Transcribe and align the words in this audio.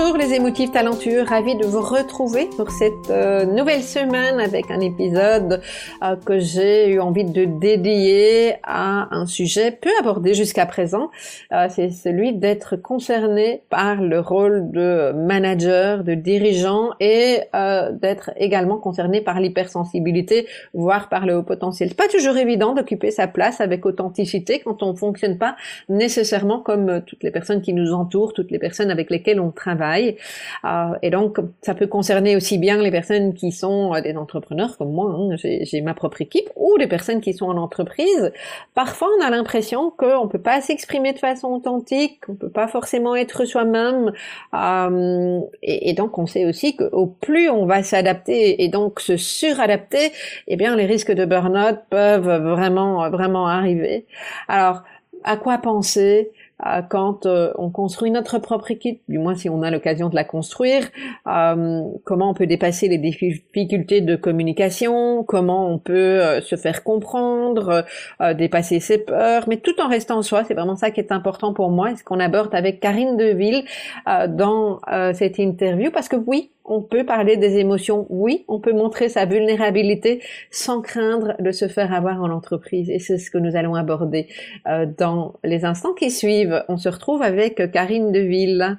Bonjour 0.00 0.16
les 0.16 0.32
émotifs 0.32 0.70
talentueux, 0.70 1.22
ravi 1.22 1.56
de 1.56 1.66
vous 1.66 1.82
retrouver 1.82 2.48
pour 2.56 2.70
cette 2.70 3.10
euh, 3.10 3.44
nouvelle 3.44 3.82
semaine 3.82 4.38
avec 4.38 4.70
un 4.70 4.78
épisode 4.78 5.60
euh, 6.04 6.14
que 6.14 6.38
j'ai 6.38 6.88
eu 6.88 7.00
envie 7.00 7.24
de 7.24 7.44
dédier 7.44 8.54
à 8.62 9.08
un 9.10 9.26
sujet 9.26 9.72
peu 9.72 9.90
abordé 9.98 10.34
jusqu'à 10.34 10.66
présent. 10.66 11.10
Euh, 11.50 11.66
c'est 11.68 11.90
celui 11.90 12.32
d'être 12.32 12.76
concerné 12.76 13.64
par 13.70 14.00
le 14.00 14.20
rôle 14.20 14.70
de 14.70 15.10
manager, 15.16 16.04
de 16.04 16.14
dirigeant 16.14 16.90
et 17.00 17.40
d'être 18.00 18.30
également 18.36 18.76
concerné 18.76 19.20
par 19.20 19.40
l'hypersensibilité, 19.40 20.46
voire 20.74 21.08
par 21.08 21.26
le 21.26 21.38
haut 21.38 21.42
potentiel. 21.42 21.94
Pas 21.94 22.06
toujours 22.06 22.36
évident 22.36 22.72
d'occuper 22.72 23.10
sa 23.10 23.26
place 23.26 23.60
avec 23.60 23.84
authenticité 23.84 24.60
quand 24.60 24.84
on 24.84 24.94
fonctionne 24.94 25.38
pas 25.38 25.56
nécessairement 25.88 26.60
comme 26.60 27.02
toutes 27.04 27.24
les 27.24 27.32
personnes 27.32 27.62
qui 27.62 27.72
nous 27.72 27.92
entourent, 27.92 28.32
toutes 28.32 28.52
les 28.52 28.60
personnes 28.60 28.92
avec 28.92 29.10
lesquelles 29.10 29.40
on 29.40 29.50
Euh, 30.64 30.68
et 31.02 31.10
donc, 31.10 31.38
ça 31.62 31.74
peut 31.74 31.86
concerner 31.86 32.36
aussi 32.36 32.58
bien 32.58 32.80
les 32.82 32.90
personnes 32.90 33.34
qui 33.34 33.52
sont 33.52 33.94
euh, 33.94 34.00
des 34.00 34.16
entrepreneurs 34.16 34.76
comme 34.76 34.92
moi, 34.92 35.14
hein, 35.16 35.36
j'ai 35.36 35.80
ma 35.80 35.94
propre 35.94 36.20
équipe, 36.22 36.50
ou 36.56 36.76
les 36.76 36.86
personnes 36.86 37.20
qui 37.20 37.34
sont 37.34 37.46
en 37.46 37.56
entreprise. 37.56 38.32
Parfois, 38.74 39.08
on 39.18 39.24
a 39.24 39.30
l'impression 39.30 39.90
qu'on 39.90 40.28
peut 40.28 40.40
pas 40.40 40.60
s'exprimer 40.60 41.12
de 41.12 41.18
façon 41.18 41.48
authentique, 41.48 42.24
qu'on 42.24 42.34
peut 42.34 42.50
pas 42.50 42.68
forcément 42.68 43.16
être 43.16 43.44
soi-même. 43.44 44.12
Euh, 44.54 45.40
et, 45.62 45.90
et, 45.90 45.92
donc, 45.92 46.18
on 46.18 46.26
sait 46.26 46.46
aussi 46.46 46.76
qu'au 46.76 47.06
plus 47.06 47.48
on 47.50 47.66
va 47.66 47.82
s'adapter 47.82 48.62
et 48.62 48.68
donc 48.68 49.00
se 49.00 49.16
suradapter, 49.16 50.12
eh 50.46 50.56
bien, 50.56 50.76
les 50.76 50.86
risques 50.86 51.12
de 51.12 51.24
burn-out 51.24 51.78
peuvent 51.90 52.42
vraiment, 52.42 53.08
vraiment 53.10 53.46
arriver. 53.46 54.06
Alors, 54.48 54.82
à 55.24 55.36
quoi 55.36 55.58
penser? 55.58 56.30
Quand 56.88 57.26
euh, 57.26 57.52
on 57.56 57.70
construit 57.70 58.10
notre 58.10 58.38
propre 58.38 58.70
équipe, 58.70 59.00
du 59.08 59.18
moins 59.18 59.36
si 59.36 59.48
on 59.48 59.62
a 59.62 59.70
l'occasion 59.70 60.08
de 60.08 60.14
la 60.14 60.24
construire, 60.24 60.88
euh, 61.26 61.82
comment 62.04 62.30
on 62.30 62.34
peut 62.34 62.46
dépasser 62.46 62.88
les 62.88 62.98
difficultés 62.98 64.00
de 64.00 64.16
communication, 64.16 65.22
comment 65.24 65.72
on 65.72 65.78
peut 65.78 65.94
euh, 65.94 66.40
se 66.40 66.56
faire 66.56 66.82
comprendre, 66.82 67.84
dépasser 68.36 68.80
ses 68.80 68.98
peurs, 68.98 69.48
mais 69.48 69.58
tout 69.58 69.80
en 69.80 69.88
restant 69.88 70.22
soi. 70.22 70.44
C'est 70.44 70.54
vraiment 70.54 70.76
ça 70.76 70.90
qui 70.90 71.00
est 71.00 71.12
important 71.12 71.52
pour 71.52 71.70
moi 71.70 71.92
et 71.92 71.96
ce 71.96 72.04
qu'on 72.04 72.20
aborde 72.20 72.54
avec 72.54 72.80
Karine 72.80 73.16
Deville 73.16 73.64
dans 74.28 74.80
cette 75.14 75.38
interview, 75.38 75.90
parce 75.90 76.08
que 76.08 76.16
oui, 76.16 76.50
on 76.68 76.82
peut 76.82 77.04
parler 77.04 77.36
des 77.36 77.56
émotions, 77.58 78.06
oui, 78.10 78.44
on 78.48 78.60
peut 78.60 78.72
montrer 78.72 79.08
sa 79.08 79.24
vulnérabilité 79.24 80.22
sans 80.50 80.80
craindre 80.80 81.34
de 81.40 81.50
se 81.52 81.68
faire 81.68 81.92
avoir 81.92 82.22
en 82.22 82.30
entreprise. 82.30 82.90
Et 82.90 82.98
c'est 82.98 83.18
ce 83.18 83.30
que 83.30 83.38
nous 83.38 83.56
allons 83.56 83.74
aborder 83.74 84.28
euh, 84.66 84.86
dans 84.86 85.34
les 85.44 85.64
instants 85.64 85.94
qui 85.94 86.10
suivent. 86.10 86.64
On 86.68 86.76
se 86.76 86.88
retrouve 86.88 87.22
avec 87.22 87.70
Karine 87.72 88.12
Deville. 88.12 88.78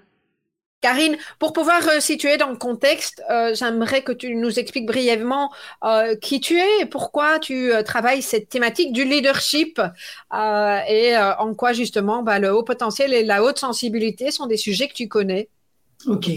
Karine, 0.82 1.18
pour 1.40 1.52
pouvoir 1.52 1.86
euh, 1.90 2.00
situer 2.00 2.38
dans 2.38 2.50
le 2.50 2.56
contexte, 2.56 3.22
euh, 3.30 3.54
j'aimerais 3.54 4.02
que 4.02 4.14
tu 4.14 4.34
nous 4.36 4.60
expliques 4.60 4.86
brièvement 4.86 5.52
qui 6.22 6.40
tu 6.40 6.58
es 6.58 6.82
et 6.82 6.86
pourquoi 6.86 7.40
tu 7.40 7.72
travailles 7.84 8.22
cette 8.22 8.48
thématique 8.50 8.94
du 8.94 9.04
leadership 9.04 9.82
et 10.32 11.18
en 11.18 11.54
quoi 11.54 11.74
justement 11.74 12.24
bah, 12.24 12.40
le 12.40 12.54
haut 12.54 12.64
potentiel 12.64 13.14
et 13.14 13.24
la 13.24 13.44
haute 13.44 13.60
sensibilité 13.60 14.32
sont 14.32 14.46
des 14.46 14.58
sujets 14.58 14.88
que 14.88 14.94
tu 14.94 15.08
connais. 15.08 15.50
Ok. 16.08 16.32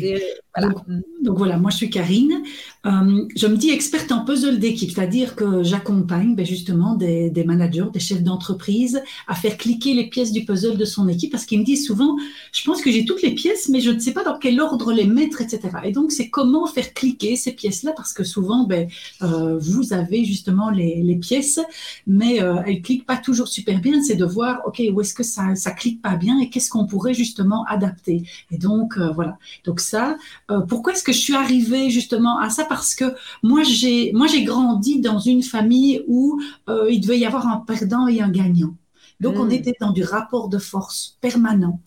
Donc, 1.22 1.38
voilà, 1.38 1.56
moi 1.56 1.70
je 1.70 1.76
suis 1.76 1.88
Karine. 1.88 2.42
Euh, 2.84 3.26
je 3.36 3.46
me 3.46 3.56
dis 3.56 3.70
experte 3.70 4.10
en 4.10 4.24
puzzle 4.24 4.58
d'équipe, 4.58 4.90
c'est-à-dire 4.90 5.34
que 5.36 5.62
j'accompagne 5.62 6.34
ben, 6.34 6.44
justement 6.44 6.94
des, 6.94 7.30
des, 7.30 7.44
managers, 7.44 7.86
des 7.92 8.00
chefs 8.00 8.22
d'entreprise 8.22 9.00
à 9.28 9.34
faire 9.34 9.56
cliquer 9.56 9.94
les 9.94 10.10
pièces 10.10 10.32
du 10.32 10.44
puzzle 10.44 10.76
de 10.76 10.84
son 10.84 11.08
équipe 11.08 11.30
parce 11.30 11.46
qu'ils 11.46 11.60
me 11.60 11.64
disent 11.64 11.86
souvent, 11.86 12.16
je 12.52 12.64
pense 12.64 12.82
que 12.82 12.90
j'ai 12.90 13.04
toutes 13.04 13.22
les 13.22 13.34
pièces, 13.34 13.68
mais 13.68 13.80
je 13.80 13.92
ne 13.92 13.98
sais 14.00 14.12
pas 14.12 14.24
dans 14.24 14.36
quel 14.36 14.60
ordre 14.60 14.92
les 14.92 15.06
mettre, 15.06 15.40
etc. 15.40 15.60
Et 15.84 15.92
donc 15.92 16.10
c'est 16.12 16.28
comment 16.28 16.66
faire 16.66 16.92
cliquer 16.92 17.36
ces 17.36 17.52
pièces-là 17.52 17.92
parce 17.96 18.12
que 18.12 18.24
souvent, 18.24 18.64
ben, 18.64 18.88
euh, 19.22 19.56
vous 19.58 19.92
avez 19.92 20.24
justement 20.24 20.70
les, 20.70 21.02
les 21.02 21.16
pièces, 21.16 21.60
mais 22.06 22.42
euh, 22.42 22.56
elles 22.66 22.82
cliquent 22.82 23.06
pas 23.06 23.16
toujours 23.16 23.48
super 23.48 23.80
bien. 23.80 24.02
C'est 24.02 24.16
de 24.16 24.24
voir, 24.26 24.60
ok, 24.66 24.82
où 24.92 25.00
est-ce 25.00 25.14
que 25.14 25.22
ça 25.22 25.54
ça 25.54 25.70
clique 25.70 26.02
pas 26.02 26.16
bien 26.16 26.40
et 26.40 26.50
qu'est-ce 26.50 26.68
qu'on 26.68 26.86
pourrait 26.86 27.14
justement 27.14 27.64
adapter. 27.68 28.24
Et 28.50 28.58
donc 28.58 28.98
voilà. 28.98 29.38
Donc 29.64 29.80
ça, 29.80 30.16
euh, 30.50 30.60
pourquoi 30.60 30.92
est-ce 30.92 31.04
que 31.04 31.12
je 31.12 31.18
suis 31.18 31.34
arrivée 31.34 31.90
justement 31.90 32.38
à 32.38 32.50
ça? 32.50 32.64
Parce 32.64 32.94
que 32.94 33.14
moi 33.42 33.62
j'ai 33.62 34.12
moi 34.12 34.26
j'ai 34.26 34.44
grandi 34.44 35.00
dans 35.00 35.18
une 35.18 35.42
famille 35.42 36.02
où 36.08 36.40
euh, 36.68 36.90
il 36.90 37.00
devait 37.00 37.18
y 37.18 37.26
avoir 37.26 37.46
un 37.48 37.58
perdant 37.58 38.06
et 38.06 38.20
un 38.20 38.30
gagnant. 38.30 38.74
Donc, 39.20 39.36
on 39.38 39.44
hmm. 39.44 39.52
était 39.52 39.76
dans 39.80 39.92
du 39.92 40.02
rapport 40.02 40.48
de 40.48 40.58
force 40.58 41.16
permanent. 41.20 41.80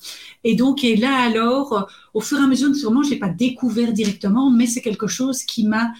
Et 0.45 0.55
donc, 0.55 0.85
et 0.85 0.95
là, 0.95 1.17
alors, 1.17 1.89
au 2.13 2.21
fur 2.21 2.39
et 2.39 2.43
à 2.43 2.47
mesure, 2.47 2.73
sûrement, 2.73 3.03
je 3.03 3.09
l'ai 3.09 3.19
pas 3.19 3.27
découvert 3.27 3.91
directement, 3.91 4.49
mais 4.49 4.67
c'est 4.67 4.81
quelque 4.81 5.07
chose 5.07 5.43
qui 5.43 5.67
m'a 5.67 5.91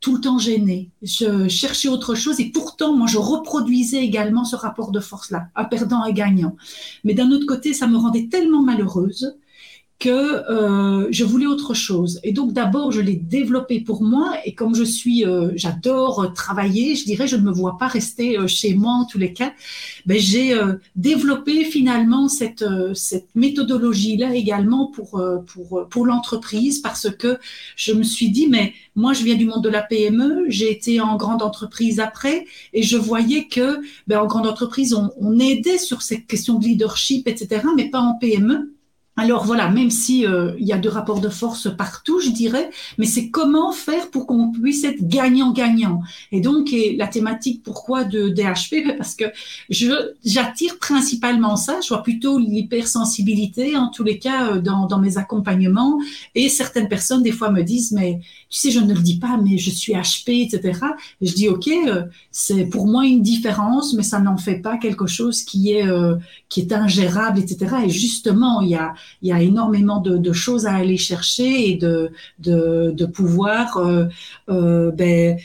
tout 0.00 0.14
le 0.14 0.20
temps 0.20 0.38
gênée. 0.38 0.90
Je 1.02 1.48
cherchais 1.48 1.88
autre 1.88 2.14
chose 2.14 2.38
et 2.38 2.50
pourtant, 2.50 2.96
moi, 2.96 3.08
je 3.08 3.18
reproduisais 3.18 4.04
également 4.04 4.44
ce 4.44 4.54
rapport 4.54 4.92
de 4.92 5.00
force-là, 5.00 5.48
un 5.56 5.64
perdant 5.64 6.04
et 6.04 6.12
gagnant. 6.12 6.56
Mais 7.02 7.14
d'un 7.14 7.32
autre 7.32 7.46
côté, 7.46 7.74
ça 7.74 7.88
me 7.88 7.96
rendait 7.96 8.28
tellement 8.28 8.62
malheureuse 8.62 9.36
que 9.98 10.10
euh, 10.10 11.08
je 11.10 11.24
voulais 11.24 11.46
autre 11.46 11.72
chose. 11.72 12.20
Et 12.22 12.32
donc 12.32 12.52
d'abord, 12.52 12.92
je 12.92 13.00
l'ai 13.00 13.16
développé 13.16 13.80
pour 13.80 14.02
moi. 14.02 14.36
Et 14.44 14.54
comme 14.54 14.74
je 14.74 14.84
suis, 14.84 15.24
euh, 15.24 15.50
j'adore 15.54 16.32
travailler, 16.34 16.94
je 16.96 17.04
dirais, 17.04 17.26
je 17.26 17.36
ne 17.36 17.42
me 17.42 17.50
vois 17.50 17.78
pas 17.78 17.86
rester 17.86 18.38
euh, 18.38 18.46
chez 18.46 18.74
moi 18.74 18.92
en 18.92 19.06
tous 19.06 19.18
les 19.18 19.32
cas. 19.32 19.54
Ben, 20.04 20.18
j'ai 20.18 20.52
euh, 20.52 20.74
développé 20.96 21.64
finalement 21.64 22.28
cette 22.28 22.64
cette 22.94 23.28
méthodologie 23.34 24.16
là 24.16 24.34
également 24.34 24.86
pour 24.88 25.22
pour 25.46 25.86
pour 25.88 26.06
l'entreprise 26.06 26.80
parce 26.80 27.10
que 27.10 27.38
je 27.76 27.92
me 27.92 28.02
suis 28.02 28.30
dit, 28.30 28.48
mais 28.48 28.74
moi, 28.96 29.12
je 29.12 29.22
viens 29.24 29.34
du 29.36 29.44
monde 29.46 29.62
de 29.62 29.68
la 29.68 29.82
PME, 29.82 30.46
j'ai 30.48 30.70
été 30.70 31.00
en 31.00 31.16
grande 31.16 31.42
entreprise 31.42 32.00
après, 32.00 32.46
et 32.72 32.82
je 32.82 32.96
voyais 32.96 33.46
que 33.46 33.80
ben, 34.06 34.20
en 34.20 34.26
grande 34.26 34.46
entreprise, 34.46 34.94
on, 34.94 35.10
on 35.20 35.38
aidait 35.38 35.78
sur 35.78 36.00
cette 36.02 36.26
question 36.26 36.58
de 36.58 36.64
leadership, 36.64 37.28
etc., 37.28 37.62
mais 37.76 37.90
pas 37.90 38.00
en 38.00 38.14
PME. 38.14 38.75
Alors 39.18 39.44
voilà, 39.44 39.70
même 39.70 39.90
si 39.90 40.26
euh, 40.26 40.52
il 40.58 40.66
y 40.66 40.74
a 40.74 40.78
deux 40.78 40.90
rapports 40.90 41.20
de 41.20 41.30
force 41.30 41.74
partout, 41.74 42.20
je 42.20 42.28
dirais, 42.28 42.68
mais 42.98 43.06
c'est 43.06 43.30
comment 43.30 43.72
faire 43.72 44.10
pour 44.10 44.26
qu'on 44.26 44.52
puisse 44.52 44.84
être 44.84 45.08
gagnant-gagnant. 45.08 46.02
Et 46.32 46.40
donc 46.42 46.74
la 46.96 47.06
thématique 47.06 47.62
pourquoi 47.62 48.04
de 48.04 48.28
DHP 48.28 48.86
ben, 48.86 48.96
Parce 48.98 49.14
que 49.14 49.24
j'attire 50.22 50.78
principalement 50.78 51.56
ça. 51.56 51.80
Je 51.82 51.88
vois 51.88 52.02
plutôt 52.02 52.38
l'hypersensibilité 52.38 53.74
en 53.76 53.88
tous 53.88 54.04
les 54.04 54.18
cas 54.18 54.52
euh, 54.52 54.60
dans, 54.60 54.86
dans 54.86 54.98
mes 54.98 55.16
accompagnements. 55.16 55.98
Et 56.34 56.50
certaines 56.50 56.88
personnes 56.88 57.22
des 57.22 57.32
fois 57.32 57.50
me 57.50 57.62
disent 57.62 57.92
mais 57.92 58.20
tu 58.56 58.62
sais 58.62 58.70
je 58.70 58.80
ne 58.80 58.94
le 58.94 59.00
dis 59.00 59.18
pas 59.18 59.38
mais 59.42 59.58
je 59.58 59.70
suis 59.70 59.92
HP 59.92 60.46
etc. 60.46 60.80
je 61.20 61.32
dis 61.32 61.48
ok 61.48 61.68
euh, 61.68 62.04
c'est 62.30 62.64
pour 62.64 62.86
moi 62.86 63.04
une 63.04 63.22
différence 63.22 63.92
mais 63.92 64.02
ça 64.02 64.18
n'en 64.18 64.38
fait 64.38 64.60
pas 64.60 64.78
quelque 64.78 65.06
chose 65.06 65.42
qui 65.42 65.72
est 65.72 65.86
qui 66.48 66.60
est 66.60 66.72
ingérable 66.72 67.38
etc. 67.38 67.76
Et 67.84 67.90
justement 67.90 68.62
il 68.62 68.70
y 68.70 68.74
a 68.74 68.94
y 69.26 69.32
a 69.32 69.42
énormément 69.42 70.00
de, 70.00 70.32
choses 70.32 70.66
à 70.66 70.74
aller 70.74 70.96
chercher 70.96 71.70
et 71.70 71.74
de, 71.76 72.12
de, 72.38 73.06
pouvoir, 73.06 73.76
euh, 73.78 74.06
euh, 74.48 74.90
ben, 74.92 75.38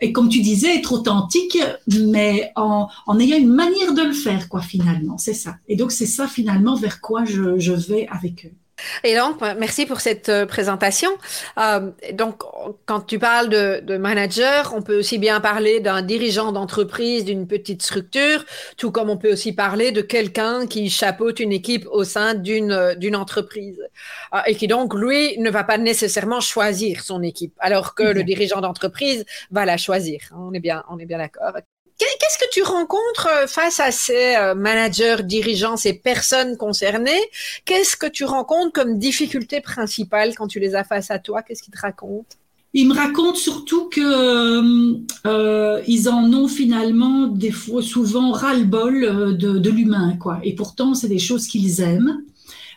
et 0.00 0.12
comme 0.12 0.28
tu 0.28 0.40
disais, 0.40 0.78
être 0.78 0.92
authentique, 0.92 1.58
mais 1.86 2.52
en, 2.56 2.88
ayant 3.18 3.36
une 3.36 3.52
manière 3.52 3.92
de 3.94 4.02
le 4.02 4.12
faire, 4.12 4.48
quoi, 4.48 4.62
finalement. 4.62 5.18
C'est 5.18 5.34
ça. 5.34 5.56
Et 5.68 5.76
donc, 5.76 5.92
c'est 5.92 6.06
ça, 6.06 6.26
finalement, 6.26 6.74
vers 6.74 7.00
quoi 7.00 7.24
je 7.24 7.72
vais 7.72 8.06
avec 8.08 8.46
eux. 8.46 8.61
Et 9.04 9.16
donc, 9.16 9.40
merci 9.58 9.86
pour 9.86 10.00
cette 10.00 10.28
euh, 10.28 10.46
présentation. 10.46 11.10
Euh, 11.58 11.90
donc, 12.14 12.42
quand 12.86 13.00
tu 13.00 13.18
parles 13.18 13.48
de, 13.48 13.80
de, 13.80 13.96
manager, 13.96 14.72
on 14.74 14.82
peut 14.82 14.98
aussi 14.98 15.18
bien 15.18 15.40
parler 15.40 15.80
d'un 15.80 16.02
dirigeant 16.02 16.52
d'entreprise, 16.52 17.24
d'une 17.24 17.46
petite 17.46 17.82
structure, 17.82 18.44
tout 18.76 18.90
comme 18.90 19.10
on 19.10 19.16
peut 19.16 19.32
aussi 19.32 19.52
parler 19.52 19.92
de 19.92 20.00
quelqu'un 20.00 20.66
qui 20.66 20.90
chapeaute 20.90 21.40
une 21.40 21.52
équipe 21.52 21.86
au 21.90 22.04
sein 22.04 22.34
d'une 22.34 22.72
euh, 22.72 22.94
d'une 22.94 23.16
entreprise 23.16 23.80
euh, 24.34 24.38
et 24.46 24.54
qui 24.54 24.66
donc 24.66 24.94
lui 24.94 25.38
ne 25.38 25.50
va 25.50 25.64
pas 25.64 25.78
nécessairement 25.78 26.40
choisir 26.40 27.02
son 27.02 27.22
équipe, 27.22 27.54
alors 27.58 27.94
que 27.94 28.02
le 28.02 28.22
dirigeant 28.24 28.60
d'entreprise 28.60 29.24
va 29.50 29.64
la 29.64 29.76
choisir. 29.76 30.20
On 30.36 30.52
est 30.52 30.60
bien, 30.60 30.84
on 30.88 30.98
est 30.98 31.06
bien 31.06 31.18
d'accord. 31.18 31.52
Qu'est-ce 32.20 32.38
que 32.38 32.50
tu 32.52 32.62
rencontres 32.62 33.28
euh, 33.30 33.46
face 33.46 33.80
à 33.80 33.90
ces 33.90 34.36
euh, 34.36 34.54
managers, 34.54 35.22
dirigeants, 35.24 35.76
ces 35.76 35.94
personnes 35.94 36.56
concernées? 36.56 37.20
Qu'est-ce 37.64 37.96
que 37.96 38.06
tu 38.06 38.24
rencontres 38.24 38.72
comme 38.72 38.98
difficulté 38.98 39.60
principale 39.60 40.34
quand 40.34 40.46
tu 40.48 40.58
les 40.58 40.74
as 40.74 40.84
face 40.84 41.10
à 41.10 41.18
toi? 41.18 41.42
Qu'est-ce 41.42 41.62
qu'ils 41.62 41.74
te 41.74 41.80
racontent? 41.80 42.36
Ils 42.74 42.88
me 42.88 42.94
racontent 42.94 43.34
surtout 43.34 43.90
que 43.90 44.96
euh, 45.26 45.82
ils 45.86 46.08
en 46.08 46.32
ont 46.32 46.48
finalement 46.48 47.26
des 47.26 47.50
fois 47.50 47.82
souvent 47.82 48.32
ras-le-bol 48.32 49.36
de, 49.36 49.70
l'humain, 49.70 50.16
quoi. 50.18 50.40
Et 50.42 50.54
pourtant, 50.54 50.94
c'est 50.94 51.08
des 51.08 51.18
choses 51.18 51.46
qu'ils 51.46 51.82
aiment, 51.82 52.22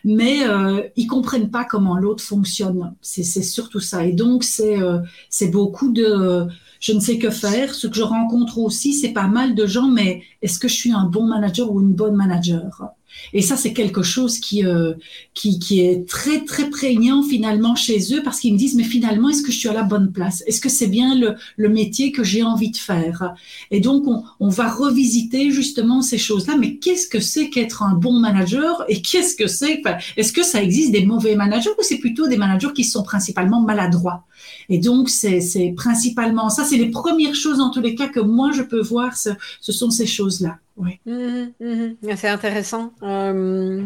mais 0.04 0.46
euh, 0.46 0.82
ils 0.96 1.06
comprennent 1.06 1.50
pas 1.50 1.64
comment 1.64 1.96
l'autre 1.96 2.22
fonctionne. 2.22 2.94
C'est 3.00 3.24
surtout 3.24 3.80
ça. 3.80 4.04
Et 4.04 4.12
donc, 4.12 4.44
c'est 4.44 5.48
beaucoup 5.48 5.90
de 5.90 6.46
je 6.80 6.92
ne 6.92 7.00
sais 7.00 7.18
que 7.18 7.30
faire. 7.30 7.74
Ce 7.74 7.86
que 7.86 7.96
je 7.96 8.02
rencontre 8.02 8.58
aussi, 8.58 8.94
c'est 8.94 9.12
pas 9.12 9.28
mal 9.28 9.54
de 9.54 9.66
gens, 9.66 9.88
mais 9.88 10.22
est-ce 10.42 10.58
que 10.58 10.68
je 10.68 10.74
suis 10.74 10.92
un 10.92 11.04
bon 11.04 11.26
manager 11.26 11.72
ou 11.72 11.80
une 11.80 11.94
bonne 11.94 12.16
manager? 12.16 12.94
Et 13.32 13.42
ça, 13.42 13.56
c'est 13.56 13.72
quelque 13.72 14.02
chose 14.02 14.38
qui, 14.38 14.64
euh, 14.64 14.94
qui, 15.34 15.58
qui 15.58 15.80
est 15.80 16.08
très, 16.08 16.44
très 16.44 16.70
prégnant 16.70 17.22
finalement 17.22 17.74
chez 17.74 18.14
eux 18.14 18.22
parce 18.22 18.40
qu'ils 18.40 18.52
me 18.52 18.58
disent, 18.58 18.74
mais 18.74 18.84
finalement, 18.84 19.28
est-ce 19.28 19.42
que 19.42 19.52
je 19.52 19.58
suis 19.58 19.68
à 19.68 19.72
la 19.72 19.82
bonne 19.82 20.12
place? 20.12 20.42
Est-ce 20.46 20.60
que 20.60 20.68
c'est 20.68 20.86
bien 20.86 21.14
le, 21.18 21.34
le, 21.56 21.68
métier 21.68 22.12
que 22.12 22.24
j'ai 22.24 22.42
envie 22.42 22.70
de 22.70 22.76
faire? 22.76 23.34
Et 23.70 23.80
donc, 23.80 24.06
on, 24.06 24.24
on 24.40 24.48
va 24.48 24.68
revisiter 24.70 25.50
justement 25.50 26.02
ces 26.02 26.18
choses-là. 26.18 26.56
Mais 26.58 26.76
qu'est-ce 26.76 27.08
que 27.08 27.20
c'est 27.20 27.50
qu'être 27.50 27.82
un 27.82 27.94
bon 27.94 28.18
manager 28.20 28.84
Et 28.88 29.02
qu'est-ce 29.02 29.34
que 29.34 29.46
c'est? 29.46 29.82
Est-ce 30.16 30.32
que 30.32 30.42
ça 30.42 30.62
existe 30.62 30.92
des 30.92 31.04
mauvais 31.04 31.36
managers 31.36 31.70
ou 31.70 31.82
c'est 31.82 31.98
plutôt 31.98 32.28
des 32.28 32.36
managers 32.36 32.72
qui 32.74 32.84
sont 32.84 33.02
principalement 33.02 33.60
maladroits? 33.60 34.25
Et 34.68 34.78
donc, 34.78 35.08
c'est 35.08 35.74
principalement 35.76 36.48
ça, 36.50 36.64
c'est 36.64 36.76
les 36.76 36.90
premières 36.90 37.34
choses 37.34 37.60
en 37.60 37.70
tous 37.70 37.80
les 37.80 37.94
cas 37.94 38.08
que 38.08 38.20
moi 38.20 38.50
je 38.52 38.62
peux 38.62 38.80
voir, 38.80 39.16
ce, 39.16 39.30
ce 39.60 39.72
sont 39.72 39.90
ces 39.90 40.06
choses-là. 40.06 40.58
Oui. 40.76 41.00
Mmh, 41.06 41.52
mmh. 41.60 42.16
C'est 42.16 42.28
intéressant. 42.28 42.92
Euh, 43.02 43.84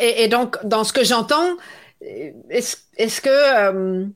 et, 0.00 0.24
et, 0.24 0.28
donc, 0.28 0.64
dans 0.64 0.84
ce 0.84 0.92
que 0.92 1.04
j'entends, 1.04 1.56
est-ce 2.00 2.76
est 2.96 3.20
que 3.20 3.28
euh, 3.28 4.06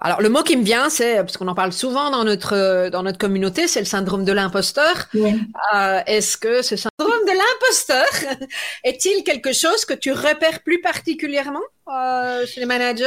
alors 0.00 0.20
le 0.20 0.28
mot 0.28 0.42
qui 0.42 0.56
me 0.56 0.62
vient, 0.62 0.90
c'est 0.90 1.16
parce 1.16 1.36
qu'on 1.36 1.48
en 1.48 1.54
parle 1.54 1.72
souvent 1.72 2.10
dans 2.10 2.22
notre 2.22 2.90
dans 2.90 3.02
notre 3.02 3.18
communauté, 3.18 3.66
c'est 3.66 3.80
le 3.80 3.86
syndrome 3.86 4.24
de 4.24 4.32
l'imposteur. 4.32 5.08
Euh, 5.14 6.00
Est-ce 6.06 6.36
que 6.36 6.62
ce 6.62 6.76
syndrome 6.76 7.24
de 7.26 7.32
l'imposteur 7.32 8.46
est-il 8.84 9.24
quelque 9.24 9.52
chose 9.52 9.84
que 9.84 9.94
tu 9.94 10.12
repères 10.12 10.62
plus 10.62 10.80
particulièrement 10.80 11.62
euh, 11.88 12.44
chez 12.46 12.60
les 12.60 12.66
managers 12.66 13.06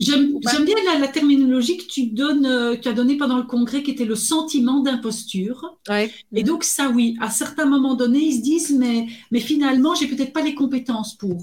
J'aime 0.00 0.40
bien 0.64 0.74
la, 0.92 0.98
la, 0.98 1.08
terminologie 1.08 1.76
que 1.76 1.86
tu 1.86 2.06
donnes, 2.06 2.46
euh, 2.46 2.76
tu 2.76 2.88
as 2.88 2.92
donné 2.92 3.16
pendant 3.16 3.36
le 3.36 3.44
congrès, 3.44 3.84
qui 3.84 3.92
était 3.92 4.04
le 4.04 4.16
sentiment 4.16 4.80
d'imposture. 4.80 5.76
Ouais. 5.88 6.10
Et 6.34 6.42
donc 6.42 6.64
ça, 6.64 6.88
oui, 6.88 7.16
à 7.20 7.30
certains 7.30 7.66
moments 7.66 7.94
donnés, 7.94 8.18
ils 8.18 8.38
se 8.38 8.42
disent 8.42 8.76
mais 8.76 9.06
mais 9.30 9.40
finalement, 9.40 9.94
j'ai 9.94 10.08
peut-être 10.08 10.32
pas 10.32 10.42
les 10.42 10.54
compétences 10.54 11.16
pour 11.16 11.38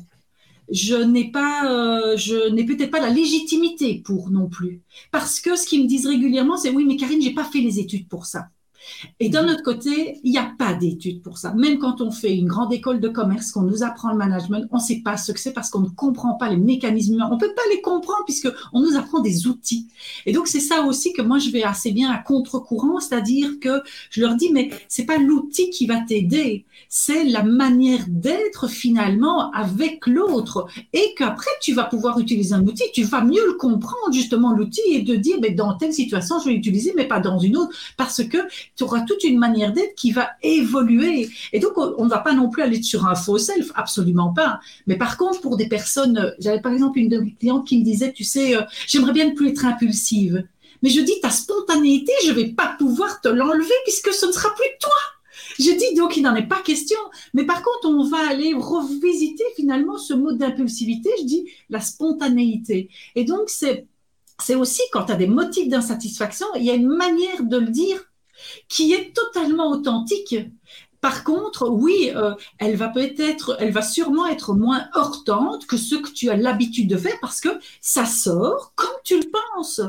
je 0.69 0.95
n'ai 0.95 1.31
pas, 1.31 1.71
euh, 1.71 2.17
je 2.17 2.49
n'ai 2.49 2.65
peut-être 2.65 2.91
pas 2.91 2.99
la 3.01 3.09
légitimité 3.09 4.01
pour 4.03 4.29
non 4.31 4.47
plus. 4.49 4.81
Parce 5.11 5.39
que 5.39 5.55
ce 5.55 5.65
qu'ils 5.67 5.83
me 5.83 5.87
disent 5.87 6.07
régulièrement, 6.07 6.57
c'est 6.57 6.71
oui, 6.71 6.85
mais 6.85 6.97
Karine, 6.97 7.21
j'ai 7.21 7.33
pas 7.33 7.45
fait 7.45 7.59
les 7.59 7.79
études 7.79 8.07
pour 8.07 8.25
ça. 8.25 8.47
Et 9.19 9.29
d'un 9.29 9.47
autre 9.47 9.63
côté, 9.63 10.19
il 10.23 10.31
n'y 10.31 10.37
a 10.37 10.51
pas 10.57 10.73
d'études 10.73 11.21
pour 11.21 11.37
ça. 11.37 11.53
Même 11.53 11.79
quand 11.79 12.01
on 12.01 12.11
fait 12.11 12.35
une 12.35 12.47
grande 12.47 12.73
école 12.73 12.99
de 12.99 13.07
commerce, 13.07 13.51
qu'on 13.51 13.63
nous 13.63 13.83
apprend 13.83 14.11
le 14.11 14.17
management, 14.17 14.67
on 14.71 14.77
ne 14.77 14.81
sait 14.81 15.01
pas 15.03 15.17
ce 15.17 15.31
que 15.31 15.39
c'est 15.39 15.53
parce 15.53 15.69
qu'on 15.69 15.81
ne 15.81 15.89
comprend 15.89 16.33
pas 16.33 16.49
les 16.49 16.57
mécanismes. 16.57 17.25
On 17.29 17.35
ne 17.35 17.39
peut 17.39 17.53
pas 17.55 17.61
les 17.71 17.81
comprendre 17.81 18.23
puisqu'on 18.25 18.79
nous 18.79 18.95
apprend 18.95 19.19
des 19.19 19.47
outils. 19.47 19.87
Et 20.25 20.33
donc, 20.33 20.47
c'est 20.47 20.59
ça 20.59 20.83
aussi 20.83 21.13
que 21.13 21.21
moi, 21.21 21.39
je 21.39 21.49
vais 21.49 21.63
assez 21.63 21.91
bien 21.91 22.11
à 22.11 22.17
contre-courant, 22.17 22.99
c'est-à-dire 22.99 23.59
que 23.59 23.81
je 24.09 24.21
leur 24.21 24.35
dis, 24.35 24.51
mais 24.51 24.69
c'est 24.87 25.05
pas 25.05 25.17
l'outil 25.17 25.69
qui 25.69 25.85
va 25.85 26.01
t'aider, 26.01 26.65
c'est 26.89 27.23
la 27.25 27.43
manière 27.43 28.05
d'être 28.07 28.67
finalement 28.67 29.51
avec 29.51 30.07
l'autre. 30.07 30.67
Et 30.93 31.13
qu'après, 31.17 31.51
tu 31.61 31.73
vas 31.73 31.83
pouvoir 31.83 32.19
utiliser 32.19 32.53
un 32.53 32.65
outil, 32.65 32.83
tu 32.93 33.03
vas 33.03 33.23
mieux 33.23 33.45
le 33.45 33.53
comprendre, 33.53 34.11
justement, 34.11 34.51
l'outil, 34.51 34.81
et 34.89 35.01
de 35.01 35.15
dire, 35.15 35.37
mais 35.41 35.51
dans 35.51 35.75
telle 35.75 35.93
situation, 35.93 36.39
je 36.39 36.45
vais 36.45 36.53
l'utiliser, 36.53 36.93
mais 36.95 37.07
pas 37.07 37.19
dans 37.19 37.39
une 37.39 37.57
autre, 37.57 37.75
parce 37.97 38.23
que 38.23 38.37
tu 38.75 38.83
auras 38.83 39.01
toute 39.01 39.23
une 39.23 39.37
manière 39.37 39.73
d'être 39.73 39.95
qui 39.95 40.11
va 40.11 40.31
évoluer. 40.43 41.29
Et 41.53 41.59
donc, 41.59 41.73
on 41.77 42.03
ne 42.03 42.09
va 42.09 42.19
pas 42.19 42.33
non 42.33 42.49
plus 42.49 42.61
aller 42.61 42.81
sur 42.81 43.07
un 43.07 43.15
faux 43.15 43.37
self, 43.37 43.71
absolument 43.75 44.33
pas. 44.33 44.59
Mais 44.87 44.97
par 44.97 45.17
contre, 45.17 45.41
pour 45.41 45.57
des 45.57 45.67
personnes, 45.67 46.33
j'avais 46.39 46.61
par 46.61 46.73
exemple 46.73 46.99
une 46.99 47.09
de 47.09 47.19
mes 47.19 47.33
clientes 47.33 47.67
qui 47.67 47.79
me 47.79 47.83
disait, 47.83 48.11
tu 48.11 48.23
sais, 48.23 48.55
euh, 48.55 48.61
j'aimerais 48.87 49.13
bien 49.13 49.25
ne 49.29 49.33
plus 49.33 49.49
être 49.49 49.65
impulsive. 49.65 50.45
Mais 50.81 50.89
je 50.89 51.01
dis, 51.01 51.19
ta 51.21 51.29
spontanéité, 51.29 52.11
je 52.25 52.31
vais 52.31 52.47
pas 52.47 52.75
pouvoir 52.77 53.21
te 53.21 53.27
l'enlever 53.27 53.73
puisque 53.85 54.13
ce 54.13 54.25
ne 54.25 54.31
sera 54.31 54.53
plus 54.53 54.69
toi. 54.79 54.91
Je 55.59 55.71
dis 55.71 55.95
donc 55.95 56.17
il 56.17 56.23
n'en 56.23 56.35
est 56.35 56.47
pas 56.47 56.61
question. 56.61 56.99
Mais 57.33 57.45
par 57.45 57.61
contre, 57.61 57.87
on 57.87 58.03
va 58.03 58.29
aller 58.29 58.53
revisiter 58.53 59.43
finalement 59.55 59.97
ce 59.97 60.13
mot 60.13 60.33
d'impulsivité. 60.33 61.09
Je 61.19 61.25
dis 61.25 61.49
la 61.69 61.79
spontanéité. 61.79 62.89
Et 63.15 63.23
donc, 63.23 63.49
c'est, 63.49 63.87
c'est 64.39 64.55
aussi 64.55 64.81
quand 64.91 65.05
tu 65.05 65.13
as 65.13 65.15
des 65.15 65.27
motifs 65.27 65.69
d'insatisfaction, 65.69 66.47
il 66.55 66.63
y 66.63 66.71
a 66.71 66.75
une 66.75 66.87
manière 66.87 67.43
de 67.43 67.57
le 67.57 67.67
dire 67.67 68.03
qui 68.67 68.93
est 68.93 69.13
totalement 69.13 69.69
authentique. 69.69 70.35
Par 71.01 71.23
contre, 71.23 71.69
oui, 71.69 72.11
euh, 72.15 72.33
elle 72.57 72.75
va 72.75 72.89
peut-être, 72.89 73.57
elle 73.59 73.71
va 73.71 73.81
sûrement 73.81 74.25
être 74.27 74.53
moins 74.55 74.87
heurtante 74.95 75.67
que 75.67 75.77
ce 75.77 75.95
que 75.95 76.09
tu 76.09 76.29
as 76.29 76.35
l'habitude 76.35 76.89
de 76.89 76.97
faire 76.97 77.19
parce 77.21 77.41
que 77.41 77.49
ça 77.79 78.05
sort 78.05 78.73
comme 78.75 78.97
tu 79.03 79.19
le 79.19 79.29
penses. 79.29 79.81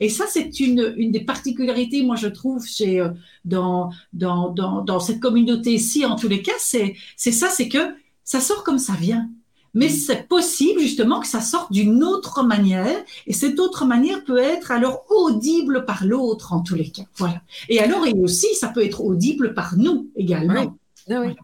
Et 0.00 0.08
ça, 0.08 0.24
c'est 0.28 0.60
une, 0.60 0.94
une 0.96 1.10
des 1.10 1.24
particularités, 1.24 2.02
moi, 2.02 2.16
je 2.16 2.28
trouve, 2.28 2.66
chez, 2.66 3.00
euh, 3.00 3.10
dans, 3.44 3.90
dans, 4.12 4.50
dans, 4.50 4.82
dans 4.82 5.00
cette 5.00 5.20
communauté-ci, 5.20 6.04
en 6.04 6.16
tous 6.16 6.28
les 6.28 6.42
cas, 6.42 6.52
c'est 6.58 6.94
ça, 7.16 7.48
c'est 7.48 7.68
que 7.68 7.94
ça 8.24 8.40
sort 8.40 8.64
comme 8.64 8.78
ça 8.78 8.94
vient 8.94 9.30
mais 9.76 9.90
c'est 9.90 10.26
possible 10.26 10.80
justement 10.80 11.20
que 11.20 11.26
ça 11.26 11.42
sorte 11.42 11.70
d'une 11.70 12.02
autre 12.02 12.42
manière, 12.42 13.04
et 13.26 13.32
cette 13.34 13.60
autre 13.60 13.84
manière 13.84 14.24
peut 14.24 14.38
être 14.38 14.70
alors 14.72 15.04
audible 15.10 15.84
par 15.84 16.02
l'autre 16.02 16.54
en 16.54 16.62
tous 16.62 16.74
les 16.74 16.90
cas. 16.90 17.02
Voilà. 17.16 17.42
Et 17.68 17.78
alors, 17.78 18.06
et 18.06 18.14
aussi, 18.14 18.54
ça 18.54 18.68
peut 18.68 18.82
être 18.82 19.02
audible 19.02 19.52
par 19.52 19.76
nous 19.76 20.08
également. 20.16 20.62
Oui. 21.08 21.16
Oui. 21.18 21.36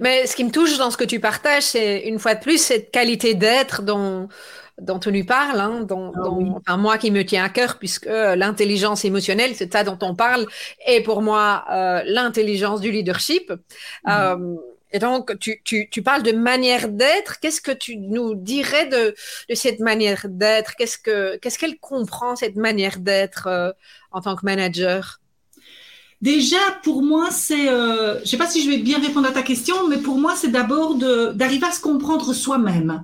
Mais 0.00 0.26
ce 0.26 0.34
qui 0.34 0.42
me 0.42 0.50
touche 0.50 0.76
dans 0.78 0.90
ce 0.90 0.96
que 0.96 1.04
tu 1.04 1.20
partages, 1.20 1.62
c'est 1.62 2.08
une 2.08 2.18
fois 2.18 2.34
de 2.34 2.40
plus 2.40 2.58
cette 2.58 2.90
qualité 2.90 3.34
d'être 3.34 3.82
dont, 3.82 4.28
dont 4.80 4.98
on 5.06 5.10
lui 5.10 5.22
parle, 5.22 5.60
hein, 5.60 5.82
dont, 5.86 6.10
ah, 6.16 6.20
dont 6.24 6.36
oui. 6.38 6.50
enfin, 6.56 6.78
moi 6.78 6.98
qui 6.98 7.12
me 7.12 7.22
tient 7.22 7.44
à 7.44 7.48
cœur, 7.50 7.78
puisque 7.78 8.06
l'intelligence 8.06 9.04
émotionnelle, 9.04 9.54
c'est 9.54 9.72
ça 9.72 9.84
dont 9.84 9.98
on 10.00 10.16
parle, 10.16 10.46
et 10.88 11.02
pour 11.02 11.22
moi 11.22 11.64
euh, 11.70 12.02
l'intelligence 12.06 12.80
du 12.80 12.90
leadership. 12.90 13.52
Mmh. 13.52 14.10
Euh, 14.10 14.56
et 14.94 15.00
donc, 15.00 15.36
tu, 15.40 16.02
parles 16.04 16.22
de 16.22 16.30
manière 16.30 16.88
d'être. 16.88 17.40
Qu'est-ce 17.40 17.60
que 17.60 17.72
tu 17.72 17.96
nous 17.96 18.36
dirais 18.36 18.86
de, 18.86 19.12
cette 19.52 19.80
manière 19.80 20.26
d'être? 20.28 20.76
Qu'est-ce 20.76 20.98
que 20.98 21.36
qu'est-ce 21.38 21.58
qu'elle 21.58 21.80
comprend 21.80 22.36
cette 22.36 22.54
manière 22.54 23.00
d'être 23.00 23.48
euh, 23.48 23.72
en 24.12 24.20
tant 24.20 24.36
que 24.36 24.44
manager? 24.44 25.20
Déjà, 26.22 26.60
pour 26.84 27.02
moi, 27.02 27.32
c'est, 27.32 27.68
euh, 27.68 28.18
je 28.18 28.20
ne 28.20 28.24
sais 28.24 28.36
pas 28.36 28.46
si 28.46 28.62
je 28.64 28.70
vais 28.70 28.78
bien 28.78 29.00
répondre 29.00 29.26
à 29.26 29.32
ta 29.32 29.42
question, 29.42 29.88
mais 29.88 29.98
pour 29.98 30.16
moi, 30.16 30.36
c'est 30.36 30.52
d'abord 30.52 30.94
d'arriver 30.94 31.66
à 31.66 31.72
se 31.72 31.80
comprendre 31.80 32.32
soi-même 32.32 33.02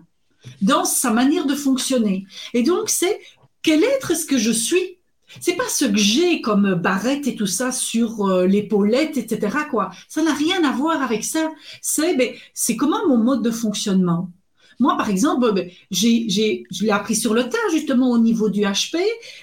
dans 0.62 0.84
sa 0.84 1.10
manière 1.10 1.44
de 1.44 1.56
fonctionner. 1.56 2.24
Et 2.54 2.62
donc, 2.62 2.88
c'est 2.88 3.18
quel 3.62 3.82
être 3.82 4.12
est-ce 4.12 4.26
que 4.26 4.38
je 4.38 4.52
suis 4.52 4.99
c'est 5.38 5.56
pas 5.56 5.68
ce 5.68 5.84
que 5.84 5.96
j'ai 5.96 6.40
comme 6.40 6.74
barrette 6.74 7.26
et 7.26 7.36
tout 7.36 7.46
ça 7.46 7.70
sur 7.72 8.26
euh, 8.26 8.46
l'épaulette, 8.46 9.16
etc. 9.16 9.56
Quoi. 9.70 9.90
Ça 10.08 10.22
n'a 10.22 10.34
rien 10.34 10.64
à 10.64 10.72
voir 10.72 11.02
avec 11.02 11.24
ça. 11.24 11.50
C'est 11.80 12.16
ben, 12.16 12.32
c'est 12.54 12.76
comment 12.76 13.06
mon 13.06 13.18
mode 13.18 13.42
de 13.42 13.50
fonctionnement. 13.50 14.30
Moi, 14.80 14.96
par 14.96 15.10
exemple, 15.10 15.52
ben, 15.52 15.70
j'ai, 15.90 16.24
j'ai, 16.28 16.64
je 16.70 16.84
l'ai 16.84 16.90
appris 16.90 17.14
sur 17.14 17.34
le 17.34 17.48
tas 17.48 17.58
justement 17.70 18.10
au 18.10 18.18
niveau 18.18 18.48
du 18.48 18.62
HP, 18.62 18.96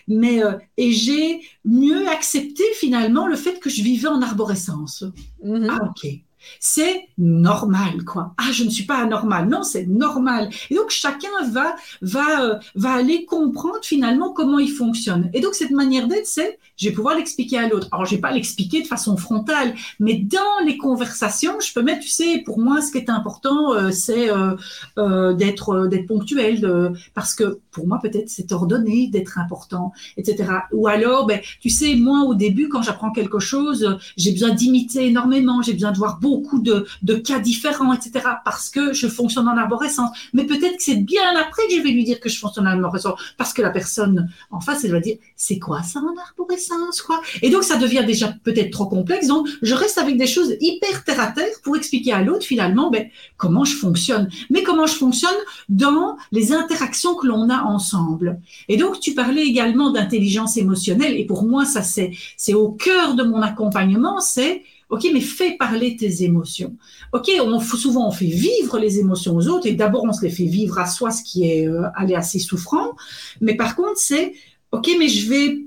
mais 0.07 0.43
euh, 0.43 0.53
et 0.77 0.91
j'ai 0.91 1.41
mieux 1.63 2.07
accepté 2.09 2.63
finalement 2.75 3.27
le 3.27 3.35
fait 3.35 3.59
que 3.59 3.69
je 3.69 3.83
vivais 3.83 4.07
en 4.07 4.21
arborescence. 4.21 5.03
Mm-hmm. 5.45 5.67
Ah 5.69 5.79
ok. 5.89 6.26
C'est 6.59 7.07
normal, 7.17 8.03
quoi. 8.05 8.33
Ah, 8.37 8.51
je 8.51 8.63
ne 8.63 8.69
suis 8.69 8.85
pas 8.85 8.97
anormal. 8.97 9.47
Non, 9.47 9.63
c'est 9.63 9.85
normal. 9.85 10.49
Et 10.69 10.75
donc, 10.75 10.89
chacun 10.89 11.29
va, 11.51 11.75
va, 12.01 12.41
euh, 12.43 12.55
va 12.75 12.93
aller 12.93 13.25
comprendre 13.25 13.79
finalement 13.83 14.33
comment 14.33 14.59
il 14.59 14.71
fonctionne. 14.71 15.29
Et 15.33 15.39
donc, 15.39 15.53
cette 15.53 15.71
manière 15.71 16.07
d'être, 16.07 16.27
c'est, 16.27 16.59
je 16.77 16.89
vais 16.89 16.95
pouvoir 16.95 17.15
l'expliquer 17.15 17.57
à 17.57 17.67
l'autre. 17.67 17.87
Alors, 17.91 18.05
je 18.05 18.15
vais 18.15 18.21
pas 18.21 18.31
l'expliquer 18.31 18.81
de 18.81 18.87
façon 18.87 19.17
frontale, 19.17 19.73
mais 19.99 20.15
dans 20.15 20.65
les 20.65 20.77
conversations, 20.77 21.59
je 21.59 21.73
peux 21.73 21.81
mettre, 21.81 22.01
tu 22.01 22.09
sais, 22.09 22.41
pour 22.45 22.59
moi, 22.59 22.81
ce 22.81 22.91
qui 22.91 22.97
est 22.97 23.09
important, 23.09 23.73
euh, 23.73 23.91
c'est 23.91 24.29
euh, 24.29 25.33
d'être, 25.33 25.87
d'être 25.87 26.07
ponctuel, 26.07 26.61
de, 26.61 26.91
parce 27.13 27.33
que 27.33 27.59
pour 27.77 27.87
moi, 27.87 27.99
peut-être, 28.01 28.27
c'est 28.27 28.51
ordonné 28.53 29.07
d'être 29.07 29.37
important, 29.37 29.91
etc. 30.17 30.49
Ou 30.71 30.87
alors, 30.87 31.27
ben, 31.27 31.39
tu 31.61 31.69
sais, 31.69 31.93
moi, 31.93 32.23
au 32.23 32.33
début, 32.33 32.69
quand 32.69 32.81
j'apprends 32.81 33.11
quelque 33.11 33.37
chose, 33.37 33.99
j'ai 34.17 34.31
besoin 34.31 34.49
d'imiter 34.49 35.05
énormément, 35.05 35.61
j'ai 35.61 35.73
besoin 35.73 35.91
de 35.91 35.97
voir 35.97 36.17
beaucoup 36.19 36.59
de, 36.59 36.87
de, 37.03 37.13
cas 37.13 37.37
différents, 37.37 37.93
etc. 37.93 38.25
Parce 38.43 38.71
que 38.71 38.93
je 38.93 39.07
fonctionne 39.07 39.47
en 39.47 39.55
arborescence. 39.55 40.09
Mais 40.33 40.45
peut-être 40.45 40.77
que 40.77 40.83
c'est 40.83 40.95
bien 40.95 41.35
après 41.39 41.67
que 41.67 41.75
je 41.75 41.81
vais 41.81 41.91
lui 41.91 42.03
dire 42.03 42.19
que 42.19 42.29
je 42.29 42.39
fonctionne 42.39 42.67
en 42.67 42.71
arborescence. 42.71 43.19
Parce 43.37 43.53
que 43.53 43.61
la 43.61 43.69
personne 43.69 44.27
en 44.49 44.59
face, 44.59 44.83
elle 44.83 44.91
va 44.91 44.99
dire, 44.99 45.17
c'est 45.35 45.59
quoi 45.59 45.83
ça 45.83 45.99
en 45.99 46.19
arborescence, 46.19 47.03
quoi? 47.03 47.21
Et 47.43 47.51
donc, 47.51 47.61
ça 47.61 47.77
devient 47.77 48.05
déjà 48.07 48.33
peut-être 48.43 48.71
trop 48.71 48.87
complexe. 48.87 49.27
Donc, 49.27 49.47
je 49.61 49.75
reste 49.75 49.99
avec 49.99 50.17
des 50.17 50.25
choses 50.25 50.55
hyper 50.61 51.03
terre 51.03 51.19
à 51.19 51.27
terre 51.27 51.53
pour 51.63 51.77
expliquer 51.77 52.13
à 52.13 52.23
l'autre, 52.23 52.43
finalement, 52.43 52.89
ben, 52.89 53.07
comment 53.37 53.65
je 53.65 53.75
fonctionne. 53.75 54.29
Mais 54.49 54.63
comment 54.63 54.87
je 54.87 54.95
fonctionne 54.95 55.37
dans 55.69 56.17
les 56.31 56.53
interactions 56.53 57.13
que 57.13 57.27
l'on 57.27 57.51
a 57.51 57.66
ensemble. 57.67 58.39
Et 58.67 58.77
donc, 58.77 58.99
tu 58.99 59.13
parlais 59.13 59.45
également 59.45 59.91
d'intelligence 59.91 60.57
émotionnelle. 60.57 61.17
Et 61.17 61.25
pour 61.25 61.43
moi, 61.43 61.65
ça, 61.65 61.81
c'est, 61.81 62.11
c'est 62.35 62.53
au 62.53 62.71
cœur 62.71 63.15
de 63.15 63.23
mon 63.23 63.41
accompagnement, 63.41 64.19
c'est 64.19 64.63
Ok, 64.89 65.05
mais 65.13 65.19
fais 65.19 65.57
parler 65.57 65.97
tes 65.97 66.23
émotions. 66.23 66.77
Ok, 67.11 67.29
on, 67.41 67.59
souvent 67.59 68.07
on 68.07 68.11
fait 68.11 68.25
vivre 68.25 68.79
les 68.79 68.99
émotions 68.99 69.35
aux 69.35 69.49
autres 69.49 69.67
et 69.67 69.73
d'abord 69.73 70.05
on 70.05 70.13
se 70.13 70.21
les 70.21 70.29
fait 70.29 70.45
vivre 70.45 70.79
à 70.79 70.85
soi, 70.85 71.11
ce 71.11 71.23
qui 71.23 71.43
est 71.43 71.67
euh, 71.67 71.83
aller 71.93 72.15
assez 72.15 72.39
souffrant. 72.39 72.95
Mais 73.41 73.55
par 73.55 73.75
contre, 73.75 73.97
c'est 73.97 74.33
ok, 74.71 74.89
mais 74.97 75.09
je 75.09 75.29
vais 75.29 75.57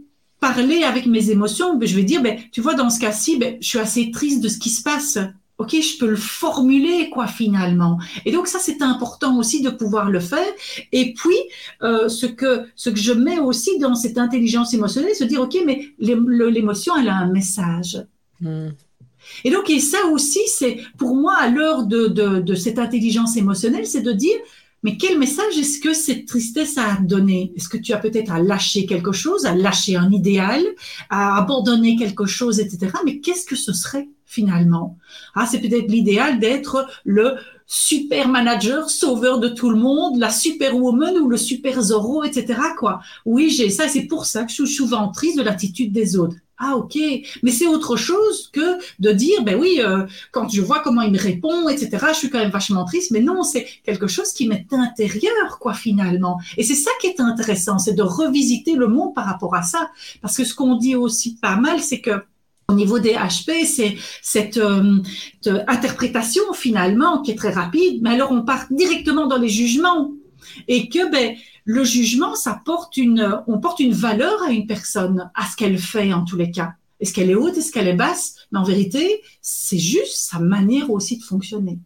parler 0.41 0.85
avec 0.85 1.05
mes 1.05 1.31
émotions. 1.31 1.79
je 1.81 1.95
vais 1.95 2.03
dire, 2.03 2.23
ben, 2.23 2.39
tu 2.51 2.63
vois, 2.63 2.75
dans 2.75 2.89
ce 2.89 2.99
cas-ci, 2.99 3.37
ben, 3.37 3.59
je 3.61 3.69
suis 3.69 3.79
assez 3.79 4.11
triste 4.11 4.43
de 4.43 4.49
ce 4.49 4.59
qui 4.59 4.71
se 4.71 4.83
passe. 4.83 5.19
Ok, 5.61 5.73
je 5.73 5.99
peux 5.99 6.09
le 6.09 6.17
formuler 6.17 7.11
quoi 7.11 7.27
finalement. 7.27 7.99
Et 8.25 8.33
donc 8.33 8.47
ça 8.47 8.59
c'est 8.59 8.81
important 8.81 9.37
aussi 9.37 9.61
de 9.61 9.69
pouvoir 9.69 10.09
le 10.09 10.19
faire. 10.19 10.53
Et 10.91 11.13
puis 11.13 11.37
euh, 11.83 12.09
ce 12.09 12.25
que 12.25 12.63
ce 12.77 12.89
que 12.89 12.99
je 12.99 13.13
mets 13.13 13.39
aussi 13.39 13.79
dans 13.79 13.95
cette 13.95 14.17
intelligence 14.17 14.73
émotionnelle, 14.73 15.15
se 15.15 15.25
dire 15.25 15.43
ok 15.43 15.59
mais 15.67 15.89
l'émotion 15.99 16.95
elle 16.97 17.11
a 17.11 17.17
un 17.17 17.31
message. 17.31 18.03
Hmm. 18.41 18.71
Et 19.45 19.51
donc, 19.51 19.69
et 19.69 19.81
ça 19.81 19.99
aussi, 20.11 20.41
c'est 20.47 20.79
pour 20.97 21.15
moi, 21.15 21.37
à 21.39 21.49
l'heure 21.51 21.85
de, 21.85 22.07
de, 22.09 22.41
de, 22.41 22.55
cette 22.55 22.79
intelligence 22.79 23.37
émotionnelle, 23.37 23.87
c'est 23.87 24.01
de 24.01 24.13
dire, 24.13 24.37
mais 24.83 24.97
quel 24.97 25.19
message 25.19 25.59
est-ce 25.59 25.79
que 25.79 25.93
cette 25.93 26.27
tristesse 26.27 26.79
a 26.79 26.97
donné? 27.03 27.53
Est-ce 27.55 27.69
que 27.69 27.77
tu 27.77 27.93
as 27.93 27.99
peut-être 27.99 28.33
à 28.33 28.43
lâcher 28.43 28.87
quelque 28.87 29.13
chose, 29.13 29.45
à 29.45 29.55
lâcher 29.55 29.97
un 29.97 30.11
idéal, 30.11 30.63
à 31.11 31.37
abandonner 31.37 31.97
quelque 31.97 32.25
chose, 32.25 32.61
etc. 32.61 32.93
Mais 33.05 33.21
qu'est-ce 33.21 33.45
que 33.45 33.57
ce 33.57 33.75
serait? 33.75 34.09
Finalement 34.31 34.97
Ah, 35.35 35.47
c'est 35.51 35.61
peut-être 35.61 35.91
l'idéal 35.91 36.39
d'être 36.39 36.87
le 37.05 37.35
super 37.67 38.29
manager, 38.29 38.89
sauveur 38.91 39.39
de 39.39 39.49
tout 39.49 39.71
le 39.71 39.77
monde, 39.77 40.19
la 40.19 40.31
superwoman 40.31 41.19
ou 41.19 41.29
le 41.29 41.37
super 41.37 41.81
Zorro, 41.83 42.25
etc. 42.25 42.59
Quoi. 42.79 43.01
Oui, 43.27 43.51
j'ai 43.51 43.71
ça, 43.71 43.89
c'est 43.89 44.07
pour 44.07 44.25
ça 44.27 44.45
que 44.45 44.51
je 44.51 44.65
suis 44.65 44.75
souvent 44.75 45.09
triste 45.11 45.39
de 45.39 45.43
l'attitude 45.43 45.93
des 45.93 46.17
autres. 46.17 46.37
Ah 46.63 46.77
ok, 46.77 46.99
mais 47.43 47.51
c'est 47.51 47.67
autre 47.67 47.97
chose 47.97 48.51
que 48.53 48.77
de 48.99 49.13
dire 49.13 49.43
ben 49.43 49.59
oui 49.59 49.81
euh, 49.81 50.05
quand 50.31 50.47
je 50.51 50.61
vois 50.61 50.81
comment 50.81 51.01
il 51.01 51.11
me 51.11 51.19
répond 51.19 51.71
etc. 51.71 52.09
Je 52.11 52.19
suis 52.19 52.29
quand 52.29 52.39
même 52.39 52.51
vachement 52.51 52.85
triste, 52.85 53.13
mais 53.13 53.21
non 53.21 53.43
c'est 53.45 53.67
quelque 53.83 54.07
chose 54.07 54.33
qui 54.33 54.47
m'est 54.47 54.67
intérieur 54.71 55.59
quoi 55.59 55.73
finalement. 55.73 56.39
Et 56.59 56.63
c'est 56.63 56.75
ça 56.75 56.91
qui 57.01 57.07
est 57.07 57.19
intéressant, 57.19 57.79
c'est 57.79 57.95
de 57.95 58.03
revisiter 58.03 58.75
le 58.75 58.89
monde 58.89 59.15
par 59.15 59.25
rapport 59.25 59.55
à 59.55 59.63
ça, 59.63 59.91
parce 60.21 60.37
que 60.37 60.45
ce 60.45 60.55
qu'on 60.55 60.77
dit 60.77 60.97
aussi 60.97 61.37
pas 61.37 61.57
mal, 61.57 61.81
c'est 61.81 62.03
que 62.03 62.23
au 62.71 62.75
niveau 62.75 62.99
des 62.99 63.15
HP, 63.15 63.67
c'est 63.67 63.97
cette 64.23 64.57
euh, 64.57 65.03
interprétation 65.67 66.53
finalement 66.53 67.23
qui 67.23 67.33
est 67.33 67.37
très 67.37 67.53
rapide, 67.53 68.01
mais 68.03 68.11
alors 68.11 68.33
on 68.33 68.43
part 68.43 68.67
directement 68.71 69.27
dans 69.27 69.39
les 69.39 69.49
jugements 69.49 70.13
et 70.69 70.89
que 70.89 71.11
ben 71.11 71.37
le 71.65 71.85
jugement, 71.85 72.35
ça 72.35 72.61
porte 72.65 72.97
une, 72.97 73.43
on 73.47 73.59
porte 73.59 73.81
une 73.81 73.93
valeur 73.93 74.43
à 74.43 74.51
une 74.51 74.67
personne, 74.67 75.31
à 75.35 75.47
ce 75.47 75.57
qu'elle 75.57 75.79
fait 75.79 76.13
en 76.13 76.25
tous 76.25 76.37
les 76.37 76.51
cas. 76.51 76.73
Est-ce 77.01 77.13
qu'elle 77.13 77.31
est 77.31 77.35
haute, 77.35 77.57
est-ce 77.57 77.73
qu'elle 77.73 77.89
est 77.89 77.95
basse? 77.95 78.35
Mais 78.51 78.59
en 78.59 78.65
vérité, 78.65 79.23
c'est 79.41 79.79
juste 79.79 80.17
sa 80.17 80.39
manière 80.39 80.91
aussi 80.91 81.19
de 81.19 81.23
fonctionner. 81.23 81.79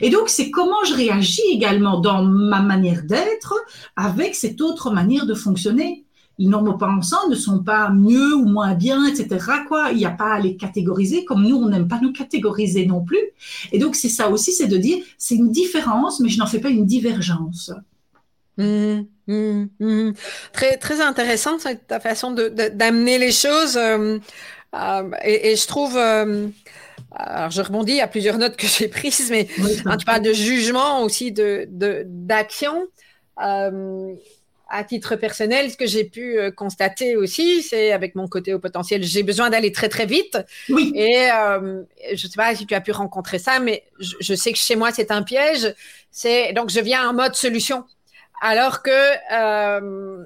Et 0.00 0.10
donc, 0.10 0.28
c'est 0.28 0.50
comment 0.50 0.84
je 0.86 0.94
réagis 0.94 1.42
également 1.50 2.00
dans 2.00 2.24
ma 2.24 2.60
manière 2.60 3.04
d'être 3.04 3.54
avec 3.96 4.34
cette 4.34 4.60
autre 4.60 4.90
manière 4.90 5.26
de 5.26 5.34
fonctionner. 5.34 6.04
Les 6.38 6.46
normes 6.46 6.78
pensants 6.78 7.28
ne 7.28 7.34
sont 7.34 7.64
pas 7.64 7.90
mieux 7.90 8.34
ou 8.34 8.44
moins 8.44 8.74
bien, 8.74 9.04
etc. 9.06 9.44
Quoi. 9.66 9.90
Il 9.90 9.98
n'y 9.98 10.04
a 10.04 10.10
pas 10.10 10.34
à 10.34 10.40
les 10.40 10.56
catégoriser 10.56 11.24
comme 11.24 11.42
nous, 11.42 11.56
on 11.56 11.68
n'aime 11.68 11.88
pas 11.88 11.98
nous 12.00 12.12
catégoriser 12.12 12.86
non 12.86 13.02
plus. 13.02 13.18
Et 13.72 13.78
donc, 13.78 13.96
c'est 13.96 14.08
ça 14.08 14.28
aussi, 14.28 14.52
c'est 14.52 14.68
de 14.68 14.76
dire, 14.76 14.98
c'est 15.18 15.34
une 15.34 15.50
différence, 15.50 16.20
mais 16.20 16.28
je 16.28 16.38
n'en 16.38 16.46
fais 16.46 16.60
pas 16.60 16.70
une 16.70 16.86
divergence. 16.86 17.72
Mmh, 18.58 19.02
mmh, 19.28 19.64
mmh. 19.78 20.12
Très, 20.52 20.76
très 20.76 21.00
intéressant 21.00 21.58
ta 21.86 22.00
façon 22.00 22.32
d'amener 22.32 23.18
les 23.18 23.32
choses. 23.32 23.76
Euh, 23.76 24.18
euh, 24.74 25.10
et, 25.24 25.56
je 25.56 25.66
trouve, 25.66 25.96
euh, 25.96 26.48
alors 27.12 27.50
je 27.50 27.62
rebondis 27.62 28.00
à 28.00 28.08
plusieurs 28.08 28.38
notes 28.38 28.56
que 28.56 28.66
j'ai 28.66 28.88
prises, 28.88 29.30
mais 29.30 29.48
quand 29.84 29.96
tu 29.96 30.04
parles 30.04 30.22
de 30.22 30.32
jugement 30.32 31.02
aussi, 31.02 31.32
de 31.32 31.66
d'action. 32.06 32.86
À 34.68 34.84
titre 34.84 35.16
personnel, 35.16 35.70
ce 35.70 35.76
que 35.76 35.86
j'ai 35.86 36.04
pu 36.04 36.38
constater 36.56 37.16
aussi, 37.16 37.62
c'est 37.62 37.92
avec 37.92 38.14
mon 38.14 38.28
côté 38.28 38.52
au 38.52 38.58
potentiel, 38.58 39.02
j'ai 39.02 39.22
besoin 39.22 39.48
d'aller 39.48 39.72
très 39.72 39.88
très 39.88 40.04
vite. 40.04 40.38
Oui. 40.68 40.92
Et 40.94 41.28
je 41.28 42.12
ne 42.12 42.16
sais 42.16 42.36
pas 42.36 42.54
si 42.54 42.66
tu 42.66 42.74
as 42.74 42.80
pu 42.80 42.92
rencontrer 42.92 43.38
ça, 43.38 43.60
mais 43.60 43.84
je, 43.98 44.14
je 44.20 44.34
sais 44.34 44.52
que 44.52 44.58
chez 44.58 44.76
moi 44.76 44.90
c'est 44.92 45.10
un 45.10 45.22
piège. 45.22 45.74
C'est 46.10 46.52
donc 46.52 46.70
je 46.70 46.80
viens 46.80 47.08
en 47.08 47.14
mode 47.14 47.34
solution. 47.34 47.84
Alors 48.40 48.82
que 48.82 48.90
euh, 49.32 50.22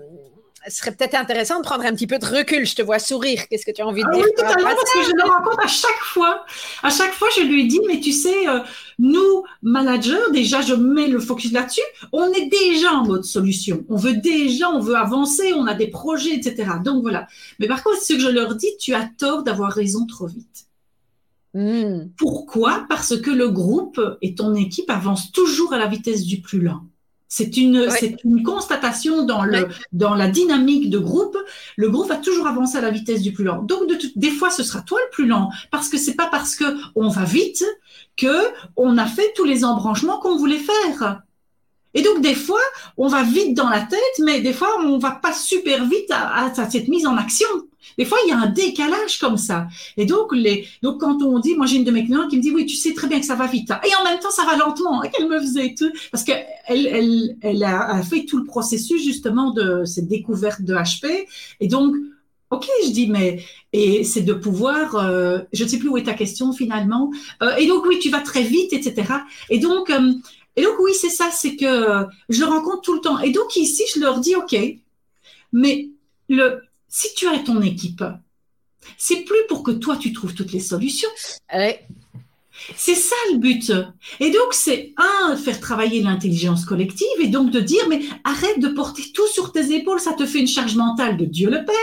ce 0.69 0.78
serait 0.78 0.92
peut-être 0.92 1.14
intéressant 1.14 1.59
de 1.59 1.64
prendre 1.64 1.85
un 1.85 1.92
petit 1.92 2.07
peu 2.07 2.19
de 2.19 2.26
recul. 2.26 2.64
Je 2.66 2.75
te 2.75 2.83
vois 2.83 2.99
sourire. 2.99 3.49
Qu'est-ce 3.49 3.66
que 3.66 3.73
tu 3.73 3.83
as 3.83 3.87
envie 3.87 4.02
de 4.02 4.09
ah 4.09 4.14
dire 4.14 4.25
Oui, 4.25 4.31
totalement, 4.37 4.71
parce 4.71 4.92
que 4.92 5.02
je 5.02 5.16
le 5.16 5.23
rencontre 5.23 5.64
à 5.64 5.66
chaque 5.66 6.02
fois. 6.02 6.45
À 6.83 6.90
chaque 6.90 7.12
fois, 7.12 7.28
je 7.37 7.42
lui 7.42 7.66
dis, 7.66 7.81
mais 7.87 8.00
tu 8.00 8.12
sais, 8.12 8.49
euh, 8.49 8.61
nous, 8.99 9.45
managers, 9.62 10.31
déjà, 10.33 10.61
je 10.61 10.75
mets 10.75 11.09
le 11.09 11.19
focus 11.19 11.52
là-dessus. 11.52 11.81
On 12.12 12.33
est 12.33 12.47
déjà 12.47 12.92
en 12.92 13.04
mode 13.04 13.25
solution. 13.25 13.85
On 13.88 13.97
veut 13.97 14.14
déjà, 14.14 14.71
on 14.71 14.81
veut 14.81 14.97
avancer, 14.97 15.52
on 15.54 15.66
a 15.66 15.75
des 15.75 15.88
projets, 15.88 16.35
etc. 16.35 16.73
Donc 16.85 17.02
voilà. 17.02 17.26
Mais 17.59 17.66
par 17.66 17.83
contre, 17.83 18.00
ce 18.00 18.12
que 18.12 18.21
je 18.21 18.28
leur 18.28 18.54
dis, 18.54 18.76
tu 18.78 18.95
as 18.95 19.09
tort 19.19 19.42
d'avoir 19.42 19.73
raison 19.73 20.07
trop 20.07 20.26
vite. 20.26 20.66
Hmm. 21.54 22.09
Pourquoi? 22.16 22.87
Parce 22.88 23.21
que 23.21 23.31
le 23.31 23.49
groupe 23.49 24.00
et 24.23 24.35
ton 24.35 24.54
équipe 24.54 24.88
avancent 24.88 25.33
toujours 25.33 25.73
à 25.75 25.78
la 25.78 25.87
vitesse 25.87 26.25
du 26.25 26.40
plus 26.40 26.61
lent. 26.61 26.83
C'est 27.34 27.56
une, 27.56 27.88
c'est 27.88 28.16
une 28.24 28.42
constatation 28.42 29.24
dans, 29.24 29.42
le, 29.42 29.66
dans 29.92 30.14
la 30.14 30.28
dynamique 30.28 30.90
de 30.90 30.98
groupe. 30.98 31.38
Le 31.76 31.88
groupe 31.88 32.08
va 32.08 32.16
toujours 32.16 32.46
avancer 32.46 32.76
à 32.76 32.82
la 32.82 32.90
vitesse 32.90 33.22
du 33.22 33.32
plus 33.32 33.42
lent. 33.42 33.62
Donc, 33.62 33.88
de, 33.88 33.96
des 34.16 34.30
fois, 34.30 34.50
ce 34.50 34.62
sera 34.62 34.82
toi 34.82 34.98
le 35.02 35.10
plus 35.12 35.26
lent, 35.26 35.48
parce 35.70 35.88
que 35.88 35.96
c'est 35.96 36.12
pas 36.12 36.26
parce 36.26 36.56
que 36.56 36.64
on 36.94 37.08
va 37.08 37.24
vite 37.24 37.64
que 38.18 38.36
on 38.76 38.98
a 38.98 39.06
fait 39.06 39.32
tous 39.34 39.44
les 39.44 39.64
embranchements 39.64 40.18
qu'on 40.18 40.36
voulait 40.36 40.58
faire. 40.58 41.22
Et 41.94 42.02
donc, 42.02 42.20
des 42.20 42.34
fois, 42.34 42.60
on 42.98 43.08
va 43.08 43.22
vite 43.22 43.56
dans 43.56 43.70
la 43.70 43.80
tête, 43.80 44.18
mais 44.18 44.42
des 44.42 44.52
fois, 44.52 44.68
on 44.84 44.98
va 44.98 45.12
pas 45.12 45.32
super 45.32 45.86
vite 45.86 46.10
à, 46.10 46.44
à 46.44 46.68
cette 46.68 46.88
mise 46.88 47.06
en 47.06 47.16
action. 47.16 47.48
Des 47.98 48.04
fois, 48.04 48.18
il 48.24 48.30
y 48.30 48.32
a 48.32 48.38
un 48.38 48.48
décalage 48.48 49.18
comme 49.18 49.36
ça. 49.36 49.66
Et 49.96 50.06
donc, 50.06 50.34
les, 50.34 50.66
donc 50.82 51.00
quand 51.00 51.22
on 51.22 51.38
dit, 51.38 51.54
moi 51.54 51.66
j'ai 51.66 51.76
une 51.76 51.84
de 51.84 51.90
mes 51.90 52.04
clientes 52.04 52.30
qui 52.30 52.36
me 52.36 52.42
dit, 52.42 52.50
oui, 52.50 52.66
tu 52.66 52.76
sais 52.76 52.94
très 52.94 53.08
bien 53.08 53.20
que 53.20 53.26
ça 53.26 53.34
va 53.34 53.46
vite. 53.46 53.70
Hein. 53.70 53.80
Et 53.84 53.94
en 54.00 54.04
même 54.04 54.18
temps, 54.18 54.30
ça 54.30 54.44
va 54.44 54.56
lentement. 54.56 55.02
Et 55.02 55.10
qu'elle 55.10 55.28
me 55.28 55.40
faisait 55.40 55.74
tout. 55.76 55.90
Parce 56.10 56.24
qu'elle 56.24 56.46
elle, 56.66 57.36
elle 57.40 57.64
a 57.64 58.02
fait 58.02 58.24
tout 58.24 58.38
le 58.38 58.44
processus 58.44 59.02
justement 59.02 59.52
de 59.52 59.84
cette 59.84 60.08
découverte 60.08 60.62
de 60.62 60.74
HP. 60.74 61.26
Et 61.60 61.68
donc, 61.68 61.94
Ok, 62.52 62.68
je 62.84 62.90
dis, 62.90 63.06
mais 63.06 63.42
et 63.72 64.04
c'est 64.04 64.20
de 64.20 64.34
pouvoir, 64.34 64.96
euh, 64.96 65.38
je 65.54 65.64
ne 65.64 65.68
sais 65.70 65.78
plus 65.78 65.88
où 65.88 65.96
est 65.96 66.02
ta 66.02 66.12
question 66.12 66.52
finalement. 66.52 67.10
Euh, 67.42 67.56
et 67.56 67.66
donc 67.66 67.86
oui, 67.86 67.98
tu 67.98 68.10
vas 68.10 68.20
très 68.20 68.42
vite, 68.42 68.74
etc. 68.74 69.10
Et 69.48 69.58
donc, 69.58 69.88
euh, 69.88 70.12
et 70.56 70.62
donc 70.62 70.74
oui, 70.80 70.92
c'est 70.92 71.08
ça, 71.08 71.30
c'est 71.32 71.56
que 71.56 72.04
je 72.28 72.40
le 72.40 72.46
rencontre 72.46 72.82
tout 72.82 72.92
le 72.92 73.00
temps. 73.00 73.18
Et 73.20 73.30
donc 73.30 73.56
ici, 73.56 73.84
je 73.94 74.00
leur 74.00 74.20
dis, 74.20 74.36
ok, 74.36 74.54
mais 75.54 75.88
le, 76.28 76.60
si 76.92 77.14
tu 77.14 77.26
as 77.26 77.38
ton 77.38 77.62
équipe, 77.62 78.04
c'est 78.99 79.25
plus 79.25 79.46
pour 79.49 79.62
que 79.62 79.70
toi 79.70 79.96
tu 79.96 80.12
trouves 80.12 80.34
toutes 80.34 80.52
les 80.52 80.61
solutions. 80.61 81.08
C'est 82.76 82.94
ça 82.94 83.16
le 83.32 83.38
but. 83.38 83.72
Et 84.20 84.30
donc, 84.30 84.52
c'est 84.52 84.92
un, 84.99 85.37
faire 85.37 85.58
travailler 85.58 86.02
l'intelligence 86.02 86.66
collective 86.66 87.08
et 87.18 87.28
donc 87.28 87.50
de 87.50 87.61
dire, 87.61 87.88
mais 87.88 88.02
arrête 88.25 88.61
de 88.61 88.68
porter 88.68 89.11
tout 89.14 89.26
sur 89.28 89.52
tes 89.52 89.75
épaules, 89.75 90.00
ça 90.00 90.12
te 90.12 90.26
fait 90.26 90.40
une 90.40 90.46
charge 90.46 90.76
mentale 90.76 91.16
de 91.16 91.25
Dieu 91.25 91.49
le 91.49 91.64
Père, 91.64 91.75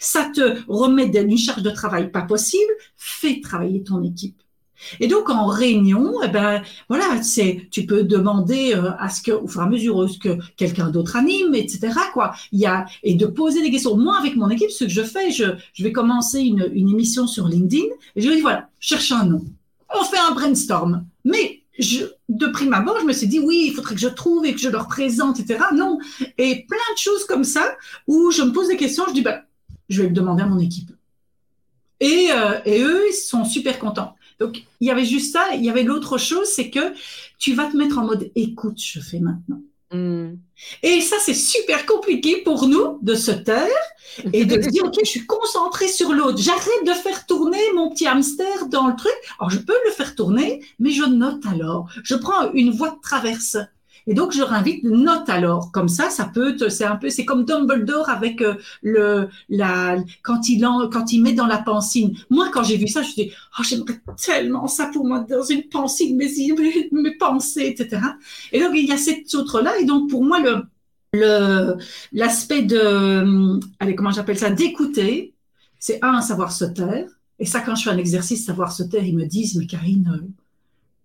ça 0.00 0.28
te 0.34 0.60
remet 0.66 1.06
une 1.06 1.38
charge 1.38 1.62
de 1.62 1.70
travail 1.70 2.10
pas 2.10 2.22
possible, 2.22 2.72
fais 2.96 3.40
travailler 3.40 3.84
ton 3.84 4.02
équipe. 4.02 4.42
Et 5.00 5.06
donc 5.06 5.30
en 5.30 5.46
réunion, 5.46 6.14
eh 6.24 6.28
ben 6.28 6.62
voilà, 6.88 7.22
c'est 7.22 7.68
tu 7.70 7.86
peux 7.86 8.04
demander 8.04 8.74
euh, 8.74 8.90
à 8.98 9.08
ce 9.08 9.22
que 9.22 9.32
au 9.32 9.46
fur 9.46 9.62
et 9.62 9.64
à 9.64 9.68
mesure 9.68 10.08
ce 10.08 10.18
que 10.18 10.38
quelqu'un 10.56 10.90
d'autre 10.90 11.16
anime, 11.16 11.54
etc. 11.54 11.92
Quoi. 12.12 12.32
Il 12.52 12.60
y 12.60 12.66
a 12.66 12.86
et 13.02 13.14
de 13.14 13.26
poser 13.26 13.62
des 13.62 13.70
questions. 13.70 13.96
Moi 13.96 14.16
avec 14.18 14.36
mon 14.36 14.50
équipe, 14.50 14.70
ce 14.70 14.84
que 14.84 14.90
je 14.90 15.02
fais, 15.02 15.30
je, 15.30 15.44
je 15.72 15.84
vais 15.84 15.92
commencer 15.92 16.40
une, 16.40 16.68
une 16.72 16.88
émission 16.88 17.26
sur 17.26 17.48
LinkedIn 17.48 17.84
et 18.16 18.22
je 18.22 18.30
dis 18.30 18.40
voilà, 18.40 18.68
cherche 18.80 19.12
un 19.12 19.24
nom. 19.24 19.44
On 19.98 20.04
fait 20.04 20.18
un 20.18 20.32
brainstorm. 20.32 21.04
Mais 21.24 21.62
je, 21.78 22.04
de 22.28 22.46
prime 22.46 22.72
abord, 22.72 22.98
je 23.00 23.06
me 23.06 23.12
suis 23.12 23.28
dit 23.28 23.38
oui, 23.38 23.64
il 23.68 23.74
faudrait 23.74 23.94
que 23.94 24.00
je 24.00 24.08
trouve 24.08 24.44
et 24.44 24.54
que 24.54 24.60
je 24.60 24.68
le 24.68 24.78
représente, 24.78 25.40
etc. 25.40 25.60
Non. 25.74 25.98
Et 26.36 26.66
plein 26.68 26.78
de 26.94 26.98
choses 26.98 27.24
comme 27.24 27.44
ça 27.44 27.76
où 28.06 28.30
je 28.30 28.42
me 28.42 28.52
pose 28.52 28.68
des 28.68 28.76
questions, 28.76 29.04
je 29.08 29.14
dis 29.14 29.22
ben 29.22 29.40
je 29.88 30.02
vais 30.02 30.08
le 30.08 30.14
demander 30.14 30.42
à 30.42 30.46
mon 30.46 30.58
équipe. 30.58 30.90
Et, 32.00 32.28
euh, 32.30 32.60
et 32.64 32.82
eux, 32.82 33.02
ils 33.08 33.14
sont 33.14 33.44
super 33.44 33.78
contents. 33.78 34.14
Donc, 34.40 34.64
il 34.80 34.88
y 34.88 34.90
avait 34.90 35.04
juste 35.04 35.32
ça. 35.32 35.48
Il 35.54 35.64
y 35.64 35.70
avait 35.70 35.82
l'autre 35.82 36.18
chose, 36.18 36.46
c'est 36.46 36.70
que 36.70 36.92
tu 37.38 37.54
vas 37.54 37.66
te 37.66 37.76
mettre 37.76 37.98
en 37.98 38.04
mode 38.04 38.30
écoute, 38.34 38.80
je 38.80 39.00
fais 39.00 39.18
maintenant. 39.18 39.60
Hmm. 39.90 40.34
Et 40.82 41.00
ça, 41.00 41.16
c'est 41.20 41.34
super 41.34 41.86
compliqué 41.86 42.42
pour 42.42 42.68
nous 42.68 42.98
de 43.00 43.14
se 43.14 43.30
taire 43.30 43.68
et 44.32 44.44
de 44.44 44.60
se 44.60 44.68
dire, 44.68 44.84
OK, 44.84 44.96
je 45.02 45.08
suis 45.08 45.26
concentrée 45.26 45.88
sur 45.88 46.12
l'autre. 46.12 46.38
J'arrête 46.38 46.84
de 46.86 46.92
faire 46.92 47.26
tourner 47.26 47.60
mon 47.74 47.90
petit 47.90 48.06
hamster 48.06 48.66
dans 48.68 48.88
le 48.88 48.96
truc. 48.96 49.14
Alors, 49.38 49.50
je 49.50 49.58
peux 49.58 49.76
le 49.86 49.92
faire 49.92 50.14
tourner, 50.14 50.62
mais 50.78 50.90
je 50.90 51.04
note 51.04 51.44
alors. 51.46 51.88
Je 52.02 52.14
prends 52.14 52.52
une 52.52 52.70
voie 52.70 52.90
de 52.90 53.00
traverse. 53.00 53.56
Et 54.08 54.14
donc, 54.14 54.32
je 54.32 54.38
leur 54.38 54.54
invite, 54.54 54.82
note 54.84 55.28
alors. 55.28 55.70
Comme 55.70 55.88
ça, 55.88 56.08
ça 56.08 56.24
peut, 56.24 56.56
c'est 56.70 56.84
un 56.84 56.96
peu, 56.96 57.10
c'est 57.10 57.26
comme 57.26 57.44
Dumbledore 57.44 58.08
avec 58.08 58.40
euh, 58.40 58.54
le, 58.82 59.28
la, 59.50 59.98
quand 60.22 60.48
il 60.48 60.64
en, 60.64 60.88
quand 60.88 61.12
il 61.12 61.22
met 61.22 61.34
dans 61.34 61.46
la 61.46 61.58
pancine. 61.58 62.16
Moi, 62.30 62.48
quand 62.50 62.62
j'ai 62.62 62.78
vu 62.78 62.88
ça, 62.88 63.02
je 63.02 63.08
me 63.08 63.12
suis 63.12 63.24
dit, 63.24 63.32
oh, 63.58 63.62
j'aimerais 63.62 64.00
tellement 64.16 64.66
ça 64.66 64.86
pour 64.86 65.06
moi 65.06 65.20
dans 65.28 65.42
une 65.42 65.64
pancine, 65.64 66.16
mes, 66.16 66.30
mes, 66.58 66.88
mes 66.92 67.16
pensées, 67.18 67.66
etc. 67.66 68.00
Et 68.50 68.60
donc, 68.60 68.70
il 68.74 68.86
y 68.86 68.92
a 68.92 68.96
cette 68.96 69.32
autre-là. 69.34 69.78
Et 69.78 69.84
donc, 69.84 70.08
pour 70.08 70.24
moi, 70.24 70.40
le, 70.40 70.62
le, 71.12 71.76
l'aspect 72.12 72.62
de, 72.62 73.60
allez, 73.78 73.94
comment 73.94 74.10
j'appelle 74.10 74.38
ça, 74.38 74.48
d'écouter, 74.48 75.34
c'est 75.78 75.98
un, 76.02 76.22
savoir 76.22 76.52
se 76.52 76.64
taire. 76.64 77.10
Et 77.38 77.44
ça, 77.44 77.60
quand 77.60 77.74
je 77.74 77.84
fais 77.84 77.90
un 77.90 77.98
exercice, 77.98 78.46
savoir 78.46 78.72
se 78.72 78.84
taire, 78.84 79.04
ils 79.04 79.14
me 79.14 79.26
disent, 79.26 79.56
mais 79.56 79.66
Karine, 79.66 80.10
euh, 80.14 80.26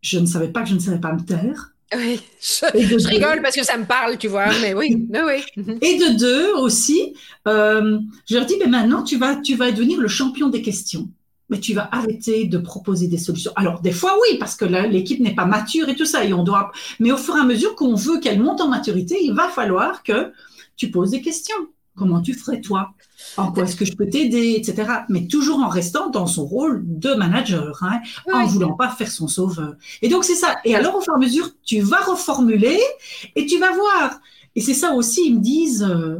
je 0.01 0.19
ne 0.19 0.25
savais 0.25 0.49
pas 0.49 0.63
que 0.63 0.69
je 0.69 0.75
ne 0.75 0.79
savais 0.79 0.99
pas 0.99 1.11
me 1.11 1.21
taire. 1.21 1.72
Oui, 1.97 2.19
je, 2.41 3.07
rigole 3.07 3.41
parce 3.41 3.55
que 3.55 3.63
ça 3.63 3.77
me 3.77 3.85
parle, 3.85 4.17
tu 4.17 4.27
vois, 4.27 4.47
mais 4.61 4.73
oui, 4.75 5.07
oui. 5.09 5.65
Et 5.81 5.97
de 5.97 6.17
deux 6.17 6.53
aussi, 6.53 7.13
euh, 7.47 7.99
je 8.29 8.35
leur 8.35 8.45
dis, 8.45 8.55
mais 8.59 8.67
maintenant, 8.67 9.03
tu 9.03 9.17
vas, 9.17 9.35
tu 9.37 9.55
vas 9.55 9.71
devenir 9.71 9.99
le 9.99 10.07
champion 10.07 10.49
des 10.49 10.61
questions. 10.61 11.09
Mais 11.49 11.59
tu 11.59 11.73
vas 11.73 11.89
arrêter 11.91 12.45
de 12.45 12.57
proposer 12.57 13.07
des 13.07 13.17
solutions. 13.17 13.51
Alors, 13.55 13.81
des 13.81 13.91
fois, 13.91 14.17
oui, 14.21 14.37
parce 14.39 14.55
que 14.55 14.65
l'équipe 14.65 15.19
n'est 15.19 15.35
pas 15.35 15.45
mature 15.45 15.89
et 15.89 15.95
tout 15.95 16.05
ça, 16.05 16.23
et 16.23 16.33
on 16.33 16.43
doit. 16.43 16.71
Mais 16.99 17.11
au 17.11 17.17
fur 17.17 17.35
et 17.37 17.39
à 17.39 17.43
mesure 17.43 17.75
qu'on 17.75 17.95
veut 17.95 18.19
qu'elle 18.19 18.41
monte 18.41 18.61
en 18.61 18.69
maturité, 18.69 19.17
il 19.21 19.33
va 19.33 19.49
falloir 19.49 20.03
que 20.03 20.31
tu 20.77 20.89
poses 20.89 21.11
des 21.11 21.21
questions. 21.21 21.67
Comment 21.95 22.21
tu 22.21 22.33
ferais 22.33 22.59
toi? 22.59 22.93
En 23.37 23.51
quoi 23.51 23.63
est-ce 23.63 23.75
que 23.75 23.85
je 23.85 23.93
peux 23.95 24.09
t'aider, 24.09 24.55
etc. 24.57 24.91
Mais 25.09 25.27
toujours 25.27 25.59
en 25.59 25.69
restant 25.69 26.09
dans 26.09 26.25
son 26.25 26.45
rôle 26.45 26.81
de 26.85 27.13
manager, 27.13 27.77
hein, 27.83 28.01
en 28.31 28.45
voulant 28.47 28.73
pas 28.73 28.89
faire 28.89 29.11
son 29.11 29.27
sauveur. 29.27 29.75
Et 30.01 30.09
donc 30.09 30.23
c'est 30.23 30.35
ça. 30.35 30.55
Et 30.65 30.75
alors 30.75 30.95
au 30.95 31.01
fur 31.01 31.13
et 31.13 31.17
à 31.17 31.19
mesure, 31.19 31.51
tu 31.63 31.81
vas 31.81 32.01
reformuler 32.01 32.79
et 33.35 33.45
tu 33.45 33.59
vas 33.59 33.71
voir. 33.73 34.19
Et 34.55 34.61
c'est 34.61 34.73
ça 34.73 34.93
aussi, 34.93 35.27
ils 35.27 35.35
me 35.35 35.41
disent, 35.41 35.83
euh, 35.83 36.19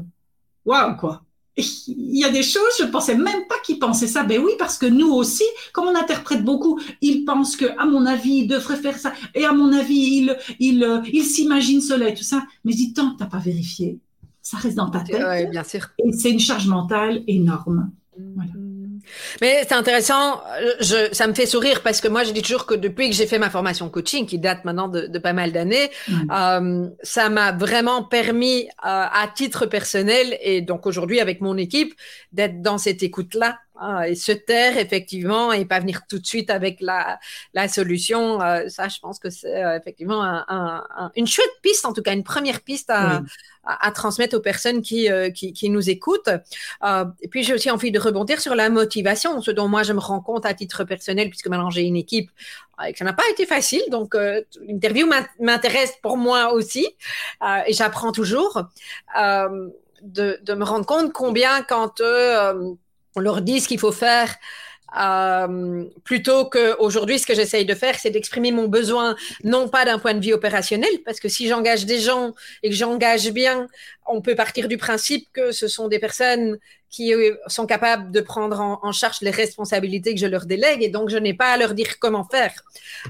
waouh 0.66 0.96
quoi. 0.98 1.24
Il 1.56 2.18
y 2.18 2.24
a 2.26 2.30
des 2.30 2.42
choses, 2.42 2.64
je 2.80 2.86
ne 2.86 2.90
pensais 2.90 3.16
même 3.16 3.46
pas 3.48 3.60
qu'ils 3.64 3.78
pensaient 3.78 4.08
ça. 4.08 4.24
Ben 4.24 4.42
oui, 4.44 4.54
parce 4.58 4.80
que 4.80 4.88
nous 4.88 5.12
aussi, 5.12 5.44
comme 5.72 5.88
on 5.88 5.96
interprète 5.96 6.44
beaucoup, 6.44 6.80
ils 7.02 7.26
pensent 7.26 7.56
que, 7.56 7.66
à 7.78 7.86
mon 7.86 8.08
avis, 8.08 8.38
ils 8.38 8.48
devraient 8.48 8.78
faire 8.78 8.98
ça. 8.98 9.14
Et 9.36 9.46
à 9.46 9.54
mon 9.54 9.72
avis, 9.72 9.96
ils, 9.96 10.38
ils, 10.60 10.84
euh, 10.84 11.02
ils 11.12 11.24
s'imaginent 11.24 11.82
cela 11.82 12.10
et 12.10 12.16
tout 12.16 12.24
ça. 12.24 12.44
Mais 12.64 12.74
dis 12.74 12.94
tant 12.94 13.16
t'as 13.16 13.28
pas 13.28 13.38
vérifié, 13.38 14.00
ça 14.44 14.58
reste 14.58 14.76
dans 14.76 14.90
ta 14.90 15.00
tête. 15.00 15.24
Oui, 15.28 15.48
bien 15.48 15.64
sûr. 15.64 15.88
Et 15.98 16.12
c'est 16.12 16.30
une 16.30 16.40
charge 16.40 16.68
mentale 16.68 17.24
énorme. 17.28 17.92
Voilà. 18.36 18.52
Mais 19.42 19.64
c'est 19.68 19.74
intéressant, 19.74 20.42
je, 20.80 21.10
ça 21.12 21.28
me 21.28 21.34
fait 21.34 21.46
sourire 21.46 21.82
parce 21.82 22.00
que 22.00 22.08
moi 22.08 22.24
je 22.24 22.32
dis 22.32 22.42
toujours 22.42 22.66
que 22.66 22.74
depuis 22.74 23.10
que 23.10 23.16
j'ai 23.16 23.26
fait 23.26 23.40
ma 23.40 23.50
formation 23.50 23.90
coaching, 23.90 24.26
qui 24.26 24.40
date 24.40 24.64
maintenant 24.66 24.88
de, 24.88 25.08
de 25.08 25.20
pas 25.20 25.34
mal 25.34 25.52
d'années, 25.52 25.90
euh, 26.32 26.88
ça 27.02 27.30
m'a 27.30 27.52
vraiment 27.52 28.04
permis 28.04 28.64
euh, 28.64 28.68
à 28.84 29.28
titre 29.34 29.66
personnel 29.66 30.38
et 30.42 30.62
donc 30.62 30.86
aujourd'hui 30.86 31.20
avec 31.20 31.42
mon 31.42 31.58
équipe 31.58 31.94
d'être 32.32 32.62
dans 32.62 32.78
cette 32.78 33.04
écoute-là 33.04 33.60
ah, 33.76 34.08
et 34.08 34.14
se 34.14 34.32
taire 34.32 34.78
effectivement 34.78 35.52
et 35.52 35.66
pas 35.66 35.80
venir 35.80 36.02
tout 36.08 36.20
de 36.20 36.26
suite 36.26 36.52
avec 36.52 36.80
la, 36.80 37.20
la 37.56 37.68
solution. 37.68 38.40
Euh, 38.40 38.70
ça, 38.70 38.88
je 38.88 39.00
pense 39.00 39.18
que 39.18 39.32
c'est 39.32 39.64
euh, 39.64 39.80
effectivement 39.80 40.24
un, 40.24 40.46
un, 40.48 41.12
une 41.16 41.26
chouette 41.26 41.52
piste, 41.64 41.84
en 41.86 41.92
tout 41.92 42.04
cas 42.04 42.14
une 42.14 42.24
première 42.24 42.62
piste 42.62 42.92
à, 42.92 43.24
à, 43.64 43.92
transmettre 43.92 44.38
aux 44.38 44.42
personnes 44.42 44.84
qui, 44.84 45.12
euh, 45.12 45.32
qui, 45.32 45.54
qui, 45.54 45.72
nous 45.72 45.90
écoutent. 45.90 46.30
et 47.22 47.28
puis 47.30 47.44
j'ai 47.44 47.56
aussi 47.56 47.72
envie 47.72 47.92
de 47.92 48.00
rebondir 48.00 48.40
sur 48.40 48.54
la 48.54 48.70
motivation, 48.70 49.42
ce 49.42 49.50
dont 49.50 49.68
moi 49.68 49.82
je 49.82 49.94
me 49.94 50.00
rends 50.00 50.22
compte 50.22 50.46
à 50.46 50.54
titre 50.54 50.84
personnel, 50.84 51.30
puisque 51.30 51.48
maintenant 51.48 51.72
j'ai 51.72 51.82
une 51.84 51.96
équipe 51.96 52.30
et 52.88 52.92
que 52.92 53.00
ça 53.00 53.06
n'a 53.06 53.14
pas 53.14 53.28
été 53.32 53.48
facile. 53.48 53.84
Donc 53.90 54.14
l'interview 54.14 55.10
m'intéresse 55.40 55.94
pour 56.04 56.18
moi 56.18 56.54
aussi 56.54 56.88
et 57.66 57.74
j'apprends 57.74 58.12
toujours. 58.12 58.64
De, 60.06 60.38
de, 60.44 60.54
me 60.54 60.66
rendre 60.66 60.86
compte 60.86 61.14
combien 61.14 61.62
quand 61.64 62.02
on 63.16 63.20
leur 63.20 63.42
dit 63.42 63.60
ce 63.62 63.68
qu'il 63.68 63.80
faut 63.80 63.92
faire. 63.92 64.36
Euh, 65.00 65.86
plutôt 66.04 66.46
qu'aujourd'hui, 66.46 67.18
ce 67.18 67.26
que 67.26 67.34
j'essaye 67.34 67.66
de 67.66 67.74
faire, 67.74 67.98
c'est 67.98 68.12
d'exprimer 68.12 68.52
mon 68.52 68.68
besoin, 68.68 69.16
non 69.44 69.68
pas 69.68 69.86
d'un 69.86 69.98
point 69.98 70.14
de 70.14 70.24
vue 70.24 70.34
opérationnel, 70.34 70.92
parce 71.04 71.20
que 71.20 71.30
si 71.30 71.48
j'engage 71.48 71.86
des 71.86 72.00
gens 72.00 72.34
et 72.62 72.70
que 72.70 72.76
j'engage 72.76 73.32
bien, 73.32 73.68
on 74.06 74.22
peut 74.22 74.36
partir 74.36 74.68
du 74.68 74.78
principe 74.78 75.28
que 75.34 75.52
ce 75.52 75.68
sont 75.68 75.88
des 75.88 75.98
personnes 75.98 76.60
qui 76.94 77.12
euh, 77.12 77.36
sont 77.48 77.66
capables 77.66 78.12
de 78.12 78.22
prendre 78.22 78.60
en, 78.62 78.92
charge 78.92 79.22
les 79.22 79.32
responsabilités 79.32 80.14
que 80.14 80.20
je 80.20 80.28
leur 80.28 80.46
délègue, 80.46 80.84
et 80.84 80.90
donc 80.90 81.10
je 81.10 81.18
n'ai 81.18 81.34
pas 81.34 81.52
à 81.52 81.58
leur 81.58 81.74
dire 81.74 81.98
comment 82.00 82.24
faire. 82.24 82.54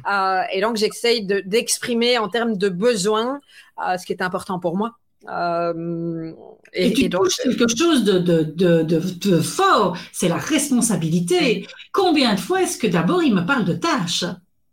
Euh, 0.10 0.42
et 0.54 0.62
donc 0.62 0.78
j'essaye 0.78 1.26
d'exprimer 1.26 2.18
en 2.18 2.30
termes 2.30 2.56
de 2.58 2.70
besoin 2.70 3.42
euh, 3.86 3.98
ce 3.98 4.06
qui 4.06 4.14
est 4.14 4.22
important 4.22 4.58
pour 4.58 4.78
moi. 4.78 4.92
Euh, 5.30 6.34
et, 6.74 6.94
tu 6.94 7.10
touches 7.10 7.38
quelque 7.38 7.68
chose 7.68 8.04
de, 8.04 8.20
de, 8.20 8.82
de, 8.82 9.40
fort, 9.40 9.98
c'est 10.12 10.28
la 10.28 10.38
responsabilité. 10.38 11.68
Combien 11.92 12.36
de 12.36 12.40
fois 12.40 12.64
est-ce 12.64 12.78
que 12.78 12.88
d'abord 12.88 13.24
il 13.24 13.34
me 13.34 13.46
parle 13.46 13.66
de 13.66 13.74
tâches? 13.74 14.26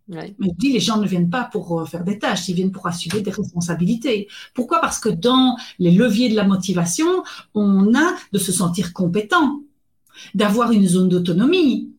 Mais 0.09 0.35
je 0.41 0.55
dis, 0.59 0.73
les 0.73 0.81
gens 0.81 0.97
ne 0.97 1.07
viennent 1.07 1.31
pas 1.31 1.45
pour 1.45 1.81
euh, 1.81 1.85
faire 1.85 2.03
des 2.03 2.19
tâches, 2.19 2.49
ils 2.49 2.55
viennent 2.57 2.73
pour 2.73 2.89
assumer 2.89 3.21
des 3.23 3.31
responsabilités. 3.31 4.27
Pourquoi? 4.55 4.81
Parce 4.81 4.99
que 4.99 5.09
dans 5.09 5.57
les 5.79 5.93
leviers 5.93 6.29
de 6.29 6.35
la 6.35 6.43
motivation, 6.43 7.23
on 7.55 7.95
a 7.95 8.15
de 8.33 8.39
se 8.39 8.51
sentir 8.51 8.93
compétent, 8.93 9.61
d'avoir 10.35 10.73
une 10.73 10.89
zone 10.89 11.09
d'autonomie, 11.09 11.91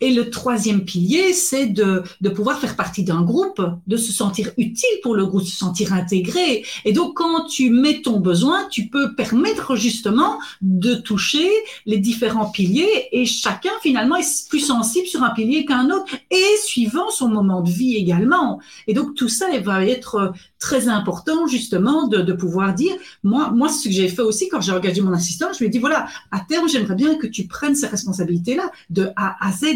et 0.00 0.12
le 0.12 0.30
troisième 0.30 0.84
pilier, 0.84 1.32
c'est 1.32 1.66
de, 1.66 2.02
de 2.20 2.28
pouvoir 2.28 2.58
faire 2.58 2.76
partie 2.76 3.04
d'un 3.04 3.22
groupe, 3.22 3.60
de 3.86 3.96
se 3.96 4.12
sentir 4.12 4.50
utile 4.56 4.98
pour 5.02 5.14
le 5.14 5.26
groupe, 5.26 5.42
se 5.42 5.56
sentir 5.56 5.92
intégré. 5.92 6.64
Et 6.84 6.92
donc, 6.92 7.16
quand 7.16 7.44
tu 7.46 7.70
mets 7.70 8.02
ton 8.02 8.20
besoin, 8.20 8.66
tu 8.70 8.88
peux 8.88 9.14
permettre 9.14 9.76
justement 9.76 10.38
de 10.60 10.94
toucher 10.94 11.48
les 11.86 11.98
différents 11.98 12.50
piliers 12.50 13.08
et 13.12 13.26
chacun 13.26 13.70
finalement 13.82 14.16
est 14.16 14.48
plus 14.48 14.60
sensible 14.60 15.06
sur 15.06 15.22
un 15.22 15.30
pilier 15.30 15.64
qu'un 15.64 15.90
autre 15.90 16.06
et 16.30 16.56
suivant 16.64 17.10
son 17.10 17.28
moment 17.28 17.60
de 17.60 17.70
vie 17.70 17.96
également. 17.96 18.60
Et 18.86 18.94
donc, 18.94 19.14
tout 19.14 19.28
ça 19.28 19.46
va 19.60 19.84
être 19.84 20.32
très 20.58 20.88
important 20.88 21.46
justement 21.46 22.06
de, 22.06 22.18
de 22.18 22.32
pouvoir 22.32 22.74
dire, 22.74 22.94
moi, 23.22 23.50
moi, 23.50 23.68
ce 23.68 23.88
que 23.88 23.94
j'ai 23.94 24.08
fait 24.08 24.22
aussi 24.22 24.48
quand 24.48 24.60
j'ai 24.60 24.72
engagé 24.72 25.00
mon 25.00 25.12
assistant, 25.12 25.46
je 25.52 25.58
lui 25.58 25.66
ai 25.66 25.68
dit, 25.68 25.78
voilà, 25.78 26.06
à 26.30 26.40
terme, 26.40 26.68
j'aimerais 26.68 26.94
bien 26.94 27.16
que 27.16 27.26
tu 27.26 27.46
prennes 27.46 27.74
ces 27.74 27.86
responsabilités-là 27.86 28.70
de 28.90 29.08
A 29.16 29.36
à 29.40 29.52
Z 29.52 29.69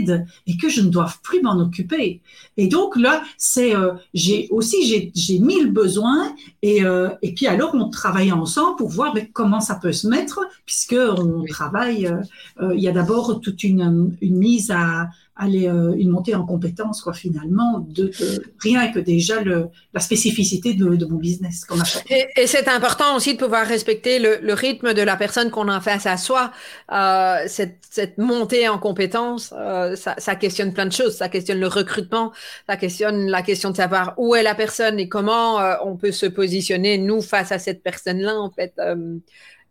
et 0.46 0.56
que 0.56 0.68
je 0.68 0.80
ne 0.80 0.88
doive 0.88 1.20
plus 1.22 1.42
m'en 1.42 1.58
occuper. 1.60 2.20
Et 2.56 2.68
donc 2.68 2.96
là, 2.96 3.22
c'est 3.36 3.74
euh, 3.74 3.92
j'ai 4.12 4.48
aussi 4.50 5.10
j'ai 5.14 5.38
mis 5.38 5.60
le 5.60 5.70
besoin 5.70 6.34
et 6.62 6.84
euh, 6.84 7.10
et 7.22 7.34
puis 7.34 7.46
alors 7.46 7.74
on 7.74 7.88
travaille 7.90 8.32
ensemble 8.32 8.76
pour 8.76 8.88
voir 8.88 9.14
mais, 9.14 9.28
comment 9.32 9.60
ça 9.60 9.74
peut 9.76 9.92
se 9.92 10.06
mettre 10.06 10.40
puisque 10.66 10.96
on 10.96 11.44
travaille. 11.44 12.06
Euh, 12.06 12.74
il 12.74 12.80
y 12.80 12.88
a 12.88 12.92
d'abord 12.92 13.40
toute 13.40 13.64
une 13.64 14.16
une 14.20 14.36
mise 14.36 14.70
à 14.70 15.08
aller 15.36 15.68
euh, 15.68 15.94
une 15.96 16.10
montée 16.10 16.34
en 16.34 16.46
compétence 16.46 17.00
quoi 17.00 17.12
finalement 17.12 17.84
de, 17.88 18.12
rien 18.60 18.92
que 18.92 19.00
déjà 19.00 19.40
le, 19.40 19.68
la 19.92 20.00
spécificité 20.00 20.74
de, 20.74 20.94
de 20.94 21.06
mon 21.06 21.16
business 21.16 21.64
qu'on 21.64 21.80
a 21.80 21.84
fait. 21.84 22.04
Et, 22.08 22.42
et 22.42 22.46
c'est 22.46 22.68
important 22.68 23.16
aussi 23.16 23.34
de 23.34 23.38
pouvoir 23.38 23.66
respecter 23.66 24.20
le, 24.20 24.38
le 24.40 24.54
rythme 24.54 24.94
de 24.94 25.02
la 25.02 25.16
personne 25.16 25.50
qu'on 25.50 25.68
a 25.68 25.80
face 25.80 26.06
à 26.06 26.16
soi. 26.16 26.52
Euh, 26.92 27.38
cette, 27.48 27.78
cette, 27.90 28.18
montée 28.18 28.68
en 28.68 28.78
compétence, 28.78 29.52
euh, 29.56 29.96
ça, 29.96 30.14
ça, 30.18 30.36
questionne 30.36 30.72
plein 30.72 30.86
de 30.86 30.92
choses. 30.92 31.16
Ça 31.16 31.28
questionne 31.28 31.58
le 31.58 31.66
recrutement, 31.66 32.32
ça 32.68 32.76
questionne 32.76 33.26
la 33.26 33.42
question 33.42 33.70
de 33.70 33.76
savoir 33.76 34.14
où 34.16 34.36
est 34.36 34.42
la 34.44 34.54
personne 34.54 35.00
et 35.00 35.08
comment 35.08 35.60
euh, 35.60 35.74
on 35.84 35.96
peut 35.96 36.12
se 36.12 36.26
positionner 36.26 36.96
nous 36.98 37.22
face 37.22 37.50
à 37.50 37.58
cette 37.58 37.82
personne-là 37.82 38.38
en 38.38 38.50
fait. 38.50 38.72
Euh, 38.78 39.16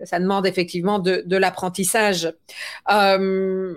ça 0.04 0.20
demande 0.20 0.46
effectivement 0.46 1.00
de, 1.00 1.24
de 1.26 1.38
l'apprentissage. 1.38 2.34
Euh, 2.92 3.74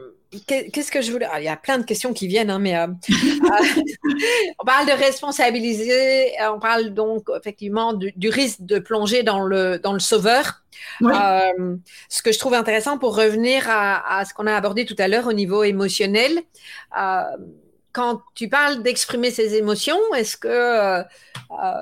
qu'est-ce 0.47 0.91
que 0.91 1.03
je 1.03 1.13
voulais 1.13 1.27
ah, 1.31 1.41
Il 1.41 1.45
y 1.45 1.49
a 1.49 1.57
plein 1.57 1.79
de 1.79 1.85
questions 1.85 2.13
qui 2.13 2.27
viennent, 2.27 2.51
hein, 2.51 2.59
mais 2.59 2.77
euh, 2.77 2.87
euh, 2.87 3.83
on 4.59 4.65
parle 4.65 4.87
de 4.87 4.93
responsabiliser, 4.93 6.33
on 6.53 6.59
parle 6.59 6.91
donc 6.91 7.25
effectivement 7.37 7.93
du, 7.93 8.29
risque 8.29 8.61
de 8.61 8.79
plonger 8.79 9.23
dans 9.23 9.41
le, 9.41 9.79
dans 9.79 9.93
le 9.93 10.01
sauveur. 10.01 10.63
ce 11.01 12.23
que 12.23 12.33
je 12.33 12.39
trouve 12.39 12.55
intéressant 12.55 12.99
pour 12.99 13.17
revenir 13.17 13.65
à, 13.69 14.25
ce 14.25 14.35
qu'on 14.35 14.47
a 14.47 14.55
abordé 14.55 14.85
tout 14.85 14.97
à 14.99 15.09
l'heure 15.09 15.27
au 15.27 15.33
niveau 15.33 15.63
émotionnel, 15.63 16.43
quand 17.93 18.21
tu 18.35 18.49
parles 18.49 18.83
d'exprimer 18.83 19.31
ses 19.31 19.55
émotions, 19.55 19.99
est-ce 20.15 20.37
que 20.37 21.03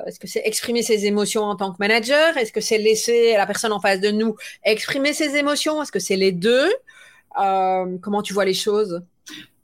est-ce 0.06 0.20
que 0.20 0.28
c'est 0.28 0.42
exprimer 0.44 0.82
ses 0.82 1.06
émotions 1.06 1.42
en 1.42 1.56
tant 1.56 1.72
que 1.72 1.78
manager? 1.80 2.36
Est-ce 2.36 2.52
que 2.52 2.60
c'est 2.60 2.78
laisser 2.78 3.34
la 3.36 3.46
personne 3.46 3.72
en 3.72 3.80
face 3.80 4.00
de 4.00 4.10
nous 4.10 4.36
exprimer 4.62 5.12
ses 5.12 5.36
émotions? 5.36 5.82
Est-ce 5.82 5.90
que 5.90 5.98
c'est 5.98 6.16
les 6.16 6.30
deux? 6.30 6.70
euh, 6.70 6.93
comment 7.34 8.22
tu 8.22 8.32
vois 8.32 8.44
les 8.44 8.54
choses? 8.54 9.02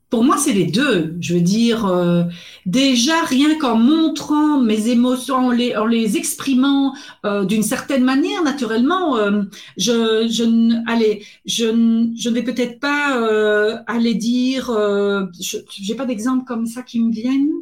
Pour 0.08 0.24
moi, 0.24 0.36
c'est 0.36 0.52
les 0.52 0.66
deux. 0.66 1.16
Je 1.20 1.34
veux 1.34 1.40
dire, 1.40 1.86
euh, 1.86 2.24
déjà, 2.66 3.22
rien 3.22 3.56
qu'en 3.58 3.76
montrant 3.76 4.58
mes 4.58 4.88
émotions, 4.88 5.36
en 5.36 5.50
les, 5.52 5.76
en 5.76 5.86
les 5.86 6.16
exprimant 6.16 6.94
euh, 7.24 7.44
d'une 7.44 7.62
certaine 7.62 8.02
manière, 8.02 8.42
naturellement, 8.42 9.16
je, 9.76 10.26
je, 10.28 10.90
allez, 10.90 11.24
je, 11.46 11.66
je 12.18 12.28
ne 12.28 12.34
vais 12.34 12.42
peut-être 12.42 12.80
pas 12.80 13.80
aller 13.86 14.14
dire, 14.14 14.66
je 14.68 15.58
n'ai 15.88 15.94
pas 15.94 16.06
d'exemple 16.06 16.44
comme 16.44 16.66
ça 16.66 16.82
qui 16.82 16.98
me 16.98 17.12
viennent. 17.12 17.52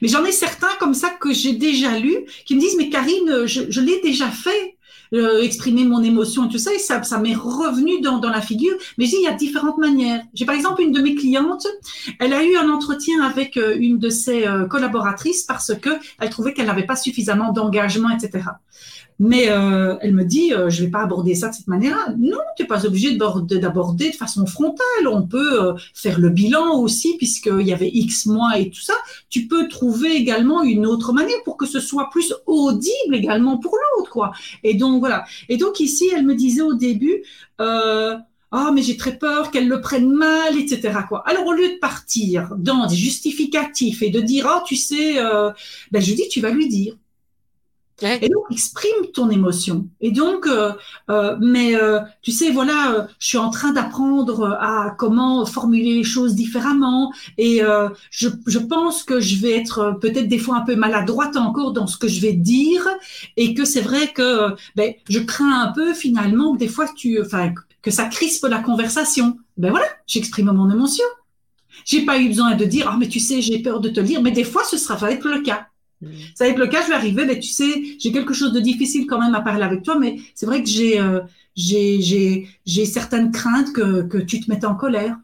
Mais 0.00 0.08
j'en 0.08 0.24
ai 0.24 0.32
certains 0.32 0.74
comme 0.78 0.94
ça 0.94 1.10
que 1.10 1.32
j'ai 1.32 1.54
déjà 1.54 1.98
lus 1.98 2.24
qui 2.44 2.54
me 2.54 2.60
disent, 2.60 2.76
mais 2.76 2.90
Karine, 2.90 3.46
je, 3.46 3.62
je 3.70 3.80
l'ai 3.80 4.00
déjà 4.00 4.30
fait. 4.30 4.76
Euh, 5.14 5.42
exprimer 5.42 5.84
mon 5.84 6.02
émotion 6.02 6.46
et 6.46 6.48
tout 6.48 6.56
ça, 6.56 6.72
et 6.72 6.78
ça, 6.78 7.18
m'est 7.18 7.34
revenu 7.34 8.00
dans, 8.00 8.18
dans 8.18 8.30
la 8.30 8.40
figure. 8.40 8.72
Mais 8.96 9.04
j'ai 9.04 9.18
il 9.18 9.24
y 9.24 9.26
a 9.26 9.34
différentes 9.34 9.76
manières. 9.76 10.22
J'ai 10.32 10.46
par 10.46 10.54
exemple 10.54 10.80
une 10.80 10.90
de 10.90 11.02
mes 11.02 11.14
clientes, 11.14 11.66
elle 12.18 12.32
a 12.32 12.42
eu 12.42 12.56
un 12.56 12.70
entretien 12.70 13.22
avec 13.22 13.58
euh, 13.58 13.76
une 13.78 13.98
de 13.98 14.08
ses 14.08 14.46
euh, 14.46 14.64
collaboratrices 14.64 15.42
parce 15.42 15.74
que 15.74 15.90
elle 16.18 16.30
trouvait 16.30 16.54
qu'elle 16.54 16.66
n'avait 16.66 16.86
pas 16.86 16.96
suffisamment 16.96 17.52
d'engagement, 17.52 18.08
etc. 18.08 18.44
Mais 19.18 19.42
elle 19.44 20.14
me 20.14 20.24
dit, 20.24 20.50
je 20.68 20.82
vais 20.82 20.90
pas 20.90 21.02
aborder 21.02 21.36
ça 21.36 21.50
de 21.50 21.54
cette 21.54 21.68
manière-là. 21.68 22.14
Non, 22.18 22.38
tu 22.56 22.62
n'es 22.62 22.66
pas 22.66 22.84
obligé 22.86 23.16
d'aborder 23.16 24.10
de 24.10 24.16
façon 24.16 24.46
frontale. 24.46 25.06
On 25.06 25.22
peut 25.22 25.74
faire 25.94 26.18
le 26.18 26.28
bilan 26.30 26.80
aussi, 26.80 27.16
puisqu'il 27.18 27.62
y 27.62 27.72
avait 27.72 27.90
X 27.92 28.26
mois 28.26 28.58
et 28.58 28.70
tout 28.70 28.80
ça. 28.80 28.94
Tu 29.28 29.46
peux 29.46 29.68
trouver 29.68 30.16
également 30.16 30.64
une 30.64 30.86
autre 30.86 31.12
manière 31.12 31.36
pour 31.44 31.56
que 31.56 31.66
ce 31.66 31.78
soit 31.78 32.08
plus 32.10 32.34
audible 32.46 33.14
également 33.14 33.58
pour 33.58 33.76
l'autre, 33.76 34.10
quoi. 34.10 34.32
Et 34.64 34.74
donc, 34.74 35.01
voilà. 35.02 35.24
Et 35.48 35.56
donc, 35.56 35.80
ici, 35.80 36.10
elle 36.14 36.24
me 36.24 36.34
disait 36.34 36.62
au 36.62 36.74
début, 36.74 37.22
ah, 38.54 38.70
mais 38.74 38.82
j'ai 38.82 38.98
très 38.98 39.16
peur 39.18 39.50
qu'elle 39.50 39.66
le 39.66 39.80
prenne 39.80 40.12
mal, 40.12 40.58
etc. 40.58 40.98
Alors, 41.24 41.46
au 41.46 41.52
lieu 41.52 41.68
de 41.68 41.78
partir 41.78 42.54
dans 42.58 42.86
des 42.86 42.96
justificatifs 42.96 44.02
et 44.02 44.10
de 44.10 44.20
dire, 44.20 44.46
ah, 44.46 44.62
tu 44.66 44.76
sais, 44.76 45.18
euh, 45.18 45.50
ben, 45.90 46.02
je 46.02 46.12
dis, 46.12 46.28
tu 46.28 46.42
vas 46.42 46.50
lui 46.50 46.68
dire. 46.68 46.94
Et 48.00 48.28
donc, 48.28 48.44
exprime 48.50 49.06
ton 49.14 49.30
émotion. 49.30 49.86
Et 50.00 50.10
donc, 50.10 50.46
euh, 50.46 50.72
euh, 51.10 51.36
mais 51.40 51.76
euh, 51.76 52.00
tu 52.20 52.32
sais, 52.32 52.50
voilà, 52.50 53.08
je 53.18 53.26
suis 53.26 53.38
en 53.38 53.50
train 53.50 53.72
d'apprendre 53.72 54.56
à 54.60 54.94
comment 54.98 55.46
formuler 55.46 55.94
les 55.94 56.04
choses 56.04 56.34
différemment. 56.34 57.12
Et 57.38 57.60
je, 58.10 58.28
je, 58.46 58.58
pense 58.58 59.04
que 59.04 59.20
je 59.20 59.36
vais 59.36 59.52
être 59.52 59.98
peut-être 60.00 60.28
des 60.28 60.38
fois 60.38 60.56
un 60.56 60.62
peu 60.62 60.74
maladroite 60.74 61.36
encore 61.36 61.72
dans 61.72 61.86
ce 61.86 61.96
que 61.96 62.08
je 62.08 62.20
vais 62.20 62.32
dire. 62.32 62.86
Et 63.36 63.54
que 63.54 63.64
c'est 63.64 63.80
vrai 63.80 64.08
que 64.12 64.48
ben, 64.74 64.94
je 65.08 65.20
crains 65.20 65.62
un 65.62 65.72
peu 65.72 65.94
finalement 65.94 66.54
que 66.54 66.58
des 66.58 66.68
fois, 66.68 66.86
tu, 66.96 67.20
enfin, 67.20 67.52
que 67.82 67.90
ça 67.90 68.06
crispe 68.06 68.46
la 68.48 68.58
conversation. 68.58 69.38
Ben 69.56 69.70
voilà, 69.70 69.86
j'exprime 70.06 70.50
mon 70.52 70.70
émotion. 70.70 71.04
J'ai 71.84 72.04
pas 72.04 72.18
eu 72.18 72.28
besoin 72.28 72.54
de 72.54 72.64
dire, 72.64 72.88
ah, 72.90 72.96
mais 72.98 73.08
tu 73.08 73.20
sais, 73.20 73.40
j'ai 73.40 73.60
peur 73.60 73.80
de 73.80 73.88
te 73.88 74.00
lire. 74.00 74.22
Mais 74.22 74.30
des 74.30 74.44
fois, 74.44 74.62
ce 74.64 74.76
sera, 74.76 74.96
va 74.96 75.10
être 75.10 75.26
le 75.28 75.40
cas. 75.40 75.68
Ça 76.34 76.44
va 76.44 76.50
être 76.50 76.58
le 76.58 76.66
cas, 76.66 76.82
je 76.82 76.88
vais 76.88 76.94
arriver, 76.94 77.24
mais 77.24 77.38
tu 77.38 77.48
sais, 77.48 77.82
j'ai 77.98 78.12
quelque 78.12 78.34
chose 78.34 78.52
de 78.52 78.60
difficile 78.60 79.06
quand 79.06 79.20
même 79.20 79.34
à 79.34 79.40
parler 79.40 79.64
avec 79.64 79.82
toi, 79.82 79.98
mais 79.98 80.16
c'est 80.34 80.46
vrai 80.46 80.62
que 80.62 80.68
j'ai 80.68 81.00
euh, 81.00 81.20
j'ai 81.54 82.84
certaines 82.86 83.30
craintes 83.30 83.72
que, 83.72 84.02
que 84.02 84.18
tu 84.18 84.40
te 84.40 84.50
mettes 84.50 84.64
en 84.64 84.74
colère. 84.74 85.18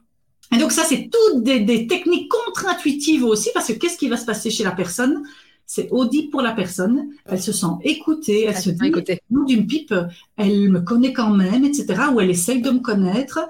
Et 0.54 0.58
donc 0.58 0.72
ça, 0.72 0.82
c'est 0.84 1.10
toutes 1.10 1.42
des, 1.42 1.60
des 1.60 1.86
techniques 1.86 2.30
contre-intuitives 2.30 3.24
aussi, 3.24 3.50
parce 3.52 3.68
que 3.68 3.72
qu'est-ce 3.74 3.98
qui 3.98 4.08
va 4.08 4.16
se 4.16 4.24
passer 4.24 4.50
chez 4.50 4.64
la 4.64 4.72
personne? 4.72 5.22
C'est 5.66 5.90
audible 5.90 6.30
pour 6.30 6.40
la 6.40 6.52
personne, 6.52 7.10
elle 7.26 7.42
se 7.42 7.52
sent 7.52 7.66
écoutée, 7.82 8.44
elle, 8.44 8.56
se 8.56 8.70
dit, 8.70 8.90
nom 9.30 9.44
d'une 9.44 9.66
pipe, 9.66 9.94
elle 10.38 10.70
me 10.70 10.80
connaît 10.80 11.12
quand 11.12 11.28
même, 11.28 11.62
etc., 11.66 12.04
ou 12.10 12.20
elle 12.20 12.30
essaye 12.30 12.62
de 12.62 12.70
me 12.70 12.80
connaître, 12.80 13.40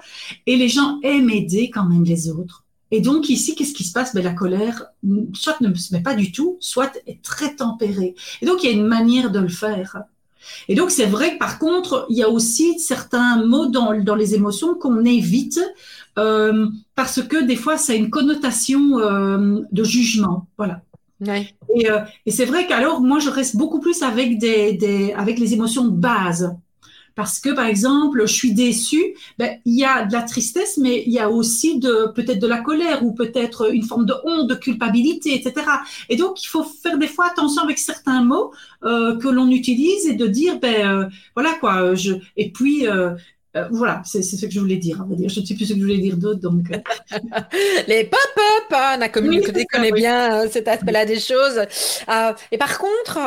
et 0.45 0.57
les 0.57 0.67
gens 0.67 0.99
aiment 1.01 1.29
aider 1.29 1.69
quand 1.69 1.85
même 1.85 2.03
les 2.03 2.29
autres. 2.29 2.65
Et 2.91 3.01
donc 3.01 3.29
ici, 3.29 3.55
qu'est-ce 3.55 3.73
qui 3.73 3.83
se 3.83 3.93
passe? 3.93 4.13
Ben, 4.13 4.23
La 4.23 4.33
colère, 4.33 4.87
soit 5.33 5.59
ne 5.61 5.73
se 5.73 5.93
met 5.93 6.01
pas 6.01 6.15
du 6.15 6.31
tout, 6.31 6.57
soit 6.59 6.91
est 7.07 7.21
très 7.21 7.55
tempérée. 7.55 8.15
Et 8.41 8.45
donc 8.45 8.63
il 8.63 8.69
y 8.69 8.73
a 8.73 8.75
une 8.75 8.87
manière 8.87 9.31
de 9.31 9.39
le 9.39 9.49
faire. 9.49 10.03
Et 10.67 10.75
donc 10.75 10.89
c'est 10.89 11.05
vrai 11.05 11.33
que 11.33 11.37
par 11.37 11.59
contre, 11.59 12.07
il 12.09 12.17
y 12.17 12.23
a 12.23 12.29
aussi 12.29 12.79
certains 12.79 13.45
mots 13.45 13.67
dans, 13.67 13.93
dans 14.01 14.15
les 14.15 14.33
émotions 14.35 14.73
qu'on 14.75 15.03
évite 15.05 15.59
euh, 16.17 16.67
parce 16.95 17.21
que 17.21 17.43
des 17.43 17.55
fois, 17.55 17.77
ça 17.77 17.93
a 17.93 17.95
une 17.95 18.09
connotation 18.09 18.99
euh, 18.99 19.61
de 19.71 19.83
jugement. 19.83 20.47
Voilà. 20.57 20.81
Ouais. 21.21 21.53
Et, 21.75 21.89
euh, 21.89 21.99
et 22.25 22.31
c'est 22.31 22.45
vrai 22.45 22.65
qu'alors, 22.65 23.01
moi, 23.01 23.19
je 23.19 23.29
reste 23.29 23.55
beaucoup 23.57 23.79
plus 23.79 24.01
avec, 24.01 24.39
des, 24.39 24.73
des, 24.73 25.13
avec 25.13 25.39
les 25.39 25.53
émotions 25.53 25.85
de 25.85 25.95
base 25.95 26.55
parce 27.19 27.41
que 27.41 27.49
par 27.49 27.65
exemple 27.65 28.25
je 28.25 28.33
suis 28.33 28.53
déçue, 28.53 29.13
ben, 29.37 29.57
il 29.65 29.77
y 29.77 29.83
a 29.83 30.05
de 30.05 30.13
la 30.13 30.21
tristesse, 30.21 30.77
mais 30.77 31.03
il 31.05 31.11
y 31.11 31.19
a 31.19 31.29
aussi 31.29 31.77
de 31.77 32.13
peut-être 32.15 32.39
de 32.39 32.47
la 32.47 32.61
colère 32.61 33.03
ou 33.03 33.13
peut-être 33.13 33.73
une 33.73 33.83
forme 33.83 34.05
de 34.05 34.13
honte, 34.23 34.49
de 34.49 34.55
culpabilité, 34.55 35.35
etc. 35.35 35.67
Et 36.07 36.15
donc 36.15 36.41
il 36.41 36.47
faut 36.47 36.63
faire 36.63 36.97
des 36.97 37.07
fois 37.07 37.27
attention 37.29 37.61
avec 37.61 37.77
certains 37.77 38.23
mots 38.23 38.53
euh, 38.85 39.17
que 39.17 39.27
l'on 39.27 39.49
utilise 39.51 40.07
et 40.07 40.13
de 40.13 40.27
dire 40.27 40.61
ben 40.61 40.87
euh, 40.87 41.09
voilà 41.35 41.55
quoi. 41.55 41.93
Je 41.93 42.13
et 42.37 42.53
puis 42.53 42.87
euh, 42.87 43.09
euh, 43.57 43.67
voilà, 43.69 44.01
c'est 44.05 44.21
ce 44.21 44.45
que 44.45 44.51
je 44.53 44.59
voulais 44.61 44.77
dire. 44.77 45.05
Je 45.17 45.41
ne 45.41 45.45
sais 45.45 45.55
plus 45.55 45.65
ce 45.65 45.73
que 45.73 45.79
je 45.79 45.83
voulais 45.83 45.97
dire 45.97 46.15
d'autre. 46.15 46.39
Donc... 46.39 46.69
Les 47.89 48.05
pop-up, 48.05 48.71
hein, 48.71 48.95
on 48.97 49.01
a 49.01 49.09
communiqué, 49.09 49.65
connaît 49.65 49.91
bien 49.91 50.47
cet 50.47 50.69
aspect-là 50.69 51.03
des 51.03 51.19
choses. 51.19 51.59
et 52.51 52.57
par 52.57 52.79
contre, 52.79 53.19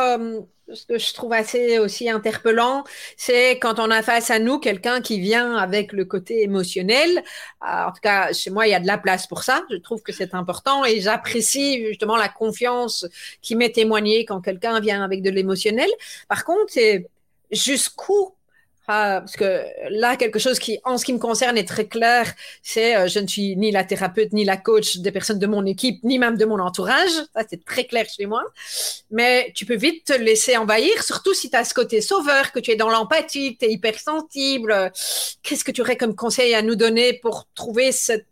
ce 0.73 0.87
que 0.87 0.99
je 0.99 1.13
trouve 1.15 1.33
assez 1.33 1.79
aussi 1.79 2.09
interpellant, 2.09 2.85
c'est 3.17 3.59
quand 3.59 3.79
on 3.79 3.91
a 3.91 4.03
face 4.03 4.31
à 4.31 4.39
nous 4.39 4.59
quelqu'un 4.59 5.01
qui 5.01 5.21
vient 5.21 5.57
avec 5.57 5.93
le 5.93 6.05
côté 6.05 6.43
émotionnel. 6.43 7.23
en 7.61 7.93
tout 7.93 8.01
cas, 8.03 8.33
chez 8.33 8.51
moi, 8.51 8.67
il 8.67 8.71
y 8.71 8.75
a 8.75 8.81
de 8.81 8.87
la 8.87 8.99
place 8.99 9.27
pour 9.27 9.43
ça. 9.43 9.63
Je 9.71 9.77
trouve 9.77 10.03
que 10.03 10.13
c'est 10.13 10.35
important 10.35 10.85
et 10.85 11.01
j'apprécie 11.01 11.85
justement 11.87 12.17
la 12.17 12.29
confiance 12.29 13.07
qui 13.41 13.57
m'est 13.57 13.73
témoignée 13.73 14.25
quand 14.25 14.41
quelqu'un 14.41 14.81
vient 14.81 15.03
avec 15.03 15.23
de 15.23 15.31
l'émotionnel. 15.31 15.91
Par 16.29 16.45
contre, 16.45 16.73
c'est 16.73 17.09
jusqu'où 17.51 18.35
parce 19.21 19.37
que 19.37 19.65
là, 19.91 20.17
quelque 20.17 20.39
chose 20.39 20.59
qui, 20.59 20.79
en 20.85 20.99
ce 20.99 21.05
qui 21.05 21.13
me 21.13 21.19
concerne, 21.19 21.59
est 21.59 21.69
très 21.69 21.87
clair, 21.87 22.33
c'est 22.63 22.97
euh, 22.97 23.09
je 23.09 23.19
ne 23.19 23.27
suis 23.27 23.57
ni 23.57 23.71
la 23.71 23.85
thérapeute, 23.85 24.33
ni 24.33 24.45
la 24.45 24.57
coach 24.57 24.99
des 24.99 25.13
personnes 25.13 25.39
de 25.39 25.47
mon 25.47 25.65
équipe, 25.67 26.03
ni 26.05 26.19
même 26.19 26.37
de 26.37 26.45
mon 26.45 26.59
entourage. 26.59 27.11
Ça, 27.35 27.43
c'est 27.49 27.65
très 27.65 27.85
clair 27.85 28.07
chez 28.09 28.27
moi. 28.27 28.43
Mais 29.11 29.53
tu 29.55 29.67
peux 29.67 29.77
vite 29.77 30.05
te 30.07 30.13
laisser 30.13 30.57
envahir, 30.57 31.03
surtout 31.03 31.35
si 31.35 31.51
tu 31.51 31.57
as 31.57 31.65
ce 31.65 31.75
côté 31.75 32.01
sauveur, 32.01 32.53
que 32.53 32.61
tu 32.61 32.71
es 32.71 32.77
dans 32.77 32.91
l'empathie, 32.91 33.57
tu 33.59 33.67
es 33.67 33.73
hypersensible. 33.73 34.93
Qu'est-ce 35.43 35.65
que 35.65 35.73
tu 35.73 35.81
aurais 35.81 35.97
comme 35.97 36.15
conseil 36.15 36.55
à 36.55 36.63
nous 36.63 36.77
donner 36.77 37.15
pour 37.15 37.47
trouver 37.55 37.93
cette 37.93 38.27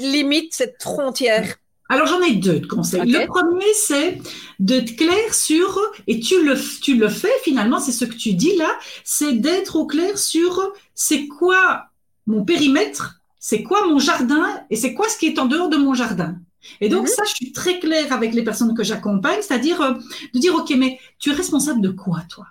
limite, 0.00 0.54
cette 0.54 0.82
frontière? 0.82 1.56
Alors 1.88 2.06
j'en 2.06 2.20
ai 2.22 2.34
deux 2.34 2.60
de 2.60 2.66
conseils. 2.66 3.10
Le 3.10 3.26
premier, 3.26 3.72
c'est 3.74 4.18
d'être 4.58 4.96
clair 4.96 5.34
sur, 5.34 5.80
et 6.06 6.18
tu 6.18 6.42
le, 6.42 6.54
tu 6.80 6.96
le 6.96 7.08
fais 7.08 7.32
finalement, 7.42 7.78
c'est 7.78 7.92
ce 7.92 8.04
que 8.04 8.14
tu 8.14 8.32
dis 8.32 8.56
là, 8.56 8.70
c'est 9.04 9.34
d'être 9.34 9.76
au 9.76 9.86
clair 9.86 10.16
sur 10.16 10.72
c'est 10.94 11.26
quoi 11.26 11.86
mon 12.26 12.44
périmètre, 12.44 13.20
c'est 13.38 13.62
quoi 13.62 13.86
mon 13.86 13.98
jardin 13.98 14.46
et 14.70 14.76
c'est 14.76 14.94
quoi 14.94 15.08
ce 15.08 15.18
qui 15.18 15.26
est 15.26 15.38
en 15.38 15.46
dehors 15.46 15.68
de 15.68 15.76
mon 15.76 15.92
jardin. 15.92 16.36
Et 16.80 16.88
donc 16.88 17.02
mhm. 17.02 17.08
ça, 17.08 17.22
je 17.26 17.34
suis 17.34 17.52
très 17.52 17.78
claire 17.78 18.12
avec 18.12 18.32
les 18.32 18.42
personnes 18.42 18.74
que 18.74 18.82
j'accompagne, 18.82 19.40
c'est-à-dire 19.42 19.82
euh, 19.82 19.92
de 20.32 20.38
dire, 20.38 20.54
OK, 20.54 20.72
mais 20.78 20.98
tu 21.18 21.30
es 21.30 21.34
responsable 21.34 21.82
de 21.82 21.90
quoi 21.90 22.22
toi? 22.28 22.46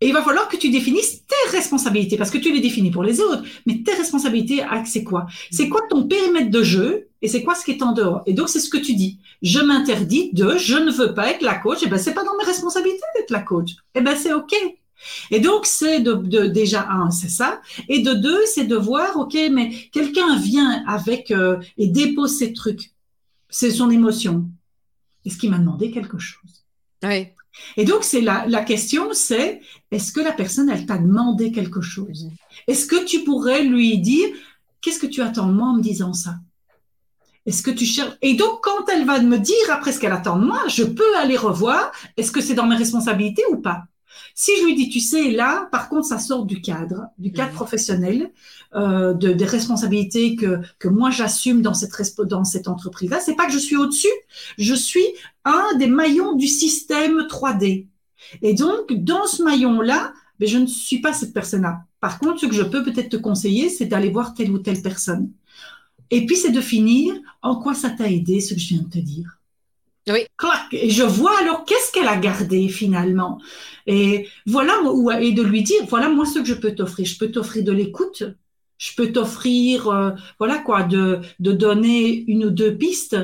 Et 0.00 0.06
il 0.08 0.14
va 0.14 0.22
falloir 0.22 0.48
que 0.48 0.56
tu 0.56 0.70
définisses 0.70 1.26
tes 1.26 1.50
responsabilités, 1.50 2.16
parce 2.16 2.30
que 2.30 2.38
tu 2.38 2.52
les 2.52 2.60
définis 2.60 2.90
pour 2.90 3.02
les 3.02 3.20
autres, 3.20 3.42
mais 3.66 3.82
tes 3.82 3.92
responsabilités, 3.92 4.62
ah, 4.62 4.82
c'est 4.86 5.04
quoi? 5.04 5.26
C'est 5.50 5.68
quoi 5.68 5.82
ton 5.90 6.06
périmètre 6.06 6.50
de 6.50 6.62
jeu? 6.62 7.09
Et 7.22 7.28
c'est 7.28 7.42
quoi 7.42 7.54
ce 7.54 7.64
qui 7.64 7.72
est 7.72 7.82
en 7.82 7.92
dehors? 7.92 8.22
Et 8.26 8.32
donc, 8.32 8.48
c'est 8.48 8.60
ce 8.60 8.70
que 8.70 8.78
tu 8.78 8.94
dis. 8.94 9.18
Je 9.42 9.60
m'interdis 9.60 10.30
de, 10.32 10.56
je 10.56 10.76
ne 10.76 10.90
veux 10.90 11.14
pas 11.14 11.30
être 11.30 11.42
la 11.42 11.54
coach, 11.54 11.82
et 11.82 11.86
ben 11.86 11.98
c'est 11.98 12.14
pas 12.14 12.24
dans 12.24 12.36
mes 12.36 12.44
responsabilités 12.44 13.02
d'être 13.16 13.30
la 13.30 13.40
coach. 13.40 13.76
Et 13.94 14.00
ben 14.00 14.16
c'est 14.16 14.32
OK. 14.32 14.54
Et 15.30 15.40
donc, 15.40 15.66
c'est 15.66 16.00
de, 16.00 16.12
de, 16.12 16.46
déjà, 16.46 16.88
un, 16.90 17.10
c'est 17.10 17.28
ça. 17.28 17.60
Et 17.88 18.00
de 18.00 18.12
deux, 18.12 18.40
c'est 18.46 18.64
de 18.64 18.76
voir, 18.76 19.16
OK, 19.16 19.36
mais 19.50 19.70
quelqu'un 19.92 20.36
vient 20.36 20.84
avec 20.86 21.30
euh, 21.30 21.58
et 21.78 21.86
dépose 21.86 22.36
ses 22.36 22.52
trucs. 22.52 22.92
C'est 23.48 23.70
son 23.70 23.90
émotion. 23.90 24.46
Est-ce 25.24 25.38
qu'il 25.38 25.50
m'a 25.50 25.58
demandé 25.58 25.90
quelque 25.90 26.18
chose? 26.18 26.64
Oui. 27.02 27.28
Et 27.76 27.84
donc, 27.84 28.04
c'est 28.04 28.20
la, 28.20 28.46
la 28.46 28.62
question, 28.62 29.08
c'est 29.12 29.60
est-ce 29.90 30.12
que 30.12 30.20
la 30.20 30.32
personne, 30.32 30.70
elle 30.70 30.86
t'a 30.86 30.98
demandé 30.98 31.50
quelque 31.50 31.80
chose? 31.80 32.28
Est-ce 32.66 32.86
que 32.86 33.04
tu 33.04 33.24
pourrais 33.24 33.64
lui 33.64 33.98
dire, 33.98 34.28
qu'est-ce 34.80 35.00
que 35.00 35.06
tu 35.06 35.20
attends 35.22 35.48
de 35.48 35.52
moi 35.52 35.68
en 35.68 35.76
me 35.76 35.82
disant 35.82 36.12
ça? 36.12 36.36
Est-ce 37.50 37.64
que 37.64 37.72
tu 37.72 37.84
cherches? 37.84 38.16
Et 38.22 38.34
donc, 38.34 38.60
quand 38.62 38.88
elle 38.92 39.04
va 39.04 39.18
me 39.18 39.36
dire 39.36 39.56
après 39.70 39.90
ce 39.90 39.98
qu'elle 39.98 40.12
attend 40.12 40.38
de 40.38 40.44
moi, 40.44 40.62
je 40.68 40.84
peux 40.84 41.16
aller 41.16 41.36
revoir. 41.36 41.90
Est-ce 42.16 42.30
que 42.30 42.40
c'est 42.40 42.54
dans 42.54 42.68
mes 42.68 42.76
responsabilités 42.76 43.42
ou 43.50 43.56
pas? 43.56 43.82
Si 44.36 44.52
je 44.56 44.64
lui 44.64 44.76
dis, 44.76 44.88
tu 44.88 45.00
sais, 45.00 45.32
là, 45.32 45.68
par 45.72 45.88
contre, 45.88 46.06
ça 46.06 46.20
sort 46.20 46.46
du 46.46 46.60
cadre, 46.60 47.06
du 47.18 47.32
cadre 47.32 47.50
mmh. 47.50 47.54
professionnel, 47.56 48.30
euh, 48.76 49.14
de, 49.14 49.32
des 49.32 49.44
responsabilités 49.44 50.36
que, 50.36 50.60
que 50.78 50.86
moi 50.86 51.10
j'assume 51.10 51.60
dans 51.60 51.74
cette, 51.74 51.90
dans 52.20 52.44
cette 52.44 52.68
entreprise-là. 52.68 53.18
C'est 53.18 53.34
pas 53.34 53.46
que 53.46 53.52
je 53.52 53.58
suis 53.58 53.76
au-dessus, 53.76 54.06
je 54.56 54.74
suis 54.74 55.06
un 55.44 55.76
des 55.76 55.88
maillons 55.88 56.36
du 56.36 56.46
système 56.46 57.26
3D. 57.28 57.88
Et 58.42 58.54
donc, 58.54 58.92
dans 58.92 59.26
ce 59.26 59.42
maillon-là, 59.42 60.12
mais 60.38 60.46
ben, 60.46 60.52
je 60.52 60.58
ne 60.58 60.66
suis 60.66 61.00
pas 61.00 61.12
cette 61.12 61.34
personne-là. 61.34 61.80
Par 61.98 62.20
contre, 62.20 62.38
ce 62.38 62.46
que 62.46 62.54
je 62.54 62.62
peux 62.62 62.84
peut-être 62.84 63.08
te 63.08 63.16
conseiller, 63.16 63.70
c'est 63.70 63.86
d'aller 63.86 64.10
voir 64.10 64.34
telle 64.34 64.52
ou 64.52 64.60
telle 64.60 64.82
personne. 64.82 65.32
Et 66.10 66.26
puis, 66.26 66.36
c'est 66.36 66.52
de 66.52 66.60
finir 66.60 67.14
en 67.42 67.56
quoi 67.56 67.74
ça 67.74 67.90
t'a 67.90 68.10
aidé, 68.10 68.40
ce 68.40 68.54
que 68.54 68.60
je 68.60 68.68
viens 68.68 68.82
de 68.82 68.90
te 68.90 68.98
dire? 68.98 69.38
Oui. 70.08 70.26
Et 70.72 70.90
je 70.90 71.02
vois 71.02 71.38
alors 71.38 71.64
qu'est-ce 71.64 71.92
qu'elle 71.92 72.08
a 72.08 72.16
gardé 72.16 72.68
finalement. 72.68 73.40
Et 73.86 74.28
voilà, 74.46 74.74
et 75.20 75.32
de 75.32 75.42
lui 75.42 75.62
dire, 75.62 75.84
voilà 75.88 76.08
moi 76.08 76.24
ce 76.24 76.40
que 76.40 76.44
je 76.44 76.54
peux 76.54 76.74
t'offrir. 76.74 77.06
Je 77.06 77.18
peux 77.18 77.30
t'offrir 77.30 77.64
de 77.64 77.72
l'écoute. 77.72 78.24
Je 78.78 78.94
peux 78.96 79.12
t'offrir, 79.12 79.88
euh, 79.88 80.10
voilà 80.38 80.58
quoi, 80.58 80.82
de, 80.84 81.20
de 81.38 81.52
donner 81.52 82.24
une 82.28 82.46
ou 82.46 82.50
deux 82.50 82.74
pistes 82.76 83.16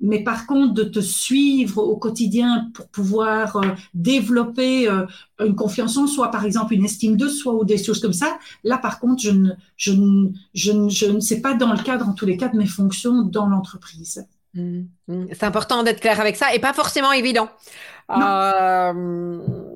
mais 0.00 0.22
par 0.24 0.46
contre 0.46 0.74
de 0.74 0.84
te 0.84 1.00
suivre 1.00 1.82
au 1.82 1.96
quotidien 1.96 2.70
pour 2.74 2.88
pouvoir 2.88 3.56
euh, 3.56 3.68
développer 3.94 4.88
euh, 4.88 5.06
une 5.38 5.54
confiance 5.54 5.96
en 5.96 6.06
soi, 6.06 6.30
par 6.30 6.44
exemple 6.44 6.74
une 6.74 6.84
estime 6.84 7.16
de 7.16 7.28
soi 7.28 7.54
ou 7.54 7.64
des 7.64 7.82
choses 7.82 8.00
comme 8.00 8.12
ça, 8.12 8.38
là 8.64 8.78
par 8.78 8.98
contre 8.98 9.22
je 9.22 9.30
ne, 9.30 9.50
je 9.76 9.92
ne, 9.92 10.30
je 10.54 10.72
ne, 10.72 10.88
je 10.88 11.06
ne 11.06 11.20
sais 11.20 11.40
pas 11.40 11.54
dans 11.54 11.72
le 11.72 11.82
cadre, 11.82 12.08
en 12.08 12.12
tous 12.12 12.26
les 12.26 12.36
cas, 12.36 12.48
de 12.48 12.56
mes 12.56 12.66
fonctions 12.66 13.22
dans 13.22 13.46
l'entreprise. 13.46 14.26
Mmh. 14.54 14.82
C'est 15.32 15.44
important 15.44 15.82
d'être 15.82 16.00
clair 16.00 16.20
avec 16.20 16.36
ça 16.36 16.54
et 16.54 16.58
pas 16.58 16.72
forcément 16.72 17.12
évident. 17.12 17.48
Euh, 18.10 18.92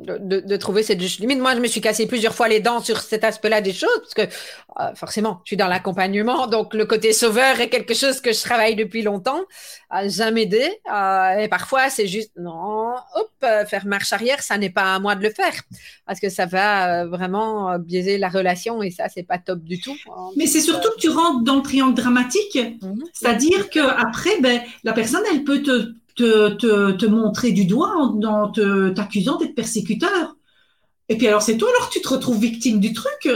de, 0.05 0.41
de, 0.41 0.57
trouver 0.57 0.83
cette 0.83 1.01
limite. 1.19 1.39
Moi, 1.39 1.55
je 1.55 1.61
me 1.61 1.67
suis 1.67 1.81
cassé 1.81 2.07
plusieurs 2.07 2.35
fois 2.35 2.49
les 2.49 2.61
dents 2.61 2.81
sur 2.81 3.01
cet 3.01 3.25
aspect-là 3.25 3.61
des 3.61 3.73
choses, 3.73 4.01
parce 4.01 4.15
que 4.15 4.35
euh, 4.81 4.95
forcément, 4.95 5.41
je 5.45 5.51
suis 5.51 5.57
dans 5.57 5.69
l'accompagnement, 5.69 6.47
donc 6.47 6.75
le 6.75 6.85
côté 6.85 7.13
sauveur 7.13 7.61
est 7.61 7.69
quelque 7.69 7.95
chose 7.95 8.21
que 8.21 8.33
je 8.33 8.41
travaille 8.41 8.75
depuis 8.75 9.03
longtemps, 9.03 9.41
à 9.89 10.09
jamais 10.09 10.43
aidé. 10.43 10.69
Euh, 10.93 11.39
et 11.39 11.49
parfois, 11.49 11.91
c'est 11.91 12.07
juste, 12.07 12.33
non, 12.37 12.95
hop, 13.15 13.31
euh, 13.45 13.65
faire 13.67 13.87
marche 13.87 14.13
arrière, 14.13 14.43
ça 14.43 14.59
n'est 14.59 14.71
pas 14.71 14.95
à 14.95 14.99
moi 14.99 15.15
de 15.15 15.23
le 15.23 15.31
faire, 15.31 15.55
parce 16.07 16.21
que 16.21 16.29
ça 16.29 16.47
va 16.47 17.07
vraiment 17.07 17.79
biaiser 17.79 18.19
la 18.19 18.29
relation, 18.29 18.83
et 18.83 18.91
ça, 18.91 19.09
c'est 19.09 19.23
pas 19.23 19.39
top 19.39 19.61
du 19.61 19.81
tout. 19.81 19.97
Mais 20.37 20.47
c'est 20.47 20.61
surtout 20.61 20.91
que 20.91 21.01
tu 21.01 21.09
rentres 21.09 21.45
dans 21.45 21.57
le 21.57 21.63
triangle 21.63 21.95
dramatique, 21.95 22.59
mhm. 22.83 23.05
c'est-à-dire 23.13 23.71
que 23.71 23.81
après, 23.81 24.41
ben, 24.41 24.61
la 24.83 24.93
personne, 24.93 25.23
elle 25.33 25.45
peut 25.45 25.63
te 25.63 25.95
te, 26.15 26.93
te, 26.93 27.07
montrer 27.07 27.53
du 27.53 27.65
doigt 27.65 27.95
en, 27.97 28.53
t'accusant 28.95 29.39
d'être 29.39 29.55
persécuteur. 29.55 30.37
Et 31.09 31.17
puis 31.17 31.27
alors 31.27 31.43
c'est 31.43 31.57
toi 31.57 31.69
alors 31.77 31.91
tu 31.91 32.01
te 32.01 32.09
retrouves 32.09 32.39
victime 32.39 32.81
du 32.81 32.93
truc. 32.93 33.29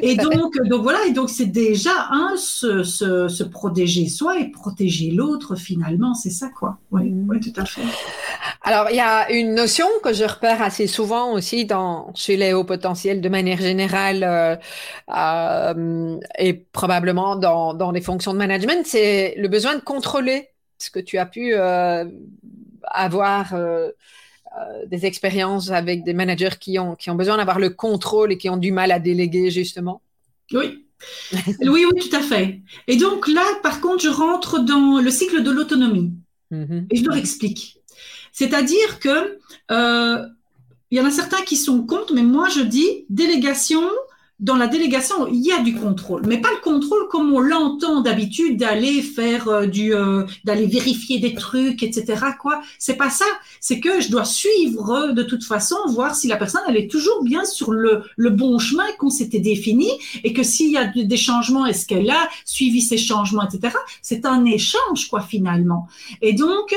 et 0.00 0.16
donc, 0.16 0.56
donc 0.64 0.82
voilà, 0.82 1.04
et 1.06 1.12
donc 1.12 1.28
c'est 1.28 1.46
déjà 1.46 2.08
un 2.10 2.36
se, 2.36 2.82
se, 2.82 3.28
se, 3.28 3.44
protéger 3.44 4.08
soi 4.08 4.40
et 4.40 4.50
protéger 4.50 5.10
l'autre 5.10 5.56
finalement, 5.56 6.14
c'est 6.14 6.30
ça 6.30 6.48
quoi. 6.48 6.78
Oui, 6.90 7.10
mm. 7.10 7.28
oui, 7.28 7.40
tout 7.40 7.60
à 7.60 7.66
fait. 7.66 7.82
Alors 8.62 8.86
il 8.90 8.96
y 8.96 9.00
a 9.00 9.30
une 9.30 9.54
notion 9.54 9.86
que 10.02 10.14
je 10.14 10.24
repère 10.24 10.62
assez 10.62 10.86
souvent 10.86 11.32
aussi 11.34 11.66
dans 11.66 12.10
chez 12.14 12.38
les 12.38 12.54
hauts 12.54 12.64
potentiels 12.64 13.20
de 13.20 13.28
manière 13.28 13.58
générale 13.58 14.24
euh, 14.24 14.56
euh, 15.14 16.18
et 16.38 16.54
probablement 16.54 17.36
dans, 17.36 17.74
dans 17.74 17.90
les 17.90 18.00
fonctions 18.00 18.32
de 18.32 18.38
management, 18.38 18.86
c'est 18.86 19.34
le 19.36 19.48
besoin 19.48 19.74
de 19.74 19.82
contrôler 19.82 20.48
ce 20.84 20.90
que 20.90 21.00
tu 21.00 21.18
as 21.18 21.26
pu 21.26 21.54
euh, 21.54 22.04
avoir 22.82 23.54
euh, 23.54 23.90
euh, 24.58 24.86
des 24.86 25.06
expériences 25.06 25.70
avec 25.70 26.04
des 26.04 26.14
managers 26.14 26.56
qui 26.60 26.78
ont, 26.78 26.94
qui 26.94 27.10
ont 27.10 27.14
besoin 27.14 27.36
d'avoir 27.38 27.58
le 27.58 27.70
contrôle 27.70 28.32
et 28.32 28.38
qui 28.38 28.48
ont 28.48 28.56
du 28.56 28.72
mal 28.72 28.92
à 28.92 28.98
déléguer, 28.98 29.50
justement? 29.50 30.02
Oui. 30.52 30.84
oui, 31.32 31.84
oui, 31.84 32.00
tout 32.00 32.16
à 32.16 32.20
fait. 32.20 32.60
Et 32.86 32.96
donc 32.96 33.28
là, 33.28 33.44
par 33.62 33.80
contre, 33.80 34.02
je 34.02 34.08
rentre 34.08 34.58
dans 34.58 35.00
le 35.00 35.10
cycle 35.10 35.42
de 35.42 35.50
l'autonomie. 35.50 36.12
Mm-hmm. 36.52 36.86
Et 36.90 36.96
je 36.96 37.04
leur 37.04 37.16
explique. 37.16 37.78
C'est-à-dire 38.32 39.00
que 39.00 39.38
il 40.90 40.98
y 40.98 41.00
en 41.00 41.06
a 41.06 41.10
certains 41.10 41.42
qui 41.42 41.56
sont 41.56 41.84
contre, 41.84 42.14
mais 42.14 42.22
moi 42.22 42.48
je 42.48 42.60
dis 42.60 43.04
délégation, 43.08 43.82
dans 44.40 44.56
la 44.56 44.66
délégation, 44.66 45.28
il 45.28 45.40
y 45.40 45.52
a 45.52 45.60
du 45.60 45.74
contrôle, 45.74 46.22
mais 46.26 46.40
pas 46.40 46.50
le 46.50 46.60
contrôle 46.60 47.06
comme 47.08 47.32
on 47.32 47.40
l'entend 47.40 48.00
d'habitude 48.00 48.58
d'aller 48.58 49.00
faire 49.00 49.48
euh, 49.48 49.66
du, 49.66 49.94
euh, 49.94 50.24
d'aller 50.42 50.66
vérifier 50.66 51.20
des 51.20 51.34
trucs, 51.34 51.84
etc. 51.84 52.20
Quoi, 52.40 52.60
c'est 52.78 52.96
pas 52.96 53.10
ça. 53.10 53.26
C'est 53.60 53.78
que 53.78 54.00
je 54.00 54.10
dois 54.10 54.24
suivre 54.24 55.12
de 55.12 55.22
toute 55.22 55.44
façon, 55.44 55.76
voir 55.88 56.16
si 56.16 56.26
la 56.26 56.36
personne 56.36 56.62
elle 56.68 56.76
est 56.76 56.90
toujours 56.90 57.22
bien 57.22 57.44
sur 57.44 57.70
le, 57.70 58.02
le 58.16 58.30
bon 58.30 58.58
chemin 58.58 58.84
qu'on 58.98 59.08
s'était 59.08 59.38
défini, 59.38 59.88
et 60.24 60.32
que 60.32 60.42
s'il 60.42 60.72
y 60.72 60.76
a 60.78 60.86
des 60.86 61.16
changements, 61.16 61.64
est-ce 61.66 61.86
qu'elle 61.86 62.10
a 62.10 62.28
suivi 62.44 62.82
ces 62.82 62.98
changements, 62.98 63.48
etc. 63.48 63.76
C'est 64.02 64.26
un 64.26 64.44
échange 64.44 65.08
quoi 65.08 65.20
finalement. 65.20 65.86
Et 66.22 66.32
donc, 66.32 66.74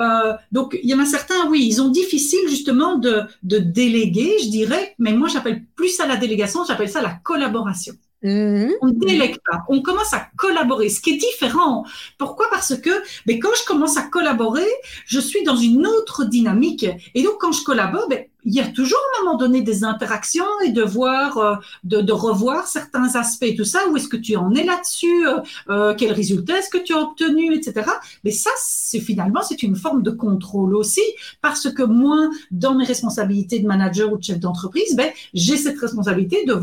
euh, 0.00 0.32
donc 0.50 0.76
il 0.82 0.90
y 0.90 0.94
en 0.94 0.98
a 0.98 1.06
certains, 1.06 1.48
oui, 1.48 1.64
ils 1.68 1.80
ont 1.80 1.88
difficile 1.88 2.48
justement 2.48 2.96
de, 2.96 3.22
de 3.44 3.58
déléguer, 3.58 4.36
je 4.42 4.48
dirais, 4.48 4.94
mais 4.98 5.12
moi 5.12 5.28
j'appelle 5.28 5.62
plus 5.76 6.00
à 6.00 6.06
la 6.06 6.16
délégation, 6.16 6.64
j'appelle 6.66 6.88
la 7.02 7.14
collaboration. 7.22 7.94
Mhm. 8.22 8.72
On 8.80 8.86
ne 8.88 8.92
délègue 8.92 9.38
pas, 9.48 9.60
on 9.68 9.82
commence 9.82 10.12
à 10.14 10.28
collaborer, 10.36 10.88
ce 10.88 11.00
qui 11.00 11.10
est 11.10 11.16
différent. 11.16 11.84
Pourquoi? 12.18 12.48
Parce 12.50 12.76
que 12.76 12.90
mais 13.26 13.38
quand 13.38 13.50
je 13.60 13.64
commence 13.66 13.96
à 13.96 14.02
collaborer, 14.02 14.66
je 15.06 15.20
suis 15.20 15.44
dans 15.44 15.56
une 15.56 15.86
autre 15.86 16.24
dynamique. 16.24 16.86
Et 17.14 17.22
donc, 17.22 17.34
quand 17.38 17.52
je 17.52 17.62
collabore, 17.62 18.08
ben, 18.08 18.24
il 18.46 18.54
y 18.54 18.60
a 18.60 18.66
toujours 18.68 18.98
à 18.98 19.20
un 19.20 19.24
moment 19.24 19.36
donné 19.36 19.60
des 19.60 19.82
interactions 19.82 20.46
et 20.64 20.70
de 20.70 20.82
voir, 20.82 21.36
euh, 21.36 21.56
de, 21.82 22.12
revoir 22.12 22.68
certains 22.68 23.16
aspects 23.16 23.42
et 23.42 23.56
tout 23.56 23.64
ça. 23.64 23.80
Où 23.90 23.96
est-ce 23.96 24.08
que 24.08 24.16
tu 24.16 24.36
en 24.36 24.54
es 24.54 24.64
là-dessus 24.64 25.26
euh, 25.26 25.40
euh, 25.68 25.94
Quel 25.98 26.12
résultat 26.12 26.58
est-ce 26.58 26.70
que 26.70 26.78
tu 26.78 26.94
as 26.94 27.00
obtenu, 27.00 27.54
etc. 27.54 27.90
Mais 28.24 28.30
ça, 28.30 28.50
c'est 28.56 29.00
finalement, 29.00 29.42
c'est 29.42 29.64
une 29.64 29.74
forme 29.74 30.02
de 30.02 30.12
contrôle 30.12 30.76
aussi, 30.76 31.02
parce 31.42 31.68
que 31.70 31.82
moi, 31.82 32.30
dans 32.52 32.76
mes 32.76 32.84
responsabilités 32.84 33.58
de 33.58 33.66
manager 33.66 34.12
ou 34.12 34.16
de 34.16 34.22
chef 34.22 34.38
d'entreprise, 34.38 34.94
ben, 34.94 35.10
j'ai 35.34 35.56
cette 35.56 35.80
responsabilité 35.80 36.44
de, 36.46 36.54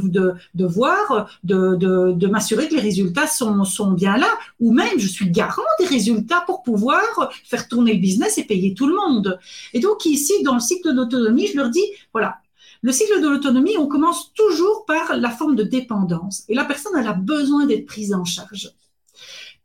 de, 0.53 0.65
voir, 0.65 1.29
de, 1.43 1.75
de, 1.75 2.13
de 2.13 2.27
m'assurer 2.27 2.69
que 2.69 2.75
les 2.75 2.81
résultats 2.81 3.27
sont, 3.27 3.65
sont 3.65 3.91
bien 3.91 4.17
là, 4.17 4.29
ou 4.61 4.71
même 4.71 4.97
je 4.97 5.07
suis 5.07 5.29
garant 5.29 5.61
des 5.79 5.85
résultats 5.85 6.43
pour 6.45 6.63
pouvoir 6.63 7.03
faire 7.43 7.67
tourner 7.67 7.93
le 7.93 7.99
business 7.99 8.37
et 8.37 8.45
payer 8.45 8.73
tout 8.73 8.87
le 8.87 8.95
monde. 8.95 9.37
Et 9.73 9.81
donc 9.81 10.05
ici, 10.05 10.31
dans 10.43 10.53
le 10.53 10.61
cycle 10.61 10.95
d'autonomie, 10.95 11.47
je 11.47 11.57
leur 11.57 11.72
dit, 11.73 11.85
voilà, 12.13 12.37
le 12.81 12.91
cycle 12.91 13.21
de 13.21 13.27
l'autonomie, 13.27 13.77
on 13.77 13.87
commence 13.87 14.33
toujours 14.33 14.85
par 14.85 15.15
la 15.15 15.29
forme 15.29 15.55
de 15.55 15.63
dépendance. 15.63 16.43
Et 16.49 16.55
la 16.55 16.65
personne, 16.65 16.93
elle 16.97 17.07
a 17.07 17.13
besoin 17.13 17.65
d'être 17.65 17.85
prise 17.85 18.13
en 18.13 18.25
charge. 18.25 18.71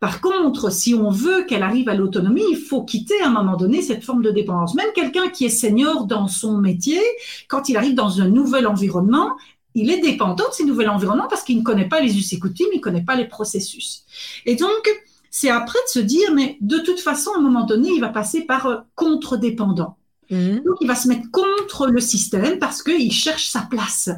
Par 0.01 0.21
contre, 0.21 0.71
si 0.71 0.95
on 0.95 1.11
veut 1.11 1.45
qu'elle 1.45 1.65
arrive 1.65 1.89
à 1.89 1.95
l'autonomie, 1.95 2.45
il 2.51 2.57
faut 2.57 2.85
quitter 2.85 3.21
à 3.21 3.27
un 3.27 3.31
moment 3.31 3.57
donné 3.57 3.83
cette 3.83 4.05
forme 4.05 4.23
de 4.23 4.31
dépendance. 4.31 4.75
Même 4.75 4.93
quelqu'un 4.95 5.29
qui 5.29 5.45
est 5.45 5.51
senior 5.51 6.07
dans 6.07 6.29
son 6.29 6.59
métier, 6.59 7.01
quand 7.49 7.69
il 7.69 7.77
arrive 7.77 7.95
dans 7.95 8.21
un 8.21 8.29
nouvel 8.29 8.69
environnement, 8.69 9.37
il 9.75 9.91
est 9.91 10.01
dépendant 10.01 10.49
de 10.49 10.55
ce 10.55 10.63
nouvel 10.63 10.89
environnement 10.89 11.27
parce 11.29 11.43
qu'il 11.43 11.59
ne 11.59 11.65
connaît 11.65 11.89
pas 11.89 12.01
les 12.01 12.17
us 12.17 12.33
et 12.33 12.39
coutumes, 12.39 12.69
il 12.73 12.77
ne 12.77 12.83
connaît 12.83 13.05
pas 13.05 13.17
les 13.17 13.27
processus. 13.27 14.05
Et 14.47 14.55
donc, 14.55 14.89
c'est 15.31 15.51
après 15.51 15.79
de 15.87 15.91
se 15.91 15.99
dire, 15.99 16.33
mais 16.33 16.57
de 16.61 16.79
toute 16.79 17.01
façon, 17.01 17.33
à 17.35 17.39
un 17.39 17.43
moment 17.43 17.65
donné, 17.65 17.91
il 17.91 18.01
va 18.01 18.09
passer 18.09 18.43
par 18.43 18.67
euh, 18.67 18.77
contre-dépendant. 18.95 19.98
Mhm. 20.31 20.63
Donc, 20.65 20.77
il 20.81 20.87
va 20.87 20.95
se 20.95 21.09
mettre 21.09 21.31
contre 21.31 21.87
le 21.87 22.01
système 22.01 22.59
parce 22.59 22.83
qu'il 22.83 23.13
cherche 23.13 23.49
sa 23.49 23.63
place. 23.63 24.11